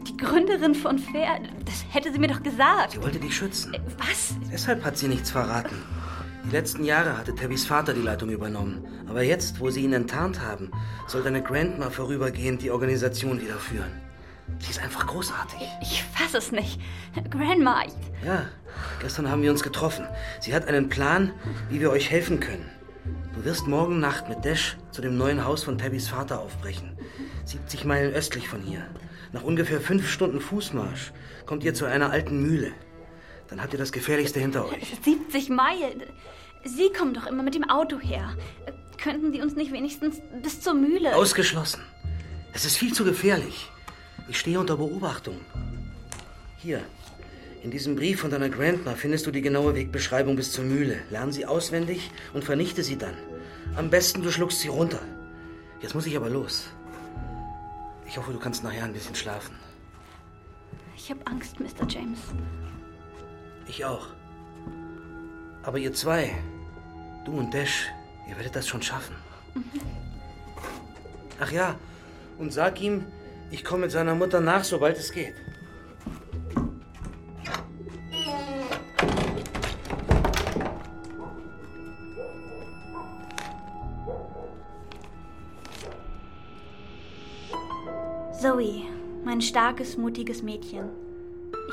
Die 0.07 0.17
Gründerin 0.19 0.75
von 0.75 0.99
Fair? 0.99 1.41
Das 1.65 1.87
hätte 1.89 2.13
sie 2.13 2.19
mir 2.19 2.29
doch 2.29 2.43
gesagt. 2.43 2.93
Sie 2.93 3.03
wollte 3.03 3.19
dich 3.19 3.35
schützen. 3.35 3.75
Was? 3.97 4.35
Deshalb 4.53 4.85
hat 4.85 4.99
sie 4.99 5.09
nichts 5.09 5.31
verraten. 5.31 5.77
Die 6.47 6.53
letzten 6.53 6.85
Jahre 6.85 7.19
hatte 7.19 7.35
Tabbys 7.35 7.67
Vater 7.67 7.93
die 7.93 8.03
Leitung 8.03 8.31
übernommen. 8.31 8.85
Aber 9.09 9.23
jetzt, 9.23 9.59
wo 9.59 9.69
sie 9.71 9.83
ihn 9.83 9.93
enttarnt 9.93 10.41
haben, 10.41 10.71
soll 11.09 11.25
deine 11.25 11.43
Grandma 11.43 11.91
vorübergehend 11.91 12.63
die 12.63 12.71
Organisation 12.71 13.41
wieder 13.41 13.57
führen. 13.57 13.91
Sie 14.61 14.71
ist 14.71 14.81
einfach 14.81 15.09
großartig. 15.09 15.59
Ich 15.83 16.05
fasse 16.05 16.39
es 16.39 16.53
nicht. 16.53 16.81
Grandma, 17.31 17.83
ich, 17.85 17.95
Ja, 18.25 18.47
gestern 19.01 19.29
haben 19.29 19.43
wir 19.43 19.51
uns 19.51 19.65
getroffen. 19.65 20.07
Sie 20.41 20.55
hat 20.55 20.69
einen 20.69 20.89
Plan, 20.89 21.33
wie 21.69 21.81
wir 21.81 21.91
euch 21.91 22.11
helfen 22.11 22.39
können. 22.39 22.71
Du 23.35 23.45
wirst 23.45 23.67
morgen 23.67 23.99
Nacht 23.99 24.29
mit 24.29 24.45
Dash 24.45 24.77
zu 24.93 25.03
dem 25.03 25.19
neuen 25.19 25.45
Haus 25.45 25.65
von 25.65 25.79
Tabbys 25.79 26.07
Vater 26.07 26.39
aufbrechen. 26.39 26.97
70 27.45 27.85
Meilen 27.85 28.15
östlich 28.15 28.49
von 28.49 28.63
hier. 28.63 28.87
Nach 29.33 29.43
ungefähr 29.43 29.81
fünf 29.81 30.09
Stunden 30.09 30.41
Fußmarsch 30.41 31.13
kommt 31.45 31.65
ihr 31.65 31.75
zu 31.75 31.87
einer 31.87 32.11
alten 32.11 32.41
Mühle. 32.41 32.71
Dann 33.49 33.63
habt 33.63 33.73
ihr 33.73 33.79
das 33.79 33.93
Gefährlichste 33.93 34.41
hinter 34.41 34.67
euch. 34.67 34.97
70 35.03 35.51
Meilen. 35.51 36.03
Sie 36.65 36.91
kommen 36.91 37.15
doch 37.15 37.27
immer 37.27 37.43
mit 37.43 37.55
dem 37.55 37.69
Auto 37.69 38.01
her. 38.01 38.37
Könnten 38.99 39.33
Sie 39.33 39.41
uns 39.41 39.55
nicht 39.55 39.73
wenigstens 39.73 40.21
bis 40.43 40.61
zur 40.61 40.75
Mühle. 40.75 41.15
Ausgeschlossen. 41.15 41.83
Es 42.53 42.65
ist 42.65 42.77
viel 42.77 42.93
zu 42.93 43.05
gefährlich. 43.05 43.71
Ich 44.29 44.39
stehe 44.39 44.59
unter 44.59 44.77
Beobachtung. 44.77 45.39
Hier, 46.57 46.83
in 47.63 47.71
diesem 47.71 47.95
Brief 47.95 48.21
von 48.21 48.31
deiner 48.31 48.49
Grandma 48.49 48.95
findest 48.95 49.27
du 49.27 49.31
die 49.31 49.43
genaue 49.43 49.75
Wegbeschreibung 49.75 50.37
bis 50.37 50.53
zur 50.53 50.65
Mühle. 50.65 50.99
Lern 51.11 51.33
sie 51.33 51.47
auswendig 51.47 52.11
und 52.33 52.45
vernichte 52.45 52.83
sie 52.83 52.97
dann. 52.97 53.15
Am 53.77 53.91
besten 53.91 54.23
du 54.23 54.31
schluckst 54.31 54.61
sie 54.61 54.69
runter. 54.69 55.01
Jetzt 55.81 55.95
muss 55.95 56.07
ich 56.07 56.17
aber 56.17 56.31
los. 56.31 56.65
Ich 58.09 58.17
hoffe, 58.17 58.33
du 58.33 58.39
kannst 58.39 58.65
nachher 58.65 58.85
ein 58.85 58.93
bisschen 58.93 59.15
schlafen. 59.15 59.55
Ich 60.97 61.11
habe 61.11 61.21
Angst, 61.27 61.61
Mr. 61.61 61.87
James. 61.89 62.19
Ich 63.69 63.85
auch. 63.85 64.07
Aber 65.63 65.79
ihr 65.79 65.93
zwei, 65.93 66.35
du 67.25 67.33
und 67.33 67.53
Dash, 67.53 67.89
ihr 68.29 68.37
werdet 68.37 68.55
das 68.55 68.69
schon 68.69 68.83
schaffen. 68.83 69.17
Ach 71.41 71.51
ja, 71.51 71.75
und 72.39 72.53
sag 72.53 72.81
ihm, 72.81 73.05
ich 73.51 73.65
komme 73.65 73.83
mit 73.83 73.91
seiner 73.91 74.15
Mutter 74.15 74.41
nach, 74.41 74.65
sobald 74.65 74.97
es 74.97 75.13
geht. 75.13 75.35
Zoe, 88.41 88.85
mein 89.25 89.41
starkes, 89.41 89.97
mutiges 89.97 90.43
Mädchen. 90.43 91.06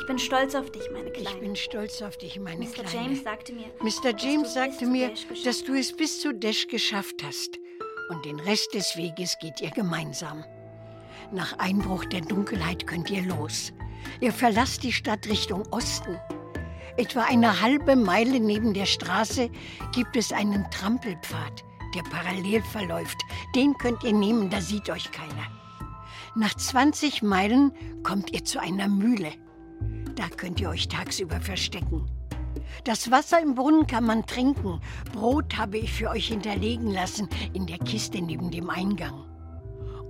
Ich 0.03 0.07
bin 0.07 0.19
stolz 0.19 0.53
auf 0.53 0.69
dich, 0.69 0.83
meine 0.91 1.11
Kleine. 1.11 1.29
Ich 1.29 1.39
bin 1.39 1.55
stolz 1.55 2.01
auf 2.01 2.17
dich, 2.17 2.37
meine 2.37 2.65
Mr. 2.65 2.83
Kleine. 2.83 3.05
James 3.05 3.23
sagte 3.23 3.53
mir, 3.53 3.67
Mr. 3.79 4.11
dass 4.11 4.21
James 4.21 4.53
sagte 4.53 4.85
mir, 4.85 5.13
dass 5.45 5.63
du 5.63 5.75
es 5.75 5.95
bis 5.95 6.19
zu 6.19 6.33
Dash 6.33 6.67
geschafft 6.67 7.23
hast. 7.23 7.57
Und 8.09 8.25
den 8.25 8.37
Rest 8.41 8.73
des 8.73 8.97
Weges 8.97 9.37
geht 9.39 9.61
ihr 9.61 9.69
gemeinsam. 9.69 10.43
Nach 11.31 11.57
Einbruch 11.57 12.03
der 12.03 12.19
Dunkelheit 12.19 12.85
könnt 12.85 13.09
ihr 13.11 13.21
los. 13.21 13.71
Ihr 14.19 14.33
verlasst 14.33 14.83
die 14.83 14.91
Stadt 14.91 15.25
Richtung 15.27 15.63
Osten. 15.71 16.19
Etwa 16.97 17.21
eine 17.21 17.61
halbe 17.61 17.95
Meile 17.95 18.41
neben 18.41 18.73
der 18.73 18.87
Straße 18.87 19.49
gibt 19.93 20.17
es 20.17 20.33
einen 20.33 20.69
Trampelpfad, 20.69 21.63
der 21.95 22.03
parallel 22.11 22.61
verläuft. 22.61 23.21
Den 23.55 23.73
könnt 23.77 24.03
ihr 24.03 24.13
nehmen, 24.13 24.49
da 24.49 24.59
sieht 24.59 24.89
euch 24.89 25.09
keiner. 25.13 25.47
Nach 26.35 26.53
20 26.53 27.23
Meilen 27.23 27.71
kommt 28.03 28.33
ihr 28.33 28.43
zu 28.43 28.59
einer 28.59 28.89
Mühle. 28.89 29.31
Da 30.15 30.27
könnt 30.29 30.59
ihr 30.59 30.69
euch 30.69 30.87
tagsüber 30.87 31.39
verstecken. 31.41 32.05
Das 32.83 33.09
Wasser 33.11 33.41
im 33.41 33.55
Brunnen 33.55 33.87
kann 33.87 34.03
man 34.03 34.25
trinken. 34.25 34.79
Brot 35.11 35.57
habe 35.57 35.77
ich 35.77 35.91
für 35.91 36.09
euch 36.09 36.27
hinterlegen 36.27 36.91
lassen 36.91 37.29
in 37.53 37.65
der 37.65 37.79
Kiste 37.79 38.21
neben 38.21 38.51
dem 38.51 38.69
Eingang. 38.69 39.25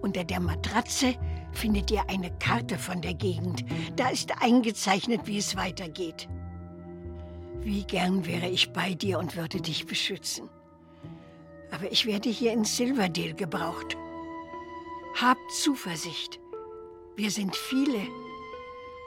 Unter 0.02 0.24
der 0.24 0.40
Matratze 0.40 1.16
findet 1.54 1.92
ihr 1.92 2.10
eine 2.10 2.32
Karte 2.40 2.78
von 2.78 3.02
der 3.02 3.14
Gegend. 3.14 3.64
Da 3.96 4.10
ist 4.10 4.42
eingezeichnet, 4.42 5.22
wie 5.26 5.38
es 5.38 5.56
weitergeht. 5.56 6.28
Wie 7.62 7.84
gern 7.84 8.26
wäre 8.26 8.50
ich 8.50 8.74
bei 8.74 8.94
dir 8.94 9.20
und 9.20 9.38
würde 9.38 9.62
dich 9.62 9.86
beschützen. 9.86 10.50
Aber 11.72 11.90
ich 11.92 12.06
werde 12.06 12.30
hier 12.30 12.52
in 12.52 12.66
Silverdale 12.66 13.34
gebraucht. 13.34 13.96
Habt 15.22 15.52
Zuversicht. 15.52 16.40
Wir 17.16 17.32
sind 17.32 17.56
viele 17.56 18.00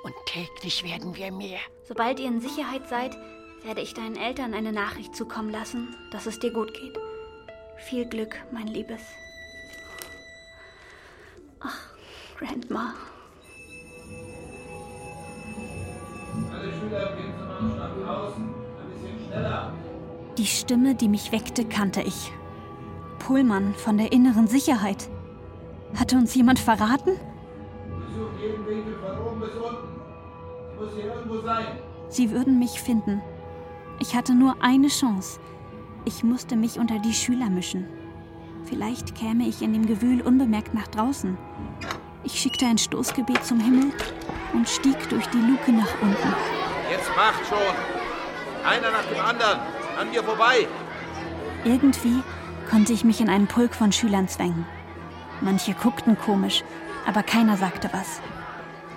und 0.07 0.15
täglich 0.25 0.85
werden 0.85 1.17
wir 1.17 1.33
mehr. 1.33 1.59
Sobald 1.83 2.21
ihr 2.21 2.29
in 2.29 2.41
Sicherheit 2.41 2.89
seid, 2.89 3.17
werde 3.65 3.81
ich 3.81 3.93
deinen 3.93 4.15
Eltern 4.15 4.55
eine 4.55 4.71
Nachricht 4.71 5.17
zukommen 5.17 5.51
lassen, 5.51 5.97
dass 6.13 6.27
es 6.27 6.39
dir 6.39 6.53
gut 6.53 6.73
geht. 6.75 6.97
Viel 7.77 8.07
Glück, 8.07 8.37
mein 8.53 8.69
Liebes. 8.69 9.01
Ach, 11.59 11.77
Grandma. 12.39 12.95
Alle 16.53 16.73
Schüler 16.73 17.17
gehen 17.17 17.35
zum 17.37 17.49
Marsch 17.49 17.77
nach 17.77 17.97
draußen. 17.97 18.45
Ein 18.45 18.91
bisschen 18.93 19.27
schneller. 19.27 19.73
Die 20.39 20.47
Stimme, 20.47 20.95
die 20.95 21.09
mich 21.09 21.33
weckte, 21.33 21.65
kannte 21.65 22.03
ich. 22.03 22.31
Pullmann 23.19 23.75
von 23.75 23.99
der 23.99 24.13
inneren 24.13 24.47
Sicherheit. 24.47 25.09
Hatte 25.99 26.17
uns 26.17 26.33
jemand 26.37 26.61
verraten? 26.61 27.19
Besucht 28.07 28.41
jeden 28.41 28.67
Winkel 28.67 28.95
von 29.01 29.27
oben 29.27 29.41
bis 29.41 29.55
unten. 29.57 29.86
Sie 30.77 30.85
muss 30.85 30.95
hier 30.95 31.14
irgendwo 31.14 31.41
sein. 31.41 31.66
Sie 32.09 32.31
würden 32.31 32.59
mich 32.59 32.81
finden. 32.81 33.22
Ich 33.99 34.14
hatte 34.14 34.35
nur 34.35 34.57
eine 34.61 34.89
Chance. 34.89 35.41
Ich 36.05 36.22
musste 36.22 36.55
mich 36.55 36.79
unter 36.79 36.99
die 36.99 37.14
Schüler 37.14 37.49
mischen. 37.49 37.87
Vielleicht 38.64 39.14
käme 39.14 39.47
ich 39.47 39.62
in 39.62 39.72
dem 39.72 39.87
Gewühl 39.87 40.20
unbemerkt 40.20 40.74
nach 40.74 40.87
draußen. 40.89 41.39
Ich 42.24 42.39
schickte 42.39 42.66
ein 42.66 42.79
Stoßgebet 42.79 43.45
zum 43.45 43.61
Himmel 43.61 43.91
und 44.53 44.68
stieg 44.68 45.09
durch 45.09 45.27
die 45.29 45.39
Luke 45.39 45.72
nach 45.72 46.01
unten. 46.03 46.35
Jetzt 46.91 47.11
macht 47.16 47.47
schon. 47.47 47.59
Einer 48.64 48.91
nach 48.91 49.05
dem 49.05 49.24
anderen. 49.24 49.61
An 49.99 50.11
mir 50.11 50.22
vorbei. 50.22 50.66
Irgendwie 51.64 52.22
konnte 52.68 52.93
ich 52.93 53.03
mich 53.05 53.20
in 53.20 53.31
einen 53.31 53.47
Pulk 53.47 53.74
von 53.74 53.93
Schülern 53.93 54.29
zwängen. 54.29 54.66
Manche 55.41 55.72
guckten 55.72 56.18
komisch, 56.18 56.64
aber 57.07 57.22
keiner 57.22 57.57
sagte 57.57 57.89
was. 57.93 58.20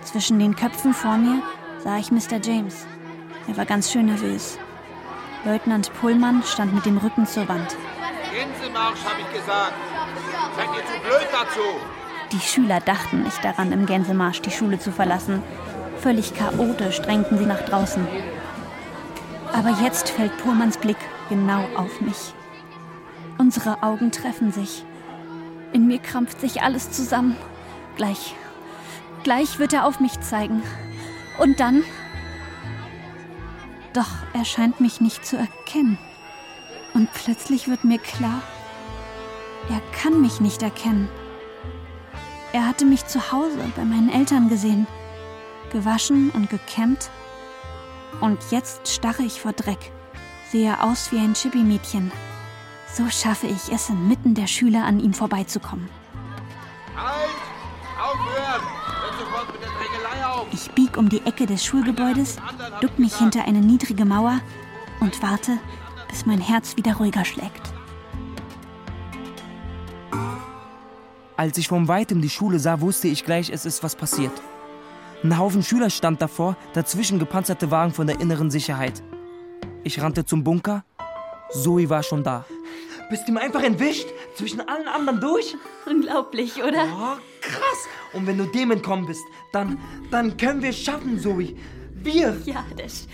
Zwischen 0.04 0.40
den 0.40 0.56
Köpfen 0.56 0.94
vor 0.94 1.18
mir 1.18 1.42
sah 1.84 1.98
ich 1.98 2.12
Mr. 2.12 2.40
James. 2.42 2.86
Er 3.48 3.58
war 3.58 3.66
ganz 3.66 3.92
schön 3.92 4.08
nervös. 4.08 4.58
Leutnant 5.46 5.92
Pullmann 6.00 6.44
stand 6.44 6.74
mit 6.74 6.86
dem 6.86 6.98
Rücken 6.98 7.26
zur 7.26 7.48
Wand. 7.48 7.76
Gänsemarsch, 8.32 9.04
habe 9.06 9.22
ich 9.22 9.34
gesagt. 9.34 9.74
Seid 10.56 10.68
ihr 10.68 10.86
zu 10.86 11.00
blöd 11.02 11.28
dazu? 11.32 11.60
Die 12.32 12.40
Schüler 12.40 12.80
dachten 12.82 13.24
nicht 13.24 13.44
daran, 13.44 13.72
im 13.72 13.86
Gänsemarsch 13.86 14.42
die 14.42 14.52
Schule 14.52 14.80
zu 14.80 14.92
verlassen. 14.92 15.42
Völlig 16.00 16.34
chaotisch 16.36 17.02
drängten 17.02 17.38
sie 17.38 17.46
nach 17.46 17.62
draußen. 17.62 18.08
Aber 19.54 19.70
jetzt 19.82 20.10
fällt 20.10 20.38
Pullmanns 20.38 20.78
Blick 20.78 20.98
genau 21.30 21.66
auf 21.76 22.02
mich. 22.02 22.34
Unsere 23.38 23.82
Augen 23.82 24.12
treffen 24.12 24.52
sich. 24.52 24.84
In 25.74 25.88
mir 25.88 26.00
krampft 26.00 26.42
sich 26.42 26.62
alles 26.62 26.92
zusammen. 26.92 27.36
Gleich, 27.96 28.36
gleich 29.24 29.60
wird 29.60 29.74
er 29.74 29.86
auf 29.86 30.00
mich 30.00 30.20
zeigen. 30.20 30.62
Und 31.40 31.60
dann... 31.60 31.84
Doch 33.94 34.10
er 34.34 34.46
scheint 34.46 34.80
mich 34.80 35.02
nicht 35.02 35.26
zu 35.26 35.38
erkennen. 35.38 35.98
Und 36.94 37.12
plötzlich 37.14 37.68
wird 37.68 37.84
mir 37.84 37.98
klar, 37.98 38.42
er 39.70 39.82
kann 39.92 40.22
mich 40.22 40.40
nicht 40.40 40.62
erkennen. 40.62 41.10
Er 42.54 42.68
hatte 42.68 42.86
mich 42.86 43.06
zu 43.06 43.32
Hause 43.32 43.58
bei 43.76 43.84
meinen 43.84 44.10
Eltern 44.10 44.50
gesehen, 44.50 44.88
gewaschen 45.72 46.30
und 46.32 46.50
gekämmt. 46.50 47.10
Und 48.22 48.40
jetzt 48.52 48.88
starre 48.88 49.24
ich 49.24 49.40
vor 49.40 49.54
Dreck, 49.54 49.92
sehe 50.52 50.82
aus 50.82 51.12
wie 51.12 51.20
ein 51.20 51.34
Chippy-Mädchen. 51.34 52.12
So 52.92 53.08
schaffe 53.10 53.48
ich 53.48 53.72
es, 53.72 53.90
inmitten 53.90 54.34
der 54.34 54.48
Schüler 54.48 54.84
an 54.84 55.00
ihm 55.00 55.14
vorbeizukommen. 55.14 55.90
Ich 60.52 60.72
bieg 60.72 60.98
um 60.98 61.10
die 61.10 61.26
Ecke 61.26 61.46
des 61.46 61.64
Schulgebäudes, 61.64 62.38
duck 62.82 62.98
mich 62.98 63.16
hinter 63.16 63.46
eine 63.46 63.60
niedrige 63.60 64.06
Mauer 64.06 64.40
und 65.00 65.22
warte, 65.22 65.58
bis 66.10 66.26
mein 66.26 66.42
Herz 66.42 66.76
wieder 66.76 66.96
ruhiger 66.96 67.24
schlägt. 67.24 67.62
Als 71.38 71.58
ich 71.58 71.68
von 71.68 71.88
weitem 71.88 72.22
die 72.22 72.30
Schule 72.30 72.60
sah, 72.60 72.82
wusste 72.82 73.08
ich 73.08 73.24
gleich, 73.24 73.50
es 73.50 73.66
ist 73.66 73.84
was 73.84 73.96
passiert. 73.96 74.34
Ein 75.24 75.38
Haufen 75.38 75.64
Schüler 75.64 75.90
stand 75.90 76.22
davor, 76.22 76.58
dazwischen 76.74 77.20
gepanzerte 77.20 77.72
Wagen 77.72 77.94
von 77.94 78.08
der 78.08 78.20
inneren 78.20 78.52
Sicherheit. 78.52 79.04
Ich 79.84 80.02
rannte 80.02 80.26
zum 80.26 80.44
Bunker. 80.44 80.84
Zoe 81.52 81.90
war 81.90 82.04
schon 82.04 82.24
da. 82.24 82.46
Bist 83.10 83.28
du 83.28 83.32
ihm 83.32 83.38
einfach 83.38 83.64
entwischt? 83.64 84.08
Zwischen 84.36 84.62
allen 84.62 84.88
anderen 84.88 85.20
durch? 85.20 85.56
Unglaublich, 85.86 86.62
oder? 86.64 86.86
Oh, 86.94 87.18
krass. 87.42 87.88
Und 88.14 88.28
wenn 88.28 88.38
du 88.38 88.46
dem 88.46 88.72
entkommen 88.72 89.08
bist, 89.08 89.24
dann, 89.52 89.80
dann 90.12 90.38
können 90.38 90.62
wir 90.62 90.70
es 90.70 90.80
schaffen, 90.80 91.20
Zoe. 91.20 91.56
Wir. 91.96 92.40
Ja, 92.46 92.64
das. 92.78 93.08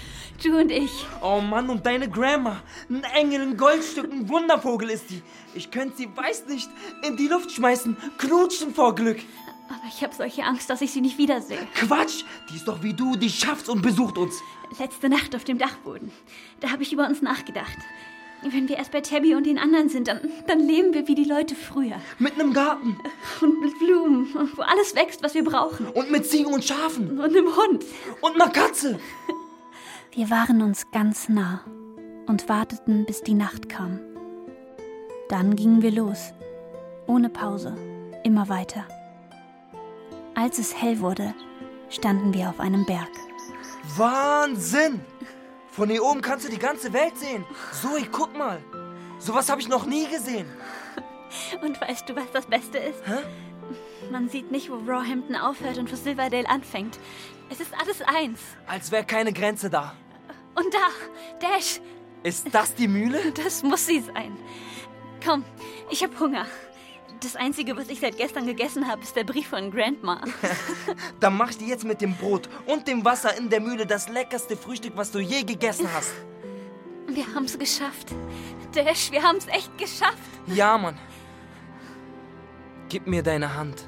Du 0.43 0.59
und 0.59 0.69
ich. 0.69 0.91
Oh 1.21 1.39
Mann, 1.39 1.69
und 1.69 1.85
deine 1.85 2.09
Grandma. 2.09 2.61
Ein 2.89 3.03
Engel, 3.15 3.41
ein 3.41 3.57
Goldstück, 3.57 4.11
ein 4.11 4.27
Wundervogel 4.27 4.89
ist 4.89 5.09
die. 5.09 5.21
Ich 5.53 5.71
könnte 5.71 5.95
sie, 5.95 6.09
weiß 6.13 6.47
nicht, 6.47 6.69
in 7.03 7.15
die 7.15 7.29
Luft 7.29 7.51
schmeißen, 7.51 7.95
knutschen 8.17 8.75
vor 8.75 8.93
Glück. 8.95 9.19
Aber 9.69 9.87
ich 9.87 10.03
habe 10.03 10.13
solche 10.13 10.43
Angst, 10.43 10.69
dass 10.69 10.81
ich 10.81 10.91
sie 10.91 11.01
nicht 11.01 11.17
wiedersehe. 11.17 11.65
Quatsch, 11.75 12.23
die 12.49 12.57
ist 12.57 12.67
doch 12.67 12.83
wie 12.83 12.93
du, 12.93 13.15
die 13.15 13.29
schafft's 13.29 13.69
und 13.69 13.81
besucht 13.81 14.17
uns. 14.17 14.35
Letzte 14.77 15.09
Nacht 15.09 15.35
auf 15.35 15.45
dem 15.45 15.57
Dachboden. 15.57 16.11
Da 16.59 16.69
habe 16.71 16.83
ich 16.83 16.91
über 16.91 17.07
uns 17.07 17.21
nachgedacht. 17.21 17.77
Wenn 18.47 18.69
wir 18.69 18.77
erst 18.77 18.91
bei 18.91 19.01
Tabby 19.01 19.33
und 19.33 19.45
den 19.45 19.57
anderen 19.57 19.89
sind, 19.89 20.07
dann, 20.07 20.19
dann 20.45 20.59
leben 20.59 20.93
wir 20.93 21.07
wie 21.07 21.15
die 21.15 21.23
Leute 21.23 21.55
früher. 21.55 21.95
Mit 22.19 22.33
einem 22.33 22.53
Garten. 22.53 22.97
Und 23.41 23.59
mit 23.59 23.77
Blumen, 23.79 24.27
wo 24.55 24.61
alles 24.61 24.95
wächst, 24.95 25.23
was 25.23 25.33
wir 25.33 25.43
brauchen. 25.43 25.87
Und 25.87 26.11
mit 26.11 26.27
Ziegen 26.27 26.53
und 26.53 26.63
Schafen. 26.63 27.19
Und 27.19 27.35
einem 27.35 27.55
Hund. 27.55 27.83
Und 28.21 28.35
einer 28.35 28.51
Katze. 28.51 28.99
Wir 30.11 30.29
waren 30.29 30.61
uns 30.61 30.91
ganz 30.91 31.27
nah 31.27 31.63
und 32.27 32.47
warteten, 32.47 33.05
bis 33.05 33.21
die 33.23 33.33
Nacht 33.33 33.67
kam. 33.67 33.99
Dann 35.27 35.55
gingen 35.55 35.81
wir 35.81 35.91
los, 35.91 36.33
ohne 37.07 37.29
Pause, 37.29 37.75
immer 38.23 38.47
weiter. 38.47 38.85
Als 40.35 40.59
es 40.59 40.79
hell 40.79 40.99
wurde, 40.99 41.33
standen 41.89 42.33
wir 42.33 42.49
auf 42.49 42.59
einem 42.59 42.85
Berg. 42.85 43.09
Wahnsinn! 43.97 45.01
Von 45.75 45.89
hier 45.89 46.03
oben 46.03 46.21
kannst 46.21 46.45
du 46.45 46.49
die 46.49 46.57
ganze 46.57 46.93
Welt 46.93 47.17
sehen. 47.17 47.43
Zoe, 47.73 48.07
guck 48.09 48.37
mal. 48.37 48.61
Sowas 49.19 49.49
habe 49.49 49.59
ich 49.59 49.67
noch 49.67 49.85
nie 49.85 50.07
gesehen. 50.07 50.47
Und 51.61 51.81
weißt 51.81 52.07
du, 52.07 52.15
was 52.15 52.31
das 52.31 52.45
Beste 52.45 52.77
ist? 52.77 53.05
Hä? 53.05 53.17
Man 54.09 54.29
sieht 54.29 54.51
nicht, 54.51 54.69
wo 54.69 54.75
Roehampton 54.75 55.35
aufhört 55.35 55.79
und 55.79 55.91
wo 55.91 55.95
Silverdale 55.95 56.47
anfängt. 56.47 56.99
Es 57.49 57.59
ist 57.59 57.73
alles 57.73 58.01
eins. 58.03 58.39
Als 58.67 58.91
wäre 58.91 59.03
keine 59.03 59.33
Grenze 59.33 59.69
da. 59.69 59.95
Und 60.53 60.71
da, 60.73 60.87
Dash. 61.39 61.81
Ist 62.21 62.53
das 62.53 62.75
die 62.75 62.87
Mühle? 62.87 63.31
Das 63.31 63.63
muss 63.63 63.87
sie 63.87 64.01
sein. 64.01 64.37
Komm, 65.25 65.43
ich 65.89 66.03
hab 66.03 66.19
Hunger. 66.19 66.45
Das 67.25 67.35
Einzige, 67.35 67.75
was 67.75 67.89
ich 67.89 68.01
seit 68.01 68.17
gestern 68.17 68.45
gegessen 68.45 68.87
habe, 68.87 69.01
ist 69.01 69.15
der 69.15 69.23
Brief 69.23 69.47
von 69.47 69.71
Grandma. 69.71 70.21
Dann 71.19 71.35
mach 71.35 71.55
dir 71.55 71.67
jetzt 71.67 71.83
mit 71.83 71.99
dem 71.99 72.15
Brot 72.15 72.47
und 72.67 72.87
dem 72.87 73.03
Wasser 73.03 73.35
in 73.35 73.49
der 73.49 73.59
Mühle 73.61 73.87
das 73.87 74.07
leckerste 74.09 74.55
Frühstück, 74.55 74.95
was 74.95 75.09
du 75.09 75.17
je 75.17 75.41
gegessen 75.41 75.91
hast. 75.91 76.13
Wir 77.07 77.25
haben's 77.33 77.57
geschafft. 77.57 78.13
Dash, 78.75 79.11
wir 79.11 79.23
haben's 79.23 79.47
echt 79.47 79.75
geschafft. 79.75 80.19
Ja, 80.45 80.77
Mann. 80.77 80.99
Gib 82.89 83.07
mir 83.07 83.23
deine 83.23 83.55
Hand. 83.55 83.87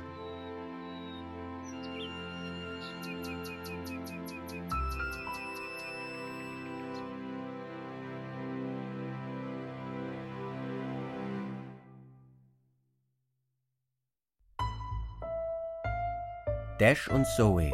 Dash 16.80 17.08
und 17.08 17.26
Zoe 17.26 17.74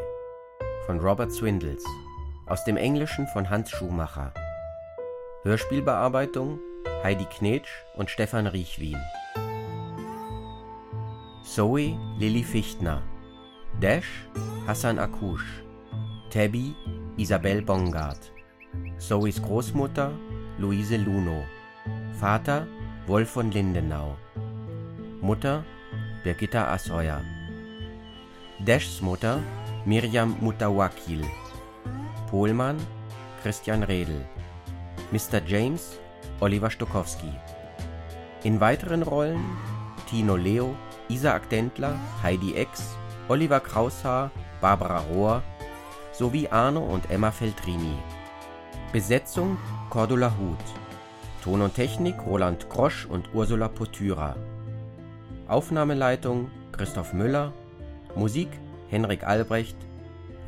von 0.85 0.97
Robert 1.01 1.29
Swindles 1.29 1.83
aus 2.45 2.63
dem 2.63 2.77
Englischen 2.77 3.27
von 3.27 3.49
Hans 3.49 3.69
Schumacher. 3.69 4.33
Hörspielbearbeitung 5.43 6.57
Heidi 7.03 7.25
Knetsch 7.25 7.67
und 7.95 8.09
Stefan 8.09 8.47
Riechwien. 8.47 9.01
Zoe 11.43 11.99
Lilly 12.17 12.43
Fichtner. 12.43 13.01
Dash 13.81 14.25
Hassan 14.67 14.99
Akush. 14.99 15.65
Tabby 16.29 16.73
Isabel 17.17 17.61
Bongard. 17.61 18.31
Zoes 18.99 19.41
Großmutter 19.41 20.13
Luise 20.57 20.95
Luno. 20.95 21.43
Vater 22.21 22.67
Wolf 23.07 23.31
von 23.31 23.51
Lindenau. 23.51 24.15
Mutter 25.19 25.65
Birgitta 26.23 26.71
Asheuer. 26.73 27.21
Dashs 28.65 29.01
Mutter 29.01 29.43
Mirjam 29.85 30.37
Mutawakil. 30.39 31.25
Pohlmann 32.31 32.77
Christian 33.41 33.83
Redl. 33.83 34.23
Mr. 35.11 35.41
James 35.45 35.99
Oliver 36.39 36.69
Stokowski. 36.69 37.27
In 38.45 38.61
weiteren 38.61 39.03
Rollen 39.03 39.43
Tino 40.09 40.37
Leo, 40.37 40.75
Isaac 41.09 41.49
Dentler, 41.49 41.99
Heidi 42.23 42.55
Ex, 42.55 42.95
Oliver 43.27 43.59
Kraushaar, 43.59 44.31
Barbara 44.61 44.99
Rohr 45.11 45.43
sowie 46.13 46.47
Arno 46.47 46.85
und 46.85 47.11
Emma 47.11 47.31
Feltrini. 47.31 47.97
Besetzung 48.93 49.57
Cordula 49.89 50.31
Huth. 50.39 50.69
Ton 51.43 51.61
und 51.61 51.75
Technik 51.75 52.15
Roland 52.25 52.69
Grosch 52.69 53.07
und 53.07 53.27
Ursula 53.33 53.67
Potyra. 53.67 54.37
Aufnahmeleitung 55.49 56.49
Christoph 56.71 57.11
Müller. 57.11 57.51
Musik 58.15 58.47
Henrik 58.89 59.23
Albrecht. 59.23 59.75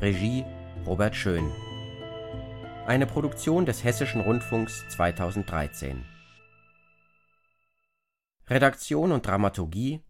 Regie 0.00 0.44
Robert 0.86 1.16
Schön. 1.16 1.50
Eine 2.86 3.06
Produktion 3.06 3.66
des 3.66 3.82
Hessischen 3.82 4.20
Rundfunks 4.20 4.84
2013. 4.90 6.04
Redaktion 8.46 9.10
und 9.10 9.26
Dramaturgie 9.26 10.00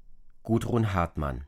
Gudrun 0.42 0.92
Hartmann 0.92 1.45